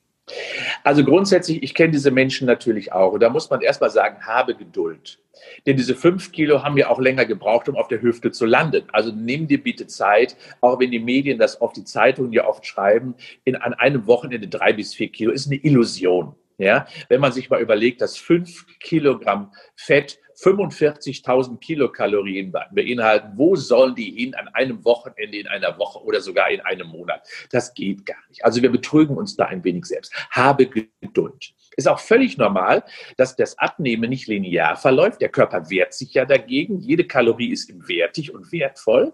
Also 0.85 1.05
grundsätzlich, 1.05 1.63
ich 1.63 1.75
kenne 1.75 1.93
diese 1.93 2.11
Menschen 2.11 2.47
natürlich 2.47 2.93
auch. 2.93 3.13
Und 3.13 3.21
da 3.21 3.29
muss 3.29 3.51
man 3.51 3.61
erstmal 3.61 3.91
sagen, 3.91 4.27
habe 4.27 4.55
Geduld. 4.55 5.19
Denn 5.67 5.77
diese 5.77 5.95
fünf 5.95 6.33
Kilo 6.33 6.63
haben 6.63 6.77
ja 6.77 6.89
auch 6.89 7.01
länger 7.01 7.25
gebraucht, 7.25 7.69
um 7.69 7.77
auf 7.77 7.89
der 7.89 8.03
Hüfte 8.03 8.31
zu 8.31 8.47
landen. 8.47 8.85
Also 8.93 9.13
nimm 9.13 9.47
dir 9.47 9.63
bitte 9.63 9.87
Zeit, 9.87 10.37
auch 10.61 10.79
wenn 10.79 10.91
die 10.91 10.99
Medien 10.99 11.39
das 11.39 11.61
oft, 11.61 11.77
die 11.77 11.85
Zeitungen 11.85 12.33
ja 12.33 12.47
oft 12.47 12.67
schreiben, 12.67 13.15
in, 13.45 13.57
an 13.57 13.75
einem 13.75 14.07
Wochenende 14.07 14.49
drei 14.49 14.73
bis 14.73 14.95
vier 14.95 15.09
Kilo, 15.09 15.33
ist 15.33 15.47
eine 15.47 15.57
Illusion. 15.57 16.35
Ja, 16.63 16.87
wenn 17.09 17.21
man 17.21 17.33
sich 17.33 17.51
mal 17.51 17.61
überlegt, 17.61 18.01
dass 18.03 18.17
fünf 18.17 18.67
Kilogramm 18.79 19.53
Fett 19.75 20.21
45.000 20.41 21.59
Kilokalorien 21.59 22.53
beinhalten, 22.53 23.33
wo 23.35 23.57
sollen 23.57 23.97
die 23.97 24.13
hin 24.13 24.37
an 24.37 24.47
einem 24.47 24.85
Wochenende, 24.85 25.39
in 25.39 25.49
einer 25.49 25.77
Woche 25.77 26.01
oder 26.05 26.21
sogar 26.21 26.51
in 26.51 26.61
einem 26.61 26.87
Monat? 26.87 27.27
Das 27.51 27.75
geht 27.75 28.07
gar 28.07 28.19
nicht. 28.29 28.45
Also 28.45 28.63
wir 28.63 28.71
betrügen 28.71 29.17
uns 29.17 29.35
da 29.35 29.47
ein 29.47 29.65
wenig 29.65 29.87
selbst. 29.87 30.15
Habe 30.31 30.69
Geduld. 30.69 31.53
Ist 31.77 31.89
auch 31.89 31.99
völlig 31.99 32.39
normal, 32.39 32.85
dass 33.17 33.35
das 33.35 33.59
Abnehmen 33.59 34.09
nicht 34.09 34.29
linear 34.29 34.77
verläuft. 34.77 35.21
Der 35.21 35.31
Körper 35.31 35.69
wehrt 35.69 35.95
sich 35.95 36.15
ja 36.15 36.25
dagegen. 36.25 36.79
Jede 36.79 37.09
Kalorie 37.09 37.51
ist 37.51 37.69
ihm 37.69 37.89
wertig 37.89 38.33
und 38.33 38.53
wertvoll. 38.53 39.13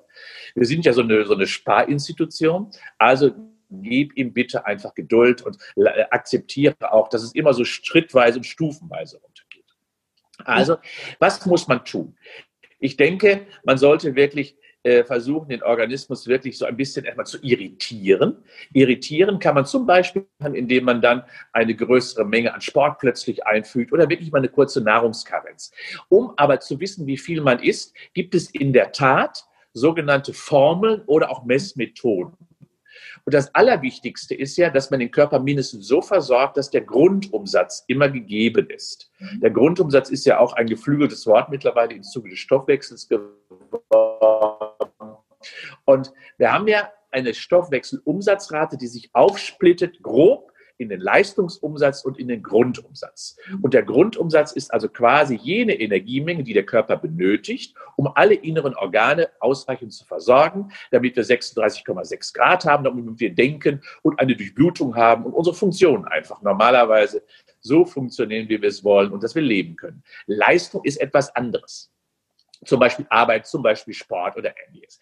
Wir 0.54 0.66
sind 0.66 0.84
ja 0.84 0.92
so 0.92 1.00
eine, 1.00 1.24
so 1.24 1.34
eine 1.34 1.46
Sparinstitution. 1.46 2.70
Also 2.98 3.30
gib 3.70 4.16
ihm 4.16 4.32
bitte 4.32 4.66
einfach 4.66 4.94
Geduld 4.94 5.42
und 5.42 5.58
akzeptiere 6.10 6.92
auch, 6.92 7.08
dass 7.08 7.22
es 7.22 7.34
immer 7.34 7.54
so 7.54 7.64
schrittweise 7.64 8.38
und 8.38 8.44
stufenweise 8.44 9.18
runtergeht. 9.18 9.64
Also, 10.44 10.76
was 11.18 11.44
muss 11.46 11.68
man 11.68 11.84
tun? 11.84 12.16
Ich 12.78 12.96
denke, 12.96 13.46
man 13.64 13.76
sollte 13.76 14.14
wirklich 14.14 14.56
äh, 14.84 15.04
versuchen, 15.04 15.48
den 15.48 15.62
Organismus 15.62 16.28
wirklich 16.28 16.56
so 16.56 16.64
ein 16.64 16.76
bisschen 16.76 17.04
erstmal 17.04 17.26
zu 17.26 17.38
irritieren. 17.42 18.36
Irritieren 18.72 19.40
kann 19.40 19.56
man 19.56 19.66
zum 19.66 19.86
Beispiel, 19.86 20.26
indem 20.52 20.84
man 20.84 21.02
dann 21.02 21.24
eine 21.52 21.74
größere 21.74 22.24
Menge 22.24 22.54
an 22.54 22.60
Sport 22.60 23.00
plötzlich 23.00 23.44
einfügt 23.44 23.92
oder 23.92 24.08
wirklich 24.08 24.30
mal 24.30 24.38
eine 24.38 24.48
kurze 24.48 24.80
Nahrungskarenz. 24.80 25.72
Um 26.08 26.32
aber 26.36 26.60
zu 26.60 26.78
wissen, 26.78 27.06
wie 27.06 27.18
viel 27.18 27.40
man 27.40 27.58
isst, 27.58 27.94
gibt 28.14 28.34
es 28.34 28.50
in 28.50 28.72
der 28.72 28.92
Tat 28.92 29.44
sogenannte 29.72 30.32
Formeln 30.32 31.02
oder 31.06 31.30
auch 31.30 31.44
Messmethoden. 31.44 32.47
Und 33.24 33.34
das 33.34 33.54
Allerwichtigste 33.54 34.34
ist 34.34 34.56
ja, 34.56 34.70
dass 34.70 34.90
man 34.90 35.00
den 35.00 35.10
Körper 35.10 35.38
mindestens 35.38 35.86
so 35.86 36.00
versorgt, 36.00 36.56
dass 36.56 36.70
der 36.70 36.82
Grundumsatz 36.82 37.84
immer 37.86 38.08
gegeben 38.08 38.68
ist. 38.70 39.10
Mhm. 39.18 39.40
Der 39.40 39.50
Grundumsatz 39.50 40.10
ist 40.10 40.24
ja 40.26 40.38
auch 40.38 40.52
ein 40.54 40.66
geflügeltes 40.66 41.26
Wort 41.26 41.48
mittlerweile 41.48 41.94
im 41.94 42.02
Zuge 42.02 42.30
des 42.30 42.38
Stoffwechsels 42.38 43.08
geworden. 43.08 43.34
Und 45.84 46.12
wir 46.36 46.52
haben 46.52 46.68
ja 46.68 46.90
eine 47.10 47.32
Stoffwechselumsatzrate, 47.34 48.76
die 48.76 48.86
sich 48.86 49.10
aufsplittet, 49.14 50.02
grob 50.02 50.47
in 50.78 50.88
den 50.88 51.00
Leistungsumsatz 51.00 52.04
und 52.04 52.18
in 52.18 52.28
den 52.28 52.42
Grundumsatz. 52.42 53.36
Und 53.62 53.74
der 53.74 53.82
Grundumsatz 53.82 54.52
ist 54.52 54.72
also 54.72 54.88
quasi 54.88 55.34
jene 55.34 55.74
Energiemenge, 55.74 56.44
die 56.44 56.54
der 56.54 56.64
Körper 56.64 56.96
benötigt, 56.96 57.76
um 57.96 58.10
alle 58.14 58.34
inneren 58.34 58.74
Organe 58.74 59.28
ausreichend 59.40 59.92
zu 59.92 60.04
versorgen, 60.04 60.72
damit 60.90 61.16
wir 61.16 61.24
36,6 61.24 62.34
Grad 62.34 62.64
haben, 62.64 62.84
damit 62.84 63.20
wir 63.20 63.34
denken 63.34 63.82
und 64.02 64.18
eine 64.18 64.36
Durchblutung 64.36 64.96
haben 64.96 65.24
und 65.24 65.32
unsere 65.32 65.54
Funktionen 65.54 66.04
einfach 66.06 66.40
normalerweise 66.42 67.22
so 67.60 67.84
funktionieren, 67.84 68.48
wie 68.48 68.62
wir 68.62 68.68
es 68.68 68.84
wollen 68.84 69.12
und 69.12 69.22
dass 69.22 69.34
wir 69.34 69.42
leben 69.42 69.76
können. 69.76 70.02
Leistung 70.26 70.84
ist 70.84 71.00
etwas 71.00 71.34
anderes. 71.34 71.90
Zum 72.64 72.80
Beispiel 72.80 73.06
Arbeit, 73.08 73.46
zum 73.46 73.62
Beispiel 73.62 73.94
Sport 73.94 74.36
oder 74.36 74.52
ähnliches. 74.66 74.98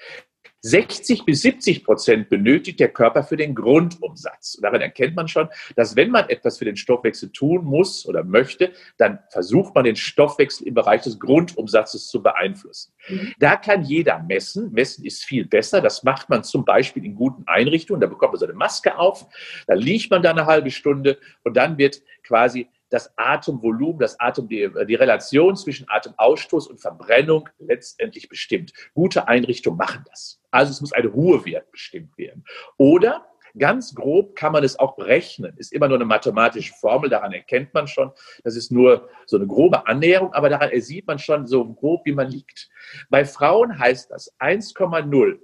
60 0.62 1.24
bis 1.24 1.42
70 1.42 1.84
Prozent 1.84 2.28
benötigt 2.28 2.80
der 2.80 2.88
Körper 2.88 3.22
für 3.22 3.36
den 3.36 3.54
Grundumsatz. 3.54 4.56
Und 4.56 4.62
daran 4.62 4.80
erkennt 4.80 5.14
man 5.14 5.28
schon, 5.28 5.48
dass 5.76 5.96
wenn 5.96 6.10
man 6.10 6.28
etwas 6.28 6.58
für 6.58 6.64
den 6.64 6.76
Stoffwechsel 6.76 7.30
tun 7.30 7.64
muss 7.64 8.06
oder 8.06 8.24
möchte, 8.24 8.72
dann 8.96 9.20
versucht 9.30 9.74
man 9.74 9.84
den 9.84 9.96
Stoffwechsel 9.96 10.66
im 10.66 10.74
Bereich 10.74 11.02
des 11.02 11.20
Grundumsatzes 11.20 12.08
zu 12.08 12.22
beeinflussen. 12.22 12.92
Mhm. 13.08 13.32
Da 13.38 13.56
kann 13.56 13.82
jeder 13.82 14.22
messen. 14.22 14.72
Messen 14.72 15.04
ist 15.04 15.24
viel 15.24 15.46
besser. 15.46 15.80
Das 15.80 16.02
macht 16.02 16.28
man 16.28 16.42
zum 16.42 16.64
Beispiel 16.64 17.04
in 17.04 17.14
guten 17.14 17.44
Einrichtungen. 17.46 18.00
Da 18.00 18.06
bekommt 18.06 18.32
man 18.32 18.40
so 18.40 18.46
eine 18.46 18.54
Maske 18.54 18.98
auf, 18.98 19.26
da 19.66 19.74
liegt 19.74 20.10
man 20.10 20.22
da 20.22 20.30
eine 20.30 20.46
halbe 20.46 20.70
Stunde 20.70 21.18
und 21.44 21.56
dann 21.56 21.78
wird 21.78 22.02
quasi 22.24 22.68
das 22.90 23.12
Atemvolumen, 23.16 23.98
das 23.98 24.18
Atem, 24.20 24.48
die, 24.48 24.70
die 24.86 24.94
Relation 24.94 25.56
zwischen 25.56 25.88
Atemausstoß 25.88 26.68
und 26.68 26.80
Verbrennung 26.80 27.48
letztendlich 27.58 28.28
bestimmt. 28.28 28.72
Gute 28.94 29.28
Einrichtungen 29.28 29.78
machen 29.78 30.04
das. 30.08 30.40
Also 30.56 30.72
es 30.72 30.80
muss 30.80 30.92
ein 30.92 31.06
Ruhewert 31.06 31.70
bestimmt 31.70 32.16
werden. 32.16 32.44
Oder 32.78 33.26
ganz 33.58 33.94
grob 33.94 34.34
kann 34.34 34.52
man 34.52 34.64
es 34.64 34.78
auch 34.78 34.96
berechnen. 34.96 35.54
Ist 35.58 35.72
immer 35.72 35.88
nur 35.88 35.98
eine 35.98 36.06
mathematische 36.06 36.72
Formel, 36.80 37.10
daran 37.10 37.32
erkennt 37.32 37.74
man 37.74 37.86
schon. 37.86 38.10
Das 38.42 38.56
ist 38.56 38.72
nur 38.72 39.08
so 39.26 39.36
eine 39.36 39.46
grobe 39.46 39.86
Annäherung, 39.86 40.32
aber 40.32 40.48
daran 40.48 40.70
sieht 40.80 41.06
man 41.06 41.18
schon 41.18 41.46
so 41.46 41.64
grob, 41.74 42.06
wie 42.06 42.12
man 42.12 42.28
liegt. 42.28 42.70
Bei 43.10 43.24
Frauen 43.24 43.78
heißt 43.78 44.10
das 44.10 44.34
1,0 44.40 45.38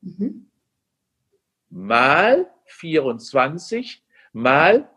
mhm. 0.00 0.46
mal 1.68 2.50
24 2.64 4.02
mal 4.32 4.88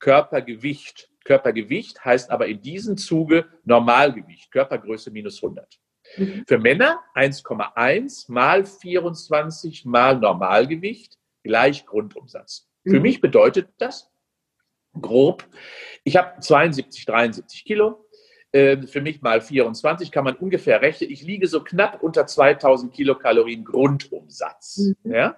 Körpergewicht. 0.00 1.10
Körpergewicht 1.24 2.04
heißt 2.04 2.30
aber 2.30 2.46
in 2.46 2.60
diesem 2.60 2.96
Zuge 2.96 3.46
Normalgewicht, 3.64 4.50
Körpergröße 4.50 5.10
minus 5.10 5.42
100. 5.42 5.80
Mhm. 6.16 6.44
Für 6.46 6.58
Männer 6.58 7.00
1,1 7.14 8.30
mal 8.30 8.64
24 8.64 9.84
mal 9.84 10.18
Normalgewicht 10.18 11.18
gleich 11.42 11.86
Grundumsatz. 11.86 12.68
Mhm. 12.84 12.90
Für 12.90 13.00
mich 13.00 13.20
bedeutet 13.20 13.68
das 13.78 14.10
grob, 15.00 15.46
ich 16.04 16.16
habe 16.16 16.40
72, 16.40 17.04
73 17.04 17.64
Kilo. 17.64 18.06
Ähm, 18.52 18.86
für 18.86 19.00
mich 19.00 19.20
mal 19.22 19.40
24 19.40 20.10
kann 20.10 20.24
man 20.24 20.36
ungefähr 20.36 20.80
rechnen. 20.80 21.10
Ich 21.10 21.22
liege 21.22 21.48
so 21.48 21.62
knapp 21.62 22.02
unter 22.02 22.26
2000 22.26 22.92
Kilokalorien 22.92 23.64
Grundumsatz. 23.64 24.94
Mhm. 25.02 25.12
Ja? 25.12 25.36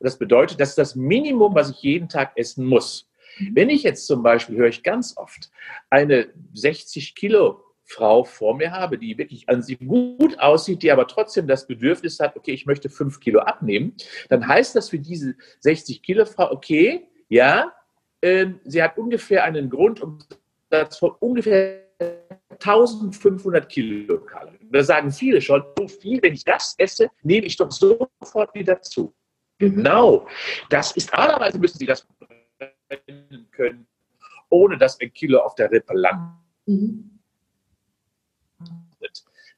Das 0.00 0.18
bedeutet, 0.18 0.58
das 0.58 0.70
ist 0.70 0.78
das 0.78 0.96
Minimum, 0.96 1.54
was 1.54 1.70
ich 1.70 1.82
jeden 1.82 2.08
Tag 2.08 2.32
essen 2.36 2.64
muss. 2.64 3.08
Mhm. 3.38 3.50
Wenn 3.54 3.70
ich 3.70 3.82
jetzt 3.82 4.06
zum 4.06 4.22
Beispiel, 4.22 4.56
höre 4.56 4.68
ich 4.68 4.82
ganz 4.82 5.16
oft, 5.16 5.50
eine 5.90 6.28
60 6.54 7.14
Kilo 7.14 7.62
Frau 7.88 8.22
vor 8.24 8.54
mir 8.54 8.70
habe, 8.70 8.98
die 8.98 9.16
wirklich 9.16 9.48
an 9.48 9.62
sich 9.62 9.78
gut 9.78 10.38
aussieht, 10.38 10.82
die 10.82 10.92
aber 10.92 11.06
trotzdem 11.06 11.46
das 11.46 11.66
Bedürfnis 11.66 12.20
hat, 12.20 12.36
okay, 12.36 12.52
ich 12.52 12.66
möchte 12.66 12.90
fünf 12.90 13.18
Kilo 13.18 13.40
abnehmen, 13.40 13.96
dann 14.28 14.46
heißt 14.46 14.76
das 14.76 14.90
für 14.90 14.98
diese 14.98 15.34
60 15.60 16.02
Kilo 16.02 16.26
Frau, 16.26 16.50
okay, 16.52 17.08
ja, 17.28 17.72
äh, 18.20 18.46
sie 18.64 18.82
hat 18.82 18.98
ungefähr 18.98 19.44
einen 19.44 19.70
Grundumsatz 19.70 20.98
von 20.98 21.12
ungefähr 21.20 21.88
1500 22.60 23.68
Kilokalorien. 23.68 24.70
Da 24.70 24.82
sagen 24.82 25.10
viele 25.10 25.40
schon, 25.40 25.62
so 25.78 25.88
viel, 25.88 26.22
wenn 26.22 26.34
ich 26.34 26.44
das 26.44 26.74
esse, 26.78 27.10
nehme 27.22 27.46
ich 27.46 27.56
doch 27.56 27.70
sofort 27.70 28.54
wieder 28.54 28.82
zu. 28.82 29.14
Mhm. 29.58 29.76
Genau. 29.76 30.28
Das 30.68 30.92
ist, 30.92 31.12
normalerweise 31.12 31.58
müssen 31.58 31.78
Sie 31.78 31.86
das 31.86 32.06
können, 33.52 33.86
ohne 34.50 34.76
dass 34.76 35.00
ein 35.00 35.12
Kilo 35.12 35.40
auf 35.40 35.54
der 35.54 35.70
Rippe 35.70 35.94
landet. 35.94 36.36
Mhm. 36.66 37.17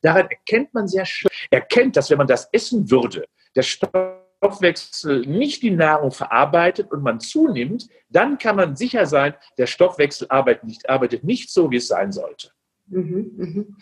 Daran 0.03 0.29
erkennt 0.29 0.73
man 0.75 0.89
sehr 0.89 1.05
schön, 1.05 1.31
erkennt, 1.51 1.97
dass 1.97 2.11
wenn 2.11 2.19
man 2.19 2.27
das 2.27 2.49
essen 2.53 2.91
würde, 2.91 3.27
der 3.55 3.63
Stoffwechsel 3.63 5.27
nicht 5.27 5.63
die 5.63 5.71
Nahrung 5.71 6.11
verarbeitet 6.11 6.91
und 6.91 7.03
man 7.03 7.21
zunimmt, 7.21 7.89
dann 8.09 8.39
kann 8.39 8.57
man 8.57 8.77
sicher 8.77 9.07
sein, 9.07 9.35
der 9.59 9.67
Stoffwechsel 9.67 10.27
arbeitet 10.31 10.65
nicht, 10.65 10.89
arbeitet 10.89 11.25
nicht 11.25 11.51
so, 11.51 11.71
wie 11.71 11.77
es 11.77 11.89
sein 11.89 12.13
sollte. 12.13 12.51
Mhm, 12.87 13.31
mhm. 13.37 13.77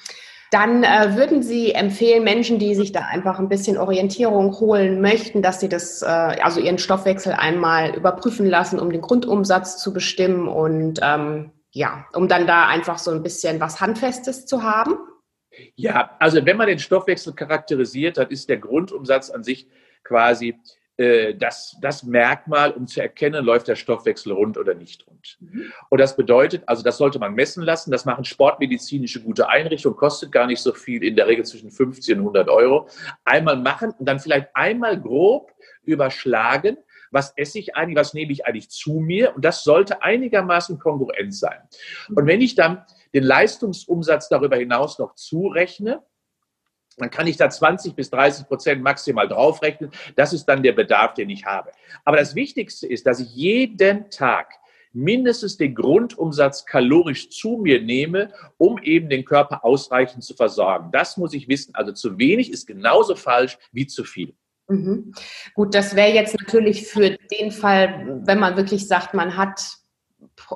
Dann 0.50 0.82
äh, 0.82 1.14
würden 1.14 1.42
Sie 1.42 1.72
empfehlen, 1.72 2.24
Menschen, 2.24 2.58
die 2.58 2.74
sich 2.74 2.92
da 2.92 3.00
einfach 3.00 3.38
ein 3.38 3.50
bisschen 3.50 3.76
Orientierung 3.76 4.58
holen 4.60 5.00
möchten, 5.02 5.42
dass 5.42 5.60
sie 5.60 5.68
das, 5.68 6.00
äh, 6.00 6.06
also 6.06 6.58
ihren 6.60 6.78
Stoffwechsel 6.78 7.34
einmal 7.34 7.94
überprüfen 7.94 8.46
lassen, 8.46 8.78
um 8.78 8.90
den 8.90 9.02
Grundumsatz 9.02 9.76
zu 9.78 9.92
bestimmen 9.92 10.48
und 10.48 11.00
ähm, 11.02 11.52
ja, 11.72 12.06
um 12.14 12.28
dann 12.28 12.46
da 12.46 12.66
einfach 12.66 12.98
so 12.98 13.10
ein 13.10 13.22
bisschen 13.22 13.60
was 13.60 13.80
Handfestes 13.80 14.46
zu 14.46 14.62
haben? 14.62 14.96
Ja, 15.74 16.16
also 16.18 16.44
wenn 16.44 16.56
man 16.56 16.68
den 16.68 16.78
Stoffwechsel 16.78 17.34
charakterisiert, 17.34 18.18
dann 18.18 18.30
ist 18.30 18.48
der 18.48 18.58
Grundumsatz 18.58 19.30
an 19.30 19.42
sich 19.44 19.68
quasi 20.04 20.58
äh, 20.98 21.34
das, 21.36 21.76
das 21.80 22.02
Merkmal, 22.02 22.72
um 22.72 22.88
zu 22.88 23.00
erkennen, 23.00 23.44
läuft 23.44 23.68
der 23.68 23.76
Stoffwechsel 23.76 24.32
rund 24.32 24.58
oder 24.58 24.74
nicht 24.74 25.06
rund. 25.06 25.38
Mhm. 25.40 25.72
Und 25.90 26.00
das 26.00 26.16
bedeutet, 26.16 26.64
also 26.66 26.82
das 26.82 26.98
sollte 26.98 27.20
man 27.20 27.34
messen 27.34 27.62
lassen. 27.62 27.92
Das 27.92 28.04
machen 28.04 28.24
sportmedizinische 28.24 29.22
gute 29.22 29.48
Einrichtungen, 29.48 29.96
kostet 29.96 30.32
gar 30.32 30.48
nicht 30.48 30.60
so 30.60 30.72
viel, 30.72 31.04
in 31.04 31.14
der 31.14 31.28
Regel 31.28 31.44
zwischen 31.44 31.70
50 31.70 32.14
und 32.14 32.20
100 32.20 32.48
Euro. 32.48 32.88
Einmal 33.24 33.56
machen 33.56 33.92
und 33.96 34.06
dann 34.06 34.18
vielleicht 34.18 34.48
einmal 34.54 35.00
grob 35.00 35.52
überschlagen, 35.84 36.76
was 37.12 37.32
esse 37.36 37.60
ich 37.60 37.76
eigentlich, 37.76 37.96
was 37.96 38.12
nehme 38.12 38.32
ich 38.32 38.46
eigentlich 38.46 38.68
zu 38.68 38.94
mir 38.94 39.34
und 39.36 39.44
das 39.44 39.62
sollte 39.62 40.02
einigermaßen 40.02 40.78
kongruent 40.80 41.34
sein. 41.34 41.60
Und 42.14 42.26
wenn 42.26 42.40
ich 42.40 42.56
dann 42.56 42.84
den 43.14 43.24
Leistungsumsatz 43.24 44.28
darüber 44.28 44.56
hinaus 44.56 44.98
noch 44.98 45.14
zurechne, 45.14 46.02
dann 46.98 47.10
kann 47.10 47.26
ich 47.26 47.36
da 47.36 47.48
20 47.48 47.94
bis 47.94 48.10
30 48.10 48.46
Prozent 48.46 48.82
maximal 48.82 49.28
draufrechnen. 49.28 49.90
Das 50.16 50.32
ist 50.32 50.46
dann 50.46 50.62
der 50.62 50.72
Bedarf, 50.72 51.14
den 51.14 51.30
ich 51.30 51.44
habe. 51.44 51.70
Aber 52.04 52.16
das 52.16 52.34
Wichtigste 52.34 52.86
ist, 52.86 53.06
dass 53.06 53.20
ich 53.20 53.34
jeden 53.34 54.10
Tag 54.10 54.52
mindestens 54.92 55.56
den 55.56 55.74
Grundumsatz 55.74 56.64
kalorisch 56.66 57.30
zu 57.30 57.58
mir 57.62 57.80
nehme, 57.80 58.32
um 58.56 58.78
eben 58.82 59.08
den 59.08 59.24
Körper 59.24 59.64
ausreichend 59.64 60.24
zu 60.24 60.34
versorgen. 60.34 60.90
Das 60.92 61.16
muss 61.16 61.34
ich 61.34 61.48
wissen. 61.48 61.74
Also 61.74 61.92
zu 61.92 62.18
wenig 62.18 62.50
ist 62.50 62.66
genauso 62.66 63.14
falsch 63.14 63.58
wie 63.70 63.86
zu 63.86 64.04
viel. 64.04 64.34
Mhm. 64.68 65.12
Gut, 65.54 65.74
das 65.74 65.94
wäre 65.94 66.12
jetzt 66.12 66.38
natürlich 66.38 66.86
für 66.86 67.16
den 67.40 67.52
Fall, 67.52 68.22
wenn 68.24 68.38
man 68.38 68.56
wirklich 68.56 68.86
sagt, 68.86 69.14
man 69.14 69.36
hat 69.36 69.60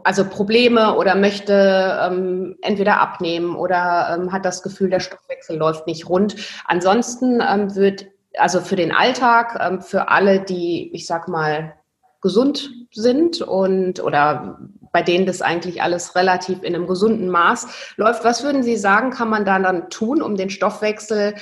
also 0.05 0.25
Probleme 0.25 0.97
oder 0.97 1.15
möchte 1.15 1.99
ähm, 2.03 2.57
entweder 2.63 3.01
abnehmen 3.01 3.57
oder 3.57 4.17
ähm, 4.17 4.33
hat 4.33 4.45
das 4.45 4.63
Gefühl, 4.63 4.91
der 4.91 5.01
Stoffwechsel 5.01 5.57
läuft 5.57 5.87
nicht 5.87 6.09
rund. 6.09 6.37
Ansonsten 6.65 7.41
ähm, 7.41 7.75
wird 7.75 8.07
also 8.39 8.61
für 8.61 8.77
den 8.77 8.93
Alltag, 8.93 9.59
ähm, 9.61 9.81
für 9.81 10.09
alle, 10.09 10.41
die, 10.41 10.91
ich 10.95 11.07
sag 11.07 11.29
mal, 11.29 11.75
gesund 12.21 12.71
sind 12.93 13.43
und 13.43 14.03
oder 14.03 14.59
bei 14.93 15.03
denen 15.03 15.27
das 15.27 15.43
eigentlich 15.43 15.83
alles 15.83 16.15
relativ 16.15 16.63
in 16.63 16.75
einem 16.75 16.87
gesunden 16.87 17.29
Maß 17.29 17.95
läuft. 17.97 18.25
Was 18.25 18.45
würden 18.45 18.63
Sie 18.63 18.77
sagen, 18.77 19.11
kann 19.11 19.29
man 19.29 19.45
da 19.45 19.59
dann 19.59 19.91
tun, 19.91 20.23
um 20.23 20.37
den 20.37 20.51
Stoffwechsel 20.51 21.35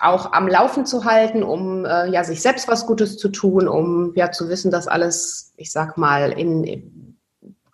auch 0.00 0.32
am 0.32 0.48
Laufen 0.48 0.86
zu 0.86 1.04
halten, 1.04 1.42
um 1.42 1.84
äh, 1.84 2.08
ja 2.10 2.24
sich 2.24 2.40
selbst 2.40 2.68
was 2.68 2.86
Gutes 2.86 3.18
zu 3.18 3.28
tun, 3.28 3.68
um 3.68 4.12
ja 4.14 4.30
zu 4.30 4.48
wissen, 4.48 4.70
dass 4.70 4.86
alles, 4.86 5.52
ich 5.56 5.72
sag 5.72 5.98
mal, 5.98 6.32
in, 6.32 6.64
in 6.64 7.09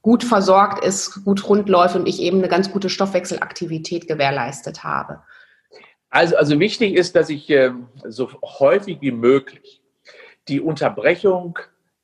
gut 0.07 0.23
versorgt 0.23 0.85
ist, 0.85 1.25
gut 1.25 1.49
rund 1.49 1.69
läuft 1.69 1.97
und 1.97 2.07
ich 2.07 2.23
eben 2.23 2.39
eine 2.39 2.47
ganz 2.47 2.71
gute 2.71 2.89
Stoffwechselaktivität 2.89 4.07
gewährleistet 4.07 4.85
habe. 4.85 5.25
Also, 6.11 6.37
also 6.37 6.61
wichtig 6.61 6.95
ist, 6.95 7.17
dass 7.17 7.29
ich 7.29 7.51
äh, 7.51 7.73
so 8.05 8.31
häufig 8.41 8.99
wie 9.01 9.11
möglich 9.11 9.83
die 10.47 10.61
Unterbrechung 10.61 11.59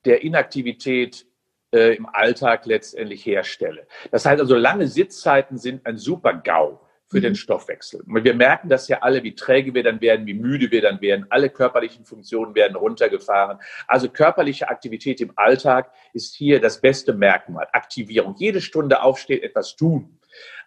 der 0.05 0.25
Inaktivität 0.25 1.27
äh, 1.73 1.95
im 1.95 2.07
Alltag 2.07 2.67
letztendlich 2.67 3.25
herstelle. 3.25 3.87
Das 4.11 4.27
heißt 4.27 4.41
also, 4.41 4.57
lange 4.57 4.89
Sitzzeiten 4.89 5.57
sind 5.57 5.87
ein 5.87 5.97
super 5.97 6.35
GAU 6.35 6.81
für 7.13 7.21
den 7.21 7.35
Stoffwechsel. 7.35 8.01
Und 8.01 8.25
wir 8.25 8.35
merken 8.35 8.71
das 8.71 8.89
ja 8.89 9.01
alle, 9.03 9.23
wie 9.23 9.35
träge 9.35 9.75
wir 9.75 9.83
dann 9.83 10.01
werden, 10.01 10.27
wie 10.27 10.33
müde 10.35 10.71
wir 10.71 10.81
dann 10.81 11.01
werden. 11.03 11.27
Alle 11.29 11.51
körperlichen 11.51 12.07
Funktionen 12.07 12.55
werden 12.55 12.75
runtergefahren. 12.75 13.59
Also 13.87 14.09
körperliche 14.09 14.71
Aktivität 14.71 15.21
im 15.21 15.33
Alltag 15.37 15.93
ist 16.15 16.35
hier 16.35 16.59
das 16.59 16.81
beste 16.81 17.13
Merkmal. 17.13 17.69
Aktivierung. 17.73 18.35
Jede 18.39 18.63
Stunde 18.63 19.03
aufstehen, 19.03 19.43
etwas 19.43 19.77
tun. 19.77 20.19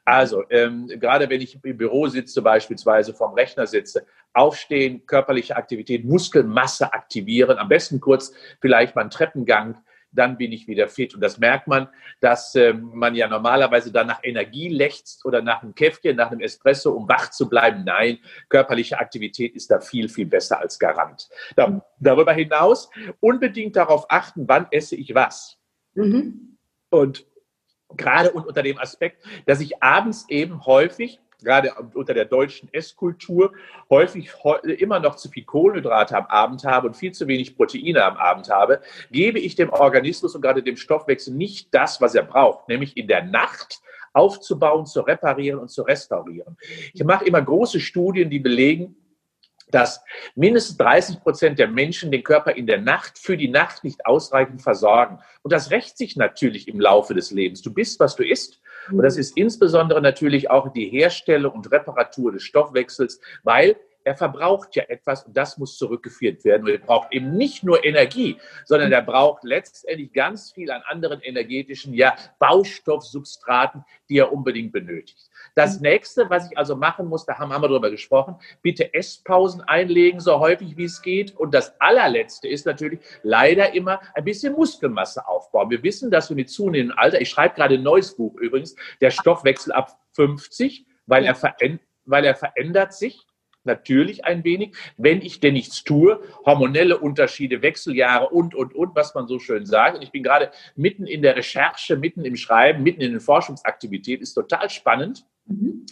Also, 0.05 0.43
ähm, 0.51 0.87
gerade 0.87 1.31
wenn 1.31 1.41
ich 1.41 1.57
im 1.63 1.77
Büro 1.77 2.05
sitze, 2.05 2.43
beispielsweise 2.43 3.15
vom 3.15 3.33
Rechner 3.33 3.65
sitze, 3.65 4.05
aufstehen, 4.33 5.07
körperliche 5.07 5.55
Aktivität, 5.55 6.05
Muskelmasse 6.05 6.93
aktivieren, 6.93 7.57
am 7.57 7.69
besten 7.69 7.99
kurz 7.99 8.31
vielleicht 8.61 8.95
mal 8.95 9.01
einen 9.01 9.09
Treppengang, 9.09 9.81
dann 10.15 10.37
bin 10.37 10.51
ich 10.51 10.67
wieder 10.67 10.87
fit. 10.87 11.13
Und 11.13 11.21
das 11.21 11.37
merkt 11.37 11.67
man, 11.67 11.87
dass 12.19 12.55
äh, 12.55 12.73
man 12.73 13.15
ja 13.15 13.27
normalerweise 13.27 13.91
dann 13.91 14.07
nach 14.07 14.19
Energie 14.23 14.69
lechzt 14.69 15.25
oder 15.25 15.41
nach 15.41 15.61
einem 15.61 15.75
Käffchen, 15.75 16.15
nach 16.15 16.31
einem 16.31 16.41
Espresso, 16.41 16.91
um 16.91 17.07
wach 17.07 17.29
zu 17.31 17.49
bleiben. 17.49 17.83
Nein, 17.83 18.19
körperliche 18.49 18.99
Aktivität 18.99 19.55
ist 19.55 19.69
da 19.69 19.79
viel, 19.79 20.09
viel 20.09 20.25
besser 20.25 20.59
als 20.59 20.79
Garant. 20.79 21.29
Da, 21.55 21.85
darüber 21.99 22.33
hinaus 22.33 22.89
unbedingt 23.19 23.75
darauf 23.75 24.05
achten, 24.09 24.47
wann 24.47 24.67
esse 24.71 24.95
ich 24.95 25.13
was. 25.13 25.57
Mhm. 25.93 26.57
Und 26.89 27.25
gerade 27.95 28.31
unter 28.31 28.63
dem 28.63 28.77
Aspekt, 28.79 29.23
dass 29.45 29.59
ich 29.59 29.81
abends 29.83 30.25
eben 30.29 30.65
häufig 30.65 31.19
gerade 31.45 31.73
unter 31.93 32.13
der 32.13 32.25
deutschen 32.25 32.67
Esskultur 32.73 33.53
häufig 33.89 34.31
immer 34.79 34.99
noch 34.99 35.15
zu 35.15 35.29
viel 35.29 35.45
Kohlenhydrate 35.45 36.17
am 36.17 36.25
Abend 36.25 36.65
habe 36.65 36.87
und 36.87 36.97
viel 36.97 37.13
zu 37.13 37.27
wenig 37.27 37.55
Proteine 37.55 38.03
am 38.03 38.17
Abend 38.17 38.49
habe, 38.49 38.81
gebe 39.11 39.39
ich 39.39 39.55
dem 39.55 39.69
Organismus 39.69 40.35
und 40.35 40.41
gerade 40.41 40.63
dem 40.63 40.75
Stoffwechsel 40.75 41.33
nicht 41.33 41.73
das, 41.73 42.01
was 42.01 42.15
er 42.15 42.23
braucht, 42.23 42.67
nämlich 42.67 42.97
in 42.97 43.07
der 43.07 43.23
Nacht 43.23 43.79
aufzubauen, 44.11 44.85
zu 44.85 45.01
reparieren 45.01 45.59
und 45.59 45.69
zu 45.69 45.83
restaurieren. 45.83 46.57
Ich 46.93 47.03
mache 47.03 47.25
immer 47.25 47.41
große 47.41 47.79
Studien, 47.79 48.29
die 48.29 48.39
belegen, 48.39 48.95
dass 49.71 50.01
mindestens 50.35 50.77
30 50.77 51.21
Prozent 51.21 51.59
der 51.59 51.67
Menschen 51.67 52.11
den 52.11 52.23
Körper 52.23 52.55
in 52.55 52.67
der 52.67 52.79
Nacht 52.79 53.17
für 53.17 53.35
die 53.35 53.47
Nacht 53.47 53.83
nicht 53.83 54.05
ausreichend 54.05 54.61
versorgen. 54.61 55.19
Und 55.41 55.51
das 55.51 55.71
rächt 55.71 55.97
sich 55.97 56.15
natürlich 56.15 56.67
im 56.67 56.79
Laufe 56.79 57.13
des 57.13 57.31
Lebens. 57.31 57.61
Du 57.61 57.73
bist, 57.73 57.99
was 57.99 58.15
du 58.15 58.23
isst. 58.23 58.61
Und 58.91 59.03
das 59.03 59.17
ist 59.17 59.37
insbesondere 59.37 60.01
natürlich 60.01 60.49
auch 60.49 60.71
die 60.71 60.89
Herstellung 60.89 61.53
und 61.53 61.71
Reparatur 61.71 62.31
des 62.31 62.43
Stoffwechsels, 62.43 63.19
weil 63.43 63.75
er 64.05 64.15
verbraucht 64.15 64.75
ja 64.75 64.83
etwas 64.87 65.25
und 65.25 65.35
das 65.35 65.57
muss 65.57 65.77
zurückgeführt 65.77 66.45
werden. 66.45 66.63
Und 66.63 66.69
er 66.69 66.77
braucht 66.77 67.11
eben 67.11 67.35
nicht 67.35 67.63
nur 67.63 67.83
Energie, 67.83 68.37
sondern 68.63 68.91
er 68.91 69.01
braucht 69.01 69.43
letztendlich 69.43 70.13
ganz 70.13 70.51
viel 70.51 70.69
an 70.71 70.83
anderen 70.85 71.21
energetischen 71.21 71.93
ja, 71.93 72.15
Baustoffsubstraten, 72.39 73.83
die 74.07 74.19
er 74.19 74.31
unbedingt 74.31 74.71
benötigt. 74.71 75.29
Das 75.55 75.79
nächste, 75.79 76.29
was 76.29 76.51
ich 76.51 76.57
also 76.57 76.75
machen 76.75 77.07
muss, 77.07 77.25
da 77.25 77.39
haben 77.39 77.49
wir 77.49 77.59
darüber 77.59 77.89
gesprochen, 77.89 78.35
bitte 78.61 78.93
Esspausen 78.93 79.61
einlegen, 79.61 80.19
so 80.19 80.37
häufig 80.39 80.75
wie 80.75 80.83
es 80.83 81.01
geht. 81.01 81.35
Und 81.37 81.53
das 81.53 81.79
allerletzte 81.79 82.49
ist 82.49 82.65
natürlich 82.65 82.99
leider 83.23 83.73
immer 83.73 84.01
ein 84.13 84.25
bisschen 84.25 84.53
Muskelmasse 84.53 85.25
aufbauen. 85.25 85.69
Wir 85.69 85.81
wissen, 85.81 86.11
dass 86.11 86.29
wir 86.29 86.35
mit 86.35 86.49
zunehmendem 86.49 86.97
Alter, 86.99 87.21
ich 87.21 87.29
schreibe 87.29 87.55
gerade 87.55 87.75
ein 87.75 87.83
neues 87.83 88.15
Buch 88.15 88.35
übrigens, 88.35 88.75
der 88.99 89.11
Stoffwechsel 89.11 89.71
ab 89.71 89.97
50, 90.11 90.85
weil 91.05 91.23
er, 91.23 91.37
weil 92.03 92.25
er 92.25 92.35
verändert 92.35 92.93
sich 92.93 93.25
natürlich 93.63 94.25
ein 94.25 94.43
wenig, 94.43 94.75
wenn 94.97 95.21
ich 95.21 95.39
denn 95.39 95.53
nichts 95.53 95.83
tue, 95.85 96.19
hormonelle 96.45 96.97
Unterschiede, 96.97 97.61
Wechseljahre 97.61 98.29
und, 98.29 98.55
und, 98.55 98.75
und, 98.75 98.93
was 98.95 99.15
man 99.15 99.27
so 99.27 99.39
schön 99.39 99.65
sagt. 99.65 99.95
Und 99.95 100.03
ich 100.03 100.11
bin 100.11 100.21
gerade 100.21 100.51
mitten 100.75 101.07
in 101.07 101.21
der 101.21 101.35
Recherche, 101.35 101.95
mitten 101.95 102.25
im 102.25 102.35
Schreiben, 102.35 102.83
mitten 102.83 103.01
in 103.01 103.11
den 103.11 103.21
Forschungsaktivitäten, 103.21 104.21
ist 104.21 104.33
total 104.33 104.69
spannend. 104.69 105.25
Mhm. 105.47 105.85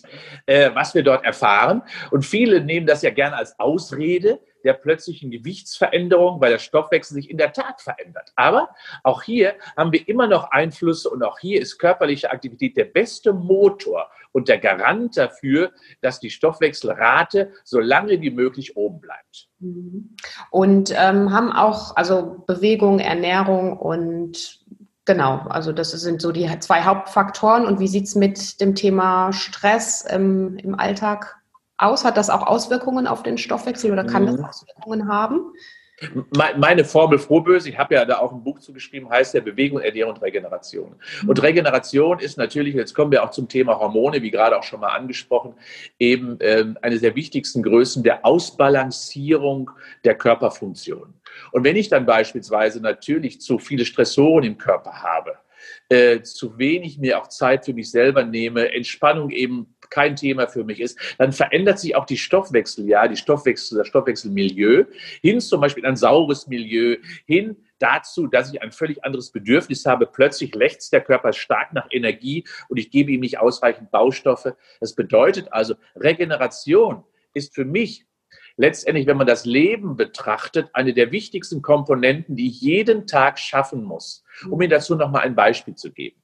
Äh, 0.46 0.72
was 0.74 0.96
wir 0.96 1.04
dort 1.04 1.24
erfahren. 1.24 1.84
Und 2.12 2.26
viele 2.26 2.62
nehmen 2.62 2.88
das 2.88 3.02
ja 3.02 3.12
gerne 3.12 3.36
als 3.36 3.60
Ausrede 3.60 4.40
der 4.64 4.74
plötzlichen 4.74 5.30
Gewichtsveränderung, 5.30 6.40
weil 6.42 6.52
der 6.52 6.60
Stoffwechsel 6.60 7.16
sich 7.16 7.30
in 7.30 7.38
der 7.38 7.54
Tat 7.54 7.82
verändert. 7.82 8.32
Aber 8.36 8.70
auch 9.04 9.22
hier 9.22 9.56
haben 9.76 9.92
wir 9.92 10.08
immer 10.08 10.28
noch 10.28 10.52
Einflüsse 10.52 11.10
und 11.10 11.24
auch 11.24 11.40
hier 11.40 11.62
ist 11.62 11.78
körperliche 11.78 12.32
Aktivität 12.32 12.78
der 12.78 12.86
beste 12.86 13.34
Motor 13.34 14.10
und 14.32 14.48
der 14.48 14.58
Garant 14.58 15.18
dafür, 15.18 15.72
dass 16.02 16.20
die 16.20 16.30
Stoffwechselrate 16.30 17.52
so 17.64 17.80
lange 17.80 18.22
wie 18.22 18.32
möglich 18.32 18.76
oben 18.76 19.00
bleibt. 19.00 19.50
Mhm. 19.60 20.16
Und 20.50 20.92
ähm, 20.92 21.32
haben 21.32 21.52
auch 21.52 21.96
also 21.96 22.44
Bewegung, 22.48 23.00
Ernährung 23.00 23.78
und 23.78 24.63
Genau, 25.06 25.40
also 25.50 25.74
das 25.74 25.92
sind 25.92 26.22
so 26.22 26.32
die 26.32 26.48
zwei 26.60 26.84
Hauptfaktoren. 26.84 27.66
Und 27.66 27.80
wie 27.80 27.88
sieht 27.88 28.06
es 28.06 28.16
mit 28.16 28.62
dem 28.62 28.74
Thema 28.74 29.34
Stress 29.34 30.02
im, 30.02 30.58
im 30.58 30.80
Alltag 30.80 31.38
aus? 31.78 32.06
Hat 32.06 32.16
das 32.16 32.30
auch 32.30 32.48
Auswirkungen 32.48 33.06
auf 33.08 33.22
den 33.22 33.38
Stoffwechsel 33.38 33.92
oder 33.92 34.06
kann 34.06 34.26
das 34.26 34.38
mhm. 34.38 34.46
Auswirkungen 34.46 35.08
haben? 35.10 35.54
Meine 36.58 36.84
Formel 36.84 37.20
Frohböse, 37.20 37.70
ich 37.70 37.78
habe 37.78 37.96
ja 37.96 38.06
da 38.06 38.20
auch 38.20 38.32
ein 38.32 38.44
Buch 38.44 38.60
zugeschrieben, 38.60 39.10
heißt 39.10 39.34
ja 39.34 39.42
Bewegung, 39.42 39.80
Ernährung 39.80 40.14
und 40.14 40.22
Regeneration. 40.22 40.96
Und. 41.28 41.44
Regeneration 41.44 42.20
ist 42.20 42.38
natürlich, 42.38 42.74
jetzt 42.74 42.94
kommen 42.94 43.12
wir 43.12 43.24
auch 43.24 43.32
zum 43.32 43.50
Thema 43.50 43.78
Hormone, 43.78 44.22
wie 44.22 44.32
gerade 44.32 44.58
auch 44.58 44.64
schon 44.64 44.80
mal 44.80 44.90
angesprochen, 44.90 45.56
eben 46.00 46.40
äh, 46.40 46.66
eine 46.82 47.00
der 47.00 47.16
wichtigsten 47.16 47.62
Größen 47.62 48.02
der 48.02 48.26
Ausbalancierung 48.26 49.70
der 50.06 50.16
Körperfunktion. 50.16 51.14
Und 51.52 51.64
wenn 51.64 51.76
ich 51.76 51.90
dann 51.90 52.06
beispielsweise 52.06 52.80
natürlich 52.80 53.42
zu 53.42 53.60
viele 53.60 53.86
Stressoren 53.86 54.44
im 54.44 54.58
Körper 54.58 55.02
habe, 55.04 55.38
äh, 55.90 56.22
zu 56.22 56.58
wenig 56.58 56.98
mir 56.98 57.20
auch 57.20 57.28
Zeit 57.28 57.66
für 57.66 57.74
mich 57.74 57.92
selber 57.92 58.24
nehme, 58.24 58.74
Entspannung 58.74 59.30
eben 59.30 59.76
kein 59.90 60.16
Thema 60.16 60.48
für 60.48 60.64
mich 60.64 60.80
ist, 60.80 60.98
dann 61.18 61.32
verändert 61.32 61.80
sich 61.80 61.96
auch 61.96 62.06
die 62.06 62.18
Stoffwechsel, 62.18 62.88
ja, 62.88 63.08
die 63.08 63.16
Stoffwechsel, 63.16 63.78
das 63.78 63.88
Stoffwechselmilieu 63.88 64.86
hin 65.22 65.40
zum 65.40 65.62
Beispiel 65.62 65.86
ein 65.86 65.96
saures 65.96 66.48
Milieu, 66.48 66.98
hin 67.26 67.58
dazu, 67.80 68.28
dass 68.28 68.52
ich 68.52 68.62
ein 68.62 68.72
völlig 68.72 69.04
anderes 69.04 69.32
Bedürfnis 69.32 69.86
habe. 69.86 70.08
Plötzlich 70.08 70.56
lechzt 70.56 70.94
der 70.94 71.02
Körper 71.02 71.34
stark 71.34 71.74
nach 71.74 71.88
Energie 71.92 72.46
und 72.70 72.78
ich 72.78 72.90
gebe 72.90 73.12
ihm 73.12 73.20
nicht 73.20 73.40
ausreichend 73.40 73.92
Baustoffe. 73.92 74.56
Das 74.80 74.96
bedeutet 74.96 75.52
also, 75.52 75.76
Regeneration 75.96 77.04
ist 77.34 77.54
für 77.54 77.66
mich 77.66 78.06
letztendlich, 78.58 79.08
wenn 79.08 79.18
man 79.18 79.28
das 79.28 79.46
Leben 79.46 79.96
betrachtet, 79.96 80.70
eine 80.74 80.94
der 80.94 81.12
wichtigsten 81.12 81.62
Komponenten, 81.62 82.36
die 82.36 82.48
ich 82.48 82.62
jeden 82.62 83.08
Tag 83.08 83.40
schaffen 83.40 83.84
muss. 83.84 84.24
Um 84.50 84.62
Ihnen 84.62 84.72
dazu 84.72 84.96
noch 84.96 85.10
mal 85.10 85.22
ein 85.22 85.36
Beispiel 85.36 85.76
zu 85.76 85.92
geben. 85.92 86.22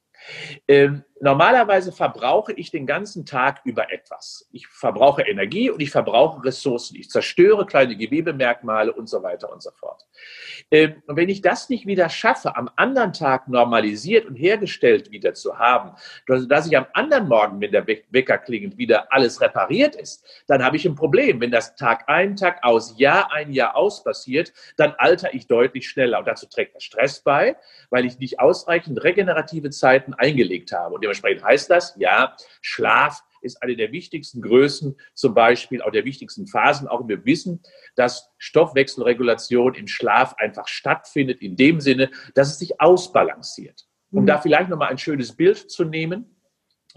Ähm, 0.68 1.04
Normalerweise 1.22 1.92
verbrauche 1.92 2.54
ich 2.54 2.72
den 2.72 2.86
ganzen 2.86 3.26
Tag 3.26 3.62
über 3.66 3.92
etwas. 3.92 4.48
Ich 4.54 4.68
verbrauche 4.68 5.24
Energie 5.24 5.70
und 5.70 5.82
ich 5.82 5.92
verbrauche 5.92 6.46
Ressourcen. 6.46 6.96
Ich 6.96 7.10
zerstöre 7.10 7.66
kleine 7.66 7.98
Gewebemerkmale 7.98 8.94
und 8.94 9.10
so 9.10 9.22
weiter 9.22 9.52
und 9.52 9.62
so 9.62 9.72
fort. 9.72 10.06
Ähm, 10.72 11.02
und 11.08 11.18
wenn 11.18 11.28
ich 11.28 11.42
das 11.42 11.70
nicht 11.70 11.86
wieder 11.86 12.10
schaffe, 12.10 12.56
am 12.56 12.70
anderen 12.78 13.12
Tag 13.12 13.50
normalisiert 13.50 14.26
und 14.28 14.36
hergestellt 14.36 15.12
wieder 15.12 15.34
zu 15.34 15.58
haben, 15.58 15.92
dass 16.28 16.68
ich 16.68 16.78
am 16.78 16.86
anderen 16.94 17.28
Morgen, 17.28 17.60
wenn 17.60 17.72
der 17.72 17.86
Wecker 17.86 18.38
klingelt, 18.38 18.78
wieder 18.78 19.12
alles 19.12 19.42
repariert 19.42 19.96
ist, 19.96 20.26
dann 20.48 20.64
habe 20.64 20.78
ich 20.78 20.86
ein 20.86 20.96
Problem. 20.96 21.42
Wenn 21.42 21.52
das 21.52 21.76
Tag 21.76 22.08
ein, 22.08 22.38
Tag 22.38 22.64
aus, 22.64 22.98
Jahr 22.98 23.32
ein, 23.34 23.52
Jahr 23.52 23.76
aus 23.76 24.04
passiert, 24.04 24.54
dann 24.78 24.94
alter 24.98 25.34
ich 25.34 25.48
deutlich 25.48 25.90
schneller. 25.90 26.20
Und 26.20 26.28
dazu 26.28 26.46
trägt 26.46 26.76
der 26.76 26.80
Stress 26.80 27.20
bei, 27.20 27.58
weil 27.90 28.06
ich 28.06 28.20
nicht 28.20 28.40
ausreichend 28.40 29.04
regenerative 29.04 29.70
Zeiten 29.70 30.14
eingelegt 30.14 30.72
habe. 30.72 30.96
Und 30.96 31.09
dementsprechend 31.10 31.44
heißt 31.44 31.70
das, 31.70 31.96
ja, 31.98 32.36
Schlaf 32.62 33.24
ist 33.42 33.62
eine 33.64 33.76
der 33.76 33.92
wichtigsten 33.92 34.42
Größen, 34.42 34.98
zum 35.14 35.34
Beispiel 35.34 35.82
auch 35.82 35.92
der 35.92 36.06
wichtigsten 36.06 36.46
Phasen. 36.46 36.88
Auch 36.88 37.08
wir 37.08 37.26
wissen, 37.26 37.62
dass 37.96 38.30
Stoffwechselregulation 38.38 39.76
im 39.76 39.88
Schlaf 39.88 40.36
einfach 40.36 40.68
stattfindet, 40.68 41.42
in 41.42 41.56
dem 41.56 41.80
Sinne, 41.80 42.12
dass 42.36 42.50
es 42.50 42.60
sich 42.60 42.82
ausbalanciert. 42.82 43.88
Um 44.12 44.24
mhm. 44.24 44.28
da 44.28 44.40
vielleicht 44.40 44.70
nochmal 44.70 44.90
ein 44.90 44.98
schönes 44.98 45.36
Bild 45.36 45.72
zu 45.72 45.86
nehmen. 45.86 46.36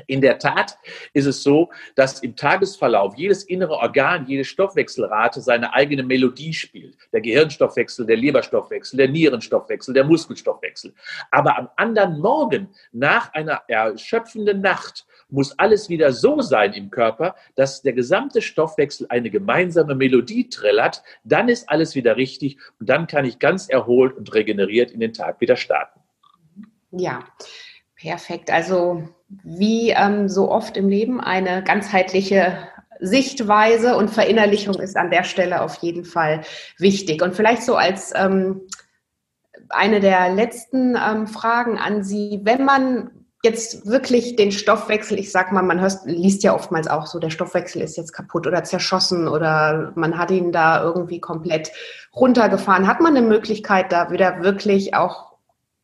In 0.07 0.23
der 0.23 0.39
Tat 0.39 0.79
ist 1.13 1.27
es 1.27 1.43
so, 1.43 1.71
dass 1.97 2.21
im 2.21 2.35
Tagesverlauf 2.35 3.15
jedes 3.17 3.45
innere 3.45 3.75
Organ, 3.75 4.27
jede 4.27 4.45
Stoffwechselrate 4.45 5.43
seine 5.43 5.75
eigene 5.75 6.03
Melodie 6.03 6.55
spielt. 6.55 6.97
Der 7.13 7.21
Gehirnstoffwechsel, 7.21 8.07
der 8.07 8.17
Leberstoffwechsel, 8.17 8.97
der 8.97 9.09
Nierenstoffwechsel, 9.09 9.93
der 9.93 10.05
Muskelstoffwechsel. 10.05 10.95
Aber 11.31 11.59
am 11.59 11.69
anderen 11.77 12.21
Morgen, 12.21 12.69
nach 12.93 13.35
einer 13.35 13.63
erschöpfenden 13.69 14.63
Nacht, 14.63 15.07
muss 15.29 15.59
alles 15.59 15.89
wieder 15.89 16.13
so 16.13 16.41
sein 16.41 16.73
im 16.73 16.91
Körper, 16.91 17.35
dass 17.55 17.83
der 17.83 17.93
gesamte 17.93 18.41
Stoffwechsel 18.41 19.07
eine 19.11 19.31
gemeinsame 19.31 19.95
Melodie 19.95 20.49
trällert. 20.49 21.03
Dann 21.25 21.49
ist 21.49 21.69
alles 21.69 21.95
wieder 21.95 22.17
richtig 22.17 22.59
und 22.81 22.89
dann 22.89 23.07
kann 23.07 23.25
ich 23.25 23.39
ganz 23.39 23.69
erholt 23.69 24.17
und 24.17 24.33
regeneriert 24.35 24.91
in 24.91 25.01
den 25.01 25.13
Tag 25.13 25.41
wieder 25.41 25.57
starten. 25.57 26.01
Ja, 26.91 27.25
perfekt. 28.03 28.51
Also 28.51 29.09
wie 29.29 29.91
ähm, 29.91 30.29
so 30.29 30.51
oft 30.51 30.77
im 30.77 30.89
Leben 30.89 31.21
eine 31.21 31.63
ganzheitliche 31.63 32.59
Sichtweise 33.01 33.97
und 33.97 34.11
Verinnerlichung 34.11 34.75
ist 34.75 34.97
an 34.97 35.11
der 35.11 35.25
Stelle 35.25 35.63
auf 35.63 35.77
jeden 35.77 36.05
Fall 36.05 36.43
wichtig. 36.79 37.23
Und 37.23 37.35
vielleicht 37.35 37.63
so 37.63 37.77
als 37.77 38.13
ähm, 38.15 38.63
eine 39.71 40.01
der 40.01 40.35
letzten 40.35 40.97
ähm, 40.97 41.27
Fragen 41.27 41.79
an 41.79 42.03
Sie, 42.03 42.41
wenn 42.43 42.65
man 42.65 43.11
jetzt 43.45 43.87
wirklich 43.87 44.37
den 44.37 44.53
Stoffwechsel, 44.53 45.19
ich 45.19 45.33
sag 45.33 45.51
mal, 45.51 45.63
man 45.63 45.81
hört, 45.81 45.99
liest 46.05 46.45
ja 46.45 46.55
oftmals 46.55 46.87
auch 46.87 47.07
so, 47.07 47.19
der 47.19 47.31
Stoffwechsel 47.31 47.83
ist 47.83 47.97
jetzt 47.97 48.13
kaputt 48.13 48.47
oder 48.47 48.63
zerschossen 48.63 49.27
oder 49.27 49.93
man 49.97 50.17
hat 50.17 50.31
ihn 50.31 50.53
da 50.53 50.83
irgendwie 50.83 51.21
komplett 51.21 51.73
runtergefahren. 52.15 52.87
Hat 52.87 53.01
man 53.01 53.17
eine 53.17 53.27
Möglichkeit, 53.27 53.91
da 53.91 54.11
wieder 54.13 54.43
wirklich 54.43 54.95
auch 54.95 55.32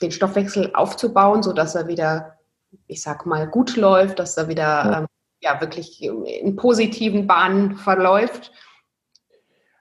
den 0.00 0.10
Stoffwechsel 0.10 0.74
aufzubauen, 0.74 1.42
sodass 1.42 1.74
er 1.74 1.88
wieder 1.88 2.38
ich 2.86 3.02
sag 3.02 3.26
mal, 3.26 3.46
gut 3.46 3.76
läuft, 3.76 4.18
dass 4.18 4.34
da 4.34 4.48
wieder 4.48 4.98
ähm, 4.98 5.06
ja 5.40 5.60
wirklich 5.60 6.02
in 6.02 6.56
positiven 6.56 7.26
Bahnen 7.26 7.76
verläuft? 7.76 8.52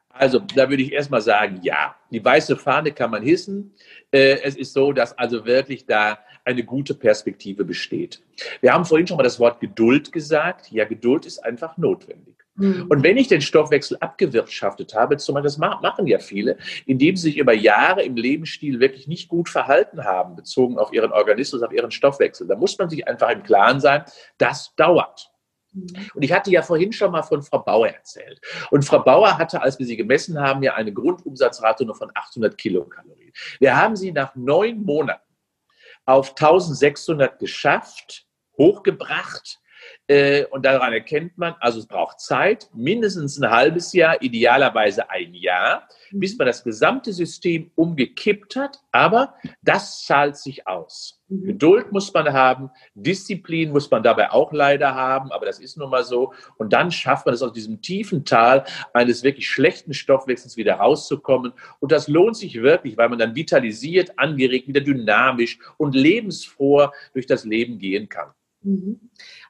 Also, 0.09 0.39
da 0.39 0.69
würde 0.69 0.81
ich 0.81 0.93
erstmal 0.93 1.21
sagen, 1.21 1.59
ja. 1.61 1.95
Die 2.11 2.23
weiße 2.23 2.55
Fahne 2.55 2.91
kann 2.91 3.11
man 3.11 3.21
hissen. 3.21 3.75
Äh, 4.11 4.39
es 4.43 4.55
ist 4.55 4.73
so, 4.73 4.91
dass 4.91 5.17
also 5.17 5.45
wirklich 5.45 5.85
da 5.85 6.17
eine 6.43 6.63
gute 6.63 6.95
Perspektive 6.95 7.65
besteht. 7.65 8.23
Wir 8.61 8.73
haben 8.73 8.85
vorhin 8.85 9.05
schon 9.05 9.17
mal 9.17 9.23
das 9.23 9.39
Wort 9.39 9.59
Geduld 9.59 10.11
gesagt. 10.11 10.71
Ja, 10.71 10.85
Geduld 10.85 11.25
ist 11.25 11.39
einfach 11.39 11.77
notwendig. 11.77 12.36
Mhm. 12.57 12.87
Und 12.89 13.03
wenn 13.03 13.17
ich 13.17 13.27
den 13.27 13.41
Stoffwechsel 13.41 13.97
abgewirtschaftet 13.99 14.93
habe, 14.93 15.17
zum 15.17 15.35
Beispiel, 15.35 15.47
das 15.47 15.57
machen 15.57 16.07
ja 16.07 16.19
viele, 16.19 16.57
indem 16.85 17.15
sie 17.15 17.29
sich 17.29 17.37
über 17.37 17.53
Jahre 17.53 18.03
im 18.03 18.15
Lebensstil 18.15 18.79
wirklich 18.79 19.07
nicht 19.07 19.29
gut 19.29 19.49
verhalten 19.49 20.03
haben, 20.03 20.35
bezogen 20.35 20.77
auf 20.77 20.91
ihren 20.91 21.11
Organismus, 21.11 21.61
auf 21.61 21.71
ihren 21.71 21.91
Stoffwechsel, 21.91 22.47
da 22.47 22.55
muss 22.55 22.77
man 22.77 22.89
sich 22.89 23.07
einfach 23.07 23.29
im 23.29 23.43
Klaren 23.43 23.79
sein, 23.79 24.03
das 24.37 24.73
dauert. 24.75 25.31
Mhm. 25.73 26.09
Und 26.13 26.23
ich 26.23 26.31
hatte 26.31 26.51
ja 26.51 26.61
vorhin 26.61 26.91
schon 26.91 27.11
mal 27.11 27.23
von 27.23 27.43
Frau 27.43 27.59
Bauer 27.59 27.87
erzählt. 27.87 28.41
Und 28.71 28.83
Frau 28.85 28.99
Bauer 28.99 29.37
hatte, 29.37 29.61
als 29.61 29.77
wir 29.79 29.85
sie 29.85 29.97
gemessen 29.97 30.39
haben, 30.39 30.63
ja 30.63 30.73
eine 30.73 30.93
Grundumsatzrate 30.93 31.85
nur 31.85 31.95
von 31.95 32.11
800 32.13 32.57
Kilokalorien. 32.57 33.31
Wir 33.59 33.75
haben 33.77 33.95
sie 33.95 34.11
nach 34.11 34.35
neun 34.35 34.83
Monaten 34.83 35.21
auf 36.05 36.29
1600 36.29 37.37
geschafft, 37.37 38.25
hochgebracht. 38.57 39.59
Äh, 40.09 40.45
und 40.45 40.65
daran 40.65 40.93
erkennt 40.93 41.37
man, 41.37 41.55
also 41.59 41.79
es 41.79 41.85
braucht 41.85 42.21
Zeit, 42.21 42.69
mindestens 42.73 43.37
ein 43.37 43.51
halbes 43.51 43.91
Jahr, 43.91 44.21
idealerweise 44.21 45.09
ein 45.09 45.33
Jahr, 45.33 45.87
mhm. 46.11 46.19
bis 46.21 46.37
man 46.37 46.47
das 46.47 46.63
gesamte 46.63 47.11
System 47.11 47.71
umgekippt 47.75 48.55
hat. 48.55 48.79
Aber 48.93 49.33
das 49.61 50.05
zahlt 50.05 50.37
sich 50.37 50.65
aus. 50.65 51.19
Mhm. 51.27 51.45
Geduld 51.45 51.91
muss 51.91 52.13
man 52.13 52.31
haben, 52.31 52.71
Disziplin 52.95 53.71
muss 53.71 53.91
man 53.91 54.01
dabei 54.01 54.31
auch 54.31 54.53
leider 54.53 54.95
haben, 54.95 55.33
aber 55.33 55.45
das 55.45 55.59
ist 55.59 55.75
nun 55.77 55.89
mal 55.89 56.05
so. 56.05 56.33
Und 56.57 56.71
dann 56.71 56.89
schafft 56.89 57.25
man 57.25 57.35
es 57.35 57.41
aus 57.41 57.51
diesem 57.51 57.81
tiefen 57.81 58.23
Tal 58.23 58.63
eines 58.93 59.23
wirklich 59.23 59.49
schlechten 59.49 59.93
Stoffwechsels 59.93 60.55
wieder 60.55 60.75
rauszukommen. 60.75 61.51
Und 61.81 61.91
das 61.91 62.07
lohnt 62.07 62.37
sich 62.37 62.61
wirklich, 62.61 62.95
weil 62.95 63.09
man 63.09 63.19
dann 63.19 63.35
vitalisiert, 63.35 64.17
angeregt, 64.17 64.69
wieder 64.69 64.81
dynamisch 64.81 65.59
und 65.75 65.95
lebensfroh 65.95 66.87
durch 67.13 67.25
das 67.25 67.43
Leben 67.43 67.77
gehen 67.77 68.07
kann. 68.07 68.29
Mhm. 68.63 68.99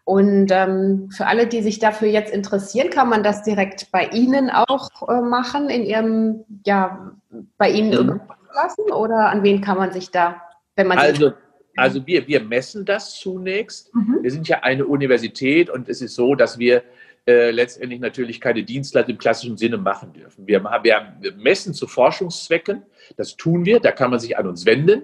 Und 0.04 0.52
ähm, 0.52 1.10
für 1.12 1.28
alle, 1.28 1.48
die 1.48 1.62
sich 1.62 1.80
dafür 1.80 2.08
jetzt 2.08 2.34
interessieren, 2.34 2.90
kann 2.90 3.10
man 3.10 3.24
das 3.24 3.44
direkt 3.44 3.92
bei 3.92 4.08
Ihnen 4.08 4.50
auch 4.50 4.90
äh, 5.10 5.22
machen, 5.22 5.70
in 5.70 5.84
Ihrem, 5.84 6.46
ja, 6.66 7.14
bei 7.58 7.70
Ihnen 7.70 7.90
mhm. 7.90 8.22
lassen? 8.54 8.92
Oder 8.92 9.30
an 9.30 9.44
wen 9.44 9.62
kann 9.62 9.78
man 9.78 9.92
sich 9.92 10.12
da, 10.12 10.42
wenn 10.76 10.88
man 10.88 10.98
also, 10.98 11.34
also 11.76 12.06
wir, 12.08 12.28
wir 12.28 12.42
messen 12.44 12.86
das 12.86 13.16
zunächst. 13.16 13.94
Mhm. 13.94 14.20
Wir 14.22 14.32
sind 14.32 14.48
ja 14.48 14.60
eine 14.64 14.86
Universität 14.86 15.70
und 15.70 15.90
es 15.90 16.02
ist 16.02 16.16
so, 16.16 16.36
dass 16.36 16.58
wir 16.58 16.84
äh, 17.28 17.52
letztendlich 17.52 18.00
natürlich 18.00 18.40
keine 18.40 18.64
Dienstleistung 18.64 19.16
im 19.16 19.20
klassischen 19.20 19.58
Sinne 19.58 19.78
machen 19.78 20.14
dürfen. 20.14 20.48
Wir, 20.48 20.64
haben, 20.64 20.84
wir 21.22 21.34
messen 21.36 21.74
zu 21.74 21.86
Forschungszwecken, 21.86 22.84
das 23.18 23.36
tun 23.36 23.66
wir, 23.66 23.82
da 23.82 23.92
kann 23.92 24.12
man 24.12 24.20
sich 24.22 24.38
an 24.38 24.48
uns 24.48 24.66
wenden. 24.66 25.04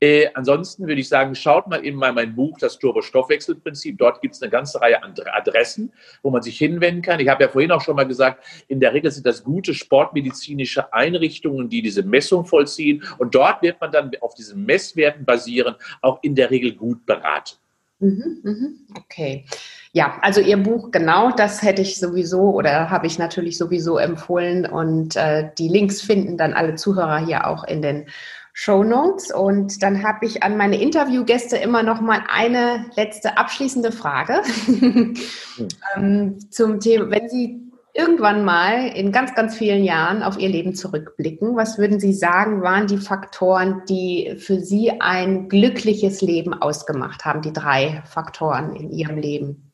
Äh, 0.00 0.28
ansonsten 0.32 0.86
würde 0.86 1.00
ich 1.00 1.08
sagen, 1.08 1.34
schaut 1.34 1.66
mal 1.66 1.84
in 1.84 1.94
mein, 1.94 2.14
mein 2.14 2.34
Buch, 2.34 2.56
das 2.58 2.78
Turbo-Stoffwechselprinzip. 2.78 3.98
Dort 3.98 4.22
gibt 4.22 4.34
es 4.34 4.42
eine 4.42 4.50
ganze 4.50 4.80
Reihe 4.80 5.02
an 5.02 5.14
Adressen, 5.34 5.92
wo 6.22 6.30
man 6.30 6.40
sich 6.40 6.56
hinwenden 6.56 7.02
kann. 7.02 7.20
Ich 7.20 7.28
habe 7.28 7.44
ja 7.44 7.50
vorhin 7.50 7.70
auch 7.70 7.82
schon 7.82 7.96
mal 7.96 8.06
gesagt, 8.06 8.42
in 8.68 8.80
der 8.80 8.94
Regel 8.94 9.10
sind 9.10 9.26
das 9.26 9.44
gute 9.44 9.74
sportmedizinische 9.74 10.92
Einrichtungen, 10.94 11.68
die 11.68 11.82
diese 11.82 12.02
Messung 12.02 12.46
vollziehen. 12.46 13.04
Und 13.18 13.34
dort 13.34 13.60
wird 13.60 13.78
man 13.78 13.92
dann 13.92 14.10
auf 14.22 14.34
diesen 14.34 14.64
Messwerten 14.64 15.26
basieren, 15.26 15.74
auch 16.00 16.18
in 16.22 16.34
der 16.34 16.50
Regel 16.50 16.72
gut 16.72 17.04
beraten. 17.04 17.56
Mhm, 18.00 18.40
mhm. 18.42 18.78
Okay. 18.96 19.44
Ja, 19.98 20.16
also 20.22 20.40
Ihr 20.40 20.58
Buch, 20.58 20.92
genau, 20.92 21.32
das 21.32 21.60
hätte 21.60 21.82
ich 21.82 21.98
sowieso 21.98 22.52
oder 22.52 22.88
habe 22.88 23.08
ich 23.08 23.18
natürlich 23.18 23.58
sowieso 23.58 23.98
empfohlen 23.98 24.64
und 24.64 25.16
äh, 25.16 25.50
die 25.58 25.66
Links 25.66 26.02
finden 26.02 26.36
dann 26.36 26.52
alle 26.52 26.76
Zuhörer 26.76 27.18
hier 27.18 27.48
auch 27.48 27.64
in 27.64 27.82
den 27.82 28.06
Show 28.52 28.84
Notes. 28.84 29.34
Und 29.34 29.82
dann 29.82 30.04
habe 30.04 30.24
ich 30.24 30.44
an 30.44 30.56
meine 30.56 30.80
Interviewgäste 30.80 31.56
immer 31.56 31.82
noch 31.82 32.00
mal 32.00 32.20
eine 32.32 32.84
letzte 32.94 33.38
abschließende 33.38 33.90
Frage 33.90 34.42
ähm, 35.96 36.38
zum 36.48 36.78
Thema, 36.78 37.10
wenn 37.10 37.28
Sie 37.28 37.60
irgendwann 37.92 38.44
mal 38.44 38.86
in 38.94 39.10
ganz, 39.10 39.34
ganz 39.34 39.56
vielen 39.56 39.82
Jahren 39.82 40.22
auf 40.22 40.38
Ihr 40.38 40.48
Leben 40.48 40.76
zurückblicken, 40.76 41.56
was 41.56 41.76
würden 41.76 41.98
Sie 41.98 42.12
sagen, 42.12 42.62
waren 42.62 42.86
die 42.86 42.98
Faktoren, 42.98 43.82
die 43.88 44.36
für 44.38 44.60
Sie 44.60 44.92
ein 45.00 45.48
glückliches 45.48 46.22
Leben 46.22 46.54
ausgemacht 46.54 47.24
haben, 47.24 47.42
die 47.42 47.52
drei 47.52 48.00
Faktoren 48.06 48.76
in 48.76 48.92
Ihrem 48.92 49.18
Leben? 49.18 49.67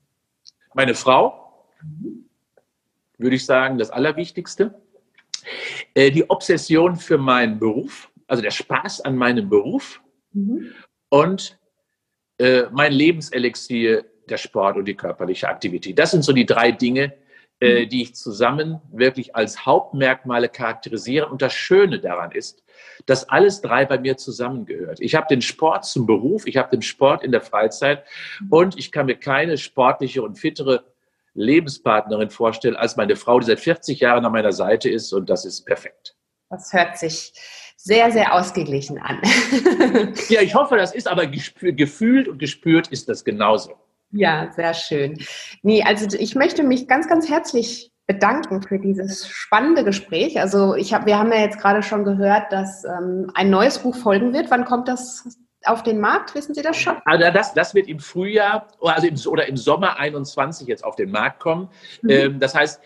Meine 0.74 0.94
Frau, 0.94 1.64
würde 3.16 3.36
ich 3.36 3.46
sagen, 3.46 3.78
das 3.78 3.90
Allerwichtigste. 3.90 4.74
Äh, 5.94 6.10
die 6.10 6.28
Obsession 6.28 6.96
für 6.96 7.16
meinen 7.16 7.58
Beruf, 7.58 8.10
also 8.26 8.42
der 8.42 8.50
Spaß 8.50 9.02
an 9.02 9.16
meinem 9.16 9.48
Beruf 9.48 10.00
mhm. 10.32 10.72
und 11.10 11.58
äh, 12.38 12.64
mein 12.72 12.92
Lebenselixier, 12.92 14.04
der 14.28 14.38
Sport 14.38 14.78
und 14.78 14.86
die 14.86 14.94
körperliche 14.94 15.48
Aktivität. 15.48 15.98
Das 15.98 16.10
sind 16.10 16.24
so 16.24 16.32
die 16.32 16.46
drei 16.46 16.72
Dinge, 16.72 17.12
äh, 17.60 17.84
mhm. 17.84 17.88
die 17.90 18.02
ich 18.02 18.14
zusammen 18.14 18.80
wirklich 18.90 19.36
als 19.36 19.66
Hauptmerkmale 19.66 20.48
charakterisiere. 20.48 21.28
Und 21.28 21.42
das 21.42 21.52
Schöne 21.52 22.00
daran 22.00 22.32
ist, 22.32 22.63
dass 23.06 23.28
alles 23.28 23.60
drei 23.60 23.84
bei 23.84 23.98
mir 23.98 24.16
zusammengehört. 24.16 25.00
Ich 25.00 25.14
habe 25.14 25.26
den 25.28 25.42
Sport 25.42 25.84
zum 25.84 26.06
Beruf, 26.06 26.46
ich 26.46 26.56
habe 26.56 26.70
den 26.70 26.82
Sport 26.82 27.22
in 27.22 27.32
der 27.32 27.40
Freizeit 27.40 28.04
und 28.50 28.78
ich 28.78 28.92
kann 28.92 29.06
mir 29.06 29.16
keine 29.16 29.58
sportliche 29.58 30.22
und 30.22 30.38
fittere 30.38 30.84
Lebenspartnerin 31.34 32.30
vorstellen 32.30 32.76
als 32.76 32.96
meine 32.96 33.16
Frau, 33.16 33.40
die 33.40 33.46
seit 33.46 33.60
40 33.60 34.00
Jahren 34.00 34.24
an 34.24 34.32
meiner 34.32 34.52
Seite 34.52 34.88
ist 34.88 35.12
und 35.12 35.28
das 35.28 35.44
ist 35.44 35.66
perfekt. 35.66 36.16
Das 36.48 36.72
hört 36.72 36.96
sich 36.98 37.32
sehr, 37.76 38.12
sehr 38.12 38.32
ausgeglichen 38.34 38.98
an. 38.98 39.20
ja, 40.28 40.40
ich 40.40 40.54
hoffe, 40.54 40.76
das 40.76 40.94
ist 40.94 41.08
aber 41.08 41.26
gefühlt 41.26 42.28
und 42.28 42.38
gespürt 42.38 42.88
ist 42.88 43.08
das 43.08 43.24
genauso. 43.24 43.74
Ja, 44.10 44.52
sehr 44.52 44.74
schön. 44.74 45.18
Nee, 45.62 45.82
also 45.82 46.06
ich 46.16 46.36
möchte 46.36 46.62
mich 46.62 46.86
ganz, 46.86 47.08
ganz 47.08 47.28
herzlich 47.28 47.90
bedanken 48.06 48.62
für 48.62 48.78
dieses 48.78 49.28
spannende 49.28 49.84
Gespräch. 49.84 50.38
Also 50.40 50.74
ich 50.74 50.92
habe, 50.92 51.06
wir 51.06 51.18
haben 51.18 51.32
ja 51.32 51.40
jetzt 51.40 51.58
gerade 51.58 51.82
schon 51.82 52.04
gehört, 52.04 52.52
dass 52.52 52.84
ähm, 52.84 53.30
ein 53.34 53.50
neues 53.50 53.78
Buch 53.78 53.96
folgen 53.96 54.32
wird. 54.32 54.50
Wann 54.50 54.64
kommt 54.64 54.88
das 54.88 55.38
auf 55.64 55.82
den 55.82 56.00
Markt? 56.00 56.34
Wissen 56.34 56.54
Sie 56.54 56.60
das 56.60 56.76
schon? 56.76 56.96
Also 57.06 57.30
das, 57.32 57.54
das 57.54 57.74
wird 57.74 57.88
im 57.88 57.98
Frühjahr 57.98 58.68
also 58.82 59.06
im, 59.06 59.16
oder 59.26 59.48
im 59.48 59.56
Sommer 59.56 59.98
21 59.98 60.68
jetzt 60.68 60.84
auf 60.84 60.96
den 60.96 61.10
Markt 61.10 61.40
kommen. 61.40 61.68
Mhm. 62.02 62.10
Ähm, 62.10 62.40
das 62.40 62.54
heißt, 62.54 62.80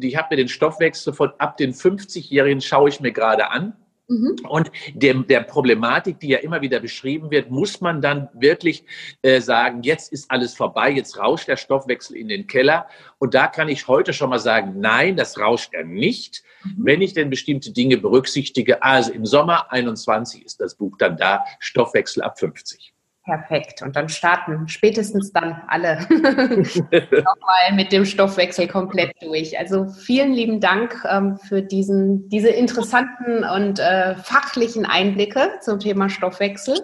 ich 0.00 0.16
habe 0.16 0.28
mir 0.30 0.36
den 0.36 0.48
Stoffwechsel 0.48 1.12
von 1.12 1.32
ab 1.38 1.56
den 1.56 1.72
50-Jährigen 1.72 2.60
schaue 2.60 2.88
ich 2.88 3.00
mir 3.00 3.10
gerade 3.10 3.50
an. 3.50 3.74
Mhm. 4.08 4.36
Und 4.48 4.70
dem, 4.94 5.26
der 5.26 5.40
Problematik, 5.40 6.20
die 6.20 6.28
ja 6.28 6.38
immer 6.38 6.60
wieder 6.60 6.80
beschrieben 6.80 7.30
wird, 7.30 7.50
muss 7.50 7.80
man 7.80 8.02
dann 8.02 8.28
wirklich 8.34 8.84
äh, 9.22 9.40
sagen, 9.40 9.82
jetzt 9.82 10.12
ist 10.12 10.30
alles 10.30 10.54
vorbei, 10.54 10.90
jetzt 10.90 11.18
rauscht 11.18 11.48
der 11.48 11.56
Stoffwechsel 11.56 12.16
in 12.16 12.28
den 12.28 12.46
Keller. 12.46 12.86
Und 13.18 13.34
da 13.34 13.46
kann 13.46 13.68
ich 13.68 13.88
heute 13.88 14.12
schon 14.12 14.30
mal 14.30 14.38
sagen, 14.38 14.74
nein, 14.78 15.16
das 15.16 15.38
rauscht 15.38 15.72
er 15.72 15.84
nicht, 15.84 16.42
mhm. 16.64 16.74
wenn 16.78 17.02
ich 17.02 17.14
denn 17.14 17.30
bestimmte 17.30 17.72
Dinge 17.72 17.96
berücksichtige. 17.96 18.82
Also 18.82 19.12
im 19.12 19.24
Sommer 19.24 19.72
21 19.72 20.44
ist 20.44 20.60
das 20.60 20.74
Buch 20.74 20.96
dann 20.98 21.16
da, 21.16 21.44
Stoffwechsel 21.58 22.22
ab 22.22 22.38
50. 22.38 22.93
Perfekt. 23.24 23.80
Und 23.80 23.96
dann 23.96 24.10
starten 24.10 24.68
spätestens 24.68 25.32
dann 25.32 25.62
alle 25.68 25.98
nochmal 26.10 27.72
mit 27.72 27.90
dem 27.90 28.04
Stoffwechsel 28.04 28.68
komplett 28.68 29.14
durch. 29.22 29.58
Also 29.58 29.86
vielen 29.86 30.34
lieben 30.34 30.60
Dank 30.60 31.02
ähm, 31.08 31.38
für 31.38 31.62
diesen, 31.62 32.28
diese 32.28 32.50
interessanten 32.50 33.42
und 33.44 33.78
äh, 33.78 34.14
fachlichen 34.16 34.84
Einblicke 34.84 35.52
zum 35.62 35.80
Thema 35.80 36.10
Stoffwechsel. 36.10 36.76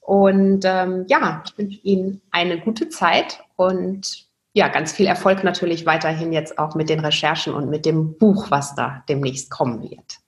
Und 0.00 0.64
ähm, 0.64 1.04
ja, 1.06 1.44
ich 1.46 1.56
wünsche 1.56 1.80
Ihnen 1.82 2.20
eine 2.32 2.58
gute 2.58 2.88
Zeit 2.88 3.40
und 3.54 4.26
ja, 4.52 4.66
ganz 4.68 4.92
viel 4.92 5.06
Erfolg 5.06 5.44
natürlich 5.44 5.86
weiterhin 5.86 6.32
jetzt 6.32 6.58
auch 6.58 6.74
mit 6.74 6.88
den 6.88 7.00
Recherchen 7.00 7.54
und 7.54 7.70
mit 7.70 7.86
dem 7.86 8.18
Buch, 8.18 8.50
was 8.50 8.74
da 8.74 9.04
demnächst 9.08 9.50
kommen 9.50 9.82
wird. 9.82 10.18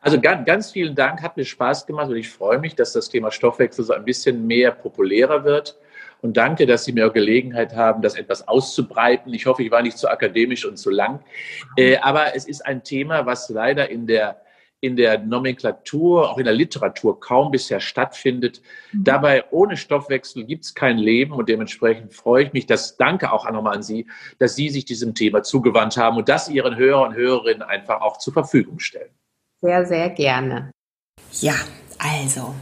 Also 0.00 0.18
ganz, 0.20 0.46
ganz 0.46 0.70
vielen 0.70 0.94
Dank, 0.94 1.22
hat 1.22 1.36
mir 1.36 1.44
Spaß 1.44 1.86
gemacht 1.86 2.08
und 2.08 2.16
ich 2.16 2.30
freue 2.30 2.58
mich, 2.58 2.74
dass 2.74 2.92
das 2.92 3.10
Thema 3.10 3.30
Stoffwechsel 3.30 3.84
so 3.84 3.92
ein 3.92 4.04
bisschen 4.04 4.46
mehr 4.46 4.72
populärer 4.72 5.44
wird. 5.44 5.78
Und 6.22 6.36
danke, 6.36 6.66
dass 6.66 6.84
Sie 6.84 6.92
mir 6.92 7.10
Gelegenheit 7.10 7.74
haben, 7.74 8.02
das 8.02 8.14
etwas 8.14 8.46
auszubreiten. 8.46 9.32
Ich 9.32 9.46
hoffe, 9.46 9.62
ich 9.62 9.70
war 9.70 9.82
nicht 9.82 9.96
zu 9.96 10.08
akademisch 10.08 10.64
und 10.66 10.76
zu 10.76 10.90
lang. 10.90 11.20
Äh, 11.76 11.96
aber 11.98 12.34
es 12.34 12.46
ist 12.46 12.64
ein 12.66 12.82
Thema, 12.82 13.24
was 13.24 13.48
leider 13.48 13.88
in 13.88 14.06
der, 14.06 14.42
in 14.80 14.96
der 14.96 15.18
Nomenklatur, 15.18 16.30
auch 16.30 16.38
in 16.38 16.44
der 16.44 16.54
Literatur 16.54 17.20
kaum 17.20 17.50
bisher 17.50 17.80
stattfindet. 17.80 18.60
Mhm. 18.92 19.04
Dabei, 19.04 19.44
ohne 19.50 19.76
Stoffwechsel 19.76 20.44
gibt 20.44 20.64
es 20.64 20.74
kein 20.74 20.98
Leben 20.98 21.32
und 21.32 21.48
dementsprechend 21.48 22.14
freue 22.14 22.44
ich 22.44 22.52
mich, 22.52 22.66
dass, 22.66 22.96
danke 22.96 23.32
auch 23.32 23.50
nochmal 23.50 23.76
an 23.76 23.82
Sie, 23.82 24.06
dass 24.38 24.56
Sie 24.56 24.68
sich 24.68 24.84
diesem 24.84 25.14
Thema 25.14 25.42
zugewandt 25.42 25.96
haben 25.96 26.18
und 26.18 26.28
das 26.28 26.48
Ihren 26.50 26.76
Hörer 26.76 27.02
und 27.02 27.14
Hörerinnen 27.14 27.62
einfach 27.62 28.02
auch 28.02 28.18
zur 28.18 28.34
Verfügung 28.34 28.78
stellen. 28.78 29.10
Sehr, 29.62 29.84
sehr 29.86 30.10
gerne. 30.10 30.70
Ja, 31.40 31.54
also 31.98 32.54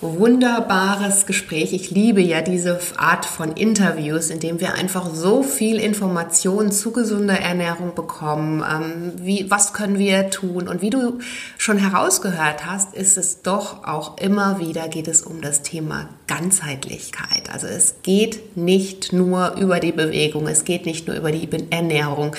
wunderbares 0.00 1.26
Gespräch. 1.26 1.72
Ich 1.72 1.90
liebe 1.90 2.20
ja 2.20 2.40
diese 2.40 2.80
Art 2.96 3.26
von 3.26 3.52
Interviews, 3.52 4.30
in 4.30 4.40
dem 4.40 4.60
wir 4.60 4.74
einfach 4.74 5.14
so 5.14 5.42
viel 5.42 5.78
Information 5.78 6.72
zu 6.72 6.90
gesunder 6.90 7.38
Ernährung 7.38 7.94
bekommen. 7.94 8.64
Ähm, 8.68 9.12
wie, 9.16 9.50
was 9.50 9.72
können 9.72 9.98
wir 9.98 10.30
tun? 10.30 10.68
Und 10.68 10.80
wie 10.80 10.90
du 10.90 11.18
schon 11.58 11.76
herausgehört 11.78 12.64
hast, 12.64 12.94
ist 12.94 13.18
es 13.18 13.42
doch 13.42 13.84
auch 13.84 14.18
immer 14.18 14.58
wieder 14.58 14.88
geht 14.88 15.08
es 15.08 15.22
um 15.22 15.40
das 15.40 15.62
Thema 15.62 16.08
Ganzheitlichkeit. 16.26 17.50
Also 17.52 17.66
es 17.66 17.96
geht 18.02 18.56
nicht 18.56 19.12
nur 19.12 19.56
über 19.56 19.80
die 19.80 19.92
Bewegung, 19.92 20.46
es 20.46 20.64
geht 20.64 20.86
nicht 20.86 21.08
nur 21.08 21.16
über 21.16 21.32
die 21.32 21.48
Ernährung. 21.70 22.34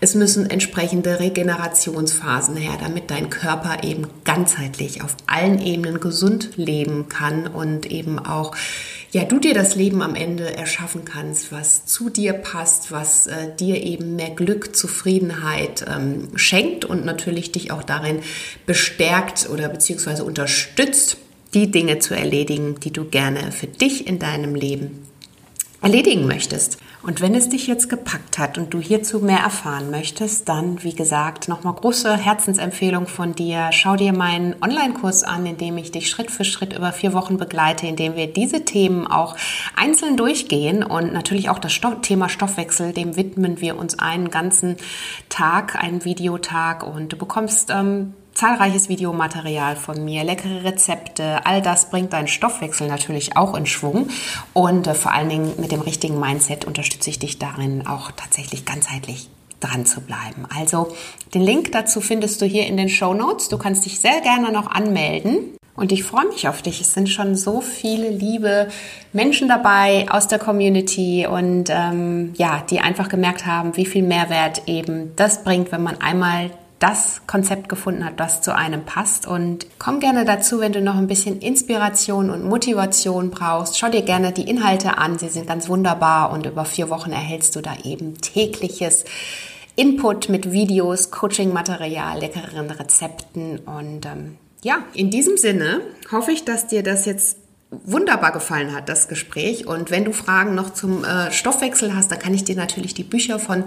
Es 0.00 0.14
müssen 0.14 0.48
entsprechende 0.48 1.20
Regenerationsphasen 1.20 2.56
her, 2.56 2.72
damit 2.80 3.10
dein 3.10 3.30
Körper 3.30 3.82
eben 3.82 4.06
ganzheitlich 4.24 5.02
auf 5.02 5.16
allen 5.26 5.60
Ebenen 5.60 6.00
gesund 6.00 6.50
leben 6.56 6.99
kann 7.08 7.46
und 7.46 7.86
eben 7.86 8.18
auch 8.18 8.54
ja, 9.12 9.24
du 9.24 9.40
dir 9.40 9.54
das 9.54 9.74
Leben 9.74 10.02
am 10.02 10.14
Ende 10.14 10.56
erschaffen 10.56 11.04
kannst, 11.04 11.50
was 11.50 11.84
zu 11.84 12.10
dir 12.10 12.32
passt, 12.32 12.92
was 12.92 13.26
äh, 13.26 13.54
dir 13.58 13.82
eben 13.82 14.14
mehr 14.14 14.30
Glück, 14.30 14.76
Zufriedenheit 14.76 15.84
ähm, 15.88 16.28
schenkt 16.36 16.84
und 16.84 17.04
natürlich 17.04 17.50
dich 17.50 17.72
auch 17.72 17.82
darin 17.82 18.20
bestärkt 18.66 19.50
oder 19.50 19.68
beziehungsweise 19.68 20.24
unterstützt, 20.24 21.16
die 21.54 21.72
Dinge 21.72 21.98
zu 21.98 22.14
erledigen, 22.14 22.78
die 22.78 22.92
du 22.92 23.04
gerne 23.04 23.50
für 23.50 23.66
dich 23.66 24.06
in 24.06 24.20
deinem 24.20 24.54
Leben 24.54 25.09
erledigen 25.82 26.26
möchtest. 26.26 26.78
Und 27.02 27.22
wenn 27.22 27.34
es 27.34 27.48
dich 27.48 27.66
jetzt 27.66 27.88
gepackt 27.88 28.38
hat 28.38 28.58
und 28.58 28.74
du 28.74 28.80
hierzu 28.80 29.20
mehr 29.20 29.38
erfahren 29.38 29.90
möchtest, 29.90 30.48
dann, 30.48 30.82
wie 30.84 30.94
gesagt, 30.94 31.48
nochmal 31.48 31.72
große 31.72 32.14
Herzensempfehlung 32.14 33.06
von 33.06 33.34
dir. 33.34 33.70
Schau 33.72 33.96
dir 33.96 34.12
meinen 34.12 34.54
Online-Kurs 34.62 35.24
an, 35.24 35.46
in 35.46 35.56
dem 35.56 35.78
ich 35.78 35.90
dich 35.90 36.10
Schritt 36.10 36.30
für 36.30 36.44
Schritt 36.44 36.76
über 36.76 36.92
vier 36.92 37.14
Wochen 37.14 37.38
begleite, 37.38 37.86
in 37.86 37.96
dem 37.96 38.16
wir 38.16 38.30
diese 38.30 38.66
Themen 38.66 39.06
auch 39.06 39.34
einzeln 39.74 40.18
durchgehen 40.18 40.82
und 40.82 41.14
natürlich 41.14 41.48
auch 41.48 41.58
das 41.58 41.80
Thema 42.02 42.28
Stoffwechsel, 42.28 42.92
dem 42.92 43.16
widmen 43.16 43.62
wir 43.62 43.78
uns 43.78 43.98
einen 43.98 44.30
ganzen 44.30 44.76
Tag, 45.30 45.82
einen 45.82 46.04
Videotag 46.04 46.86
und 46.86 47.14
du 47.14 47.16
bekommst 47.16 47.70
ähm, 47.70 48.12
zahlreiches 48.40 48.88
Videomaterial 48.88 49.76
von 49.76 50.02
mir, 50.02 50.24
leckere 50.24 50.64
Rezepte, 50.64 51.44
all 51.44 51.60
das 51.60 51.90
bringt 51.90 52.14
deinen 52.14 52.26
Stoffwechsel 52.26 52.88
natürlich 52.88 53.36
auch 53.36 53.54
in 53.54 53.66
Schwung 53.66 54.08
und 54.54 54.86
äh, 54.86 54.94
vor 54.94 55.12
allen 55.12 55.28
Dingen 55.28 55.52
mit 55.58 55.72
dem 55.72 55.82
richtigen 55.82 56.18
Mindset 56.18 56.64
unterstütze 56.64 57.10
ich 57.10 57.18
dich 57.18 57.38
darin 57.38 57.86
auch 57.86 58.10
tatsächlich 58.12 58.64
ganzheitlich 58.64 59.28
dran 59.60 59.84
zu 59.84 60.00
bleiben. 60.00 60.46
Also 60.58 60.94
den 61.34 61.42
Link 61.42 61.72
dazu 61.72 62.00
findest 62.00 62.40
du 62.40 62.46
hier 62.46 62.66
in 62.66 62.78
den 62.78 62.88
Show 62.88 63.12
Notes. 63.12 63.50
Du 63.50 63.58
kannst 63.58 63.84
dich 63.84 64.00
sehr 64.00 64.22
gerne 64.22 64.50
noch 64.50 64.70
anmelden. 64.70 65.54
Und 65.76 65.92
ich 65.92 66.02
freue 66.04 66.26
mich 66.26 66.48
auf 66.48 66.62
dich. 66.62 66.80
Es 66.80 66.92
sind 66.94 67.08
schon 67.08 67.36
so 67.36 67.60
viele 67.60 68.08
liebe 68.08 68.68
Menschen 69.12 69.48
dabei 69.48 70.06
aus 70.10 70.28
der 70.28 70.38
Community 70.38 71.26
und 71.26 71.70
ähm, 71.70 72.32
ja, 72.36 72.62
die 72.68 72.80
einfach 72.80 73.08
gemerkt 73.08 73.46
haben, 73.46 73.76
wie 73.76 73.86
viel 73.86 74.02
Mehrwert 74.02 74.62
eben 74.66 75.14
das 75.16 75.44
bringt, 75.44 75.72
wenn 75.72 75.82
man 75.82 76.00
einmal 76.00 76.50
das 76.80 77.20
Konzept 77.26 77.68
gefunden 77.68 78.04
hat, 78.04 78.18
das 78.18 78.40
zu 78.42 78.54
einem 78.54 78.84
passt. 78.84 79.26
Und 79.26 79.66
komm 79.78 80.00
gerne 80.00 80.24
dazu, 80.24 80.60
wenn 80.60 80.72
du 80.72 80.80
noch 80.80 80.96
ein 80.96 81.06
bisschen 81.06 81.40
Inspiration 81.40 82.30
und 82.30 82.44
Motivation 82.44 83.30
brauchst. 83.30 83.78
Schau 83.78 83.90
dir 83.90 84.02
gerne 84.02 84.32
die 84.32 84.48
Inhalte 84.48 84.98
an. 84.98 85.18
Sie 85.18 85.28
sind 85.28 85.46
ganz 85.46 85.68
wunderbar 85.68 86.32
und 86.32 86.46
über 86.46 86.64
vier 86.64 86.90
Wochen 86.90 87.12
erhältst 87.12 87.54
du 87.54 87.60
da 87.60 87.74
eben 87.84 88.20
tägliches 88.20 89.04
Input 89.76 90.28
mit 90.28 90.50
Videos, 90.50 91.10
Coaching-Material, 91.10 92.18
leckeren 92.18 92.70
Rezepten 92.70 93.60
und 93.60 94.04
ähm, 94.04 94.36
ja, 94.62 94.82
in 94.92 95.10
diesem 95.10 95.38
Sinne 95.38 95.80
hoffe 96.12 96.32
ich, 96.32 96.44
dass 96.44 96.66
dir 96.66 96.82
das 96.82 97.06
jetzt 97.06 97.39
wunderbar 97.70 98.32
gefallen 98.32 98.74
hat, 98.74 98.88
das 98.88 99.06
Gespräch. 99.06 99.66
Und 99.66 99.90
wenn 99.90 100.04
du 100.04 100.12
Fragen 100.12 100.54
noch 100.54 100.74
zum 100.74 101.04
äh, 101.04 101.30
Stoffwechsel 101.30 101.94
hast, 101.94 102.10
dann 102.10 102.18
kann 102.18 102.34
ich 102.34 102.42
dir 102.42 102.56
natürlich 102.56 102.94
die 102.94 103.04
Bücher 103.04 103.38
von 103.38 103.64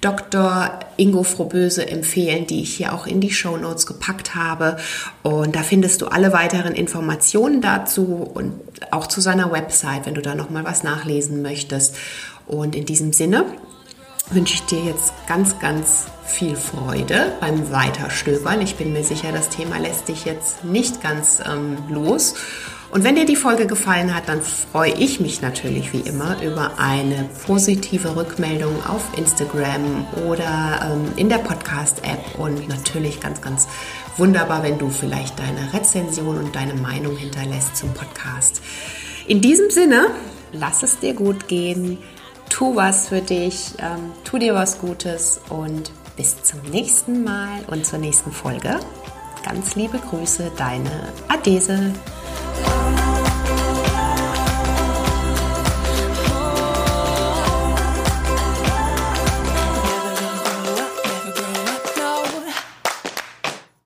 Dr. 0.00 0.80
Ingo 0.96 1.22
Froböse 1.22 1.88
empfehlen, 1.88 2.48
die 2.48 2.62
ich 2.62 2.74
hier 2.74 2.92
auch 2.92 3.06
in 3.06 3.20
die 3.20 3.32
Show 3.32 3.56
Notes 3.56 3.86
gepackt 3.86 4.34
habe. 4.34 4.76
Und 5.22 5.54
da 5.54 5.62
findest 5.62 6.02
du 6.02 6.06
alle 6.06 6.32
weiteren 6.32 6.74
Informationen 6.74 7.60
dazu 7.60 8.28
und 8.34 8.54
auch 8.90 9.06
zu 9.06 9.20
seiner 9.20 9.52
Website, 9.52 10.06
wenn 10.06 10.14
du 10.14 10.22
da 10.22 10.34
noch 10.34 10.50
mal 10.50 10.64
was 10.64 10.82
nachlesen 10.82 11.40
möchtest. 11.40 11.96
Und 12.46 12.74
in 12.74 12.86
diesem 12.86 13.12
Sinne 13.12 13.44
wünsche 14.30 14.54
ich 14.54 14.62
dir 14.62 14.82
jetzt 14.82 15.12
ganz, 15.28 15.58
ganz 15.60 16.06
viel 16.24 16.56
Freude 16.56 17.32
beim 17.40 17.70
Weiterstöbern. 17.70 18.60
Ich 18.62 18.76
bin 18.76 18.92
mir 18.92 19.04
sicher, 19.04 19.30
das 19.32 19.48
Thema 19.48 19.78
lässt 19.78 20.08
dich 20.08 20.24
jetzt 20.24 20.64
nicht 20.64 21.02
ganz 21.02 21.40
ähm, 21.46 21.76
los. 21.88 22.34
Und 22.94 23.02
wenn 23.02 23.16
dir 23.16 23.26
die 23.26 23.34
Folge 23.34 23.66
gefallen 23.66 24.14
hat, 24.14 24.28
dann 24.28 24.40
freue 24.40 24.92
ich 24.92 25.18
mich 25.18 25.42
natürlich 25.42 25.92
wie 25.92 26.08
immer 26.08 26.40
über 26.40 26.78
eine 26.78 27.28
positive 27.44 28.14
Rückmeldung 28.14 28.86
auf 28.86 29.02
Instagram 29.18 30.06
oder 30.28 30.92
ähm, 30.92 31.12
in 31.16 31.28
der 31.28 31.38
Podcast-App 31.38 32.38
und 32.38 32.68
natürlich 32.68 33.18
ganz, 33.18 33.40
ganz 33.40 33.66
wunderbar, 34.16 34.62
wenn 34.62 34.78
du 34.78 34.90
vielleicht 34.90 35.36
deine 35.40 35.72
Rezension 35.72 36.38
und 36.38 36.54
deine 36.54 36.74
Meinung 36.74 37.16
hinterlässt 37.16 37.76
zum 37.76 37.92
Podcast. 37.94 38.62
In 39.26 39.40
diesem 39.40 39.70
Sinne, 39.70 40.06
lass 40.52 40.84
es 40.84 41.00
dir 41.00 41.14
gut 41.14 41.48
gehen, 41.48 41.98
tu 42.48 42.76
was 42.76 43.08
für 43.08 43.22
dich, 43.22 43.72
ähm, 43.80 44.12
tu 44.22 44.38
dir 44.38 44.54
was 44.54 44.78
Gutes 44.78 45.40
und 45.48 45.90
bis 46.16 46.44
zum 46.44 46.60
nächsten 46.70 47.24
Mal 47.24 47.64
und 47.66 47.84
zur 47.84 47.98
nächsten 47.98 48.30
Folge. 48.30 48.78
Ganz 49.44 49.74
liebe 49.74 49.98
Grüße, 49.98 50.52
deine 50.56 51.08
Adese. 51.26 51.92
Oh. 52.36 53.13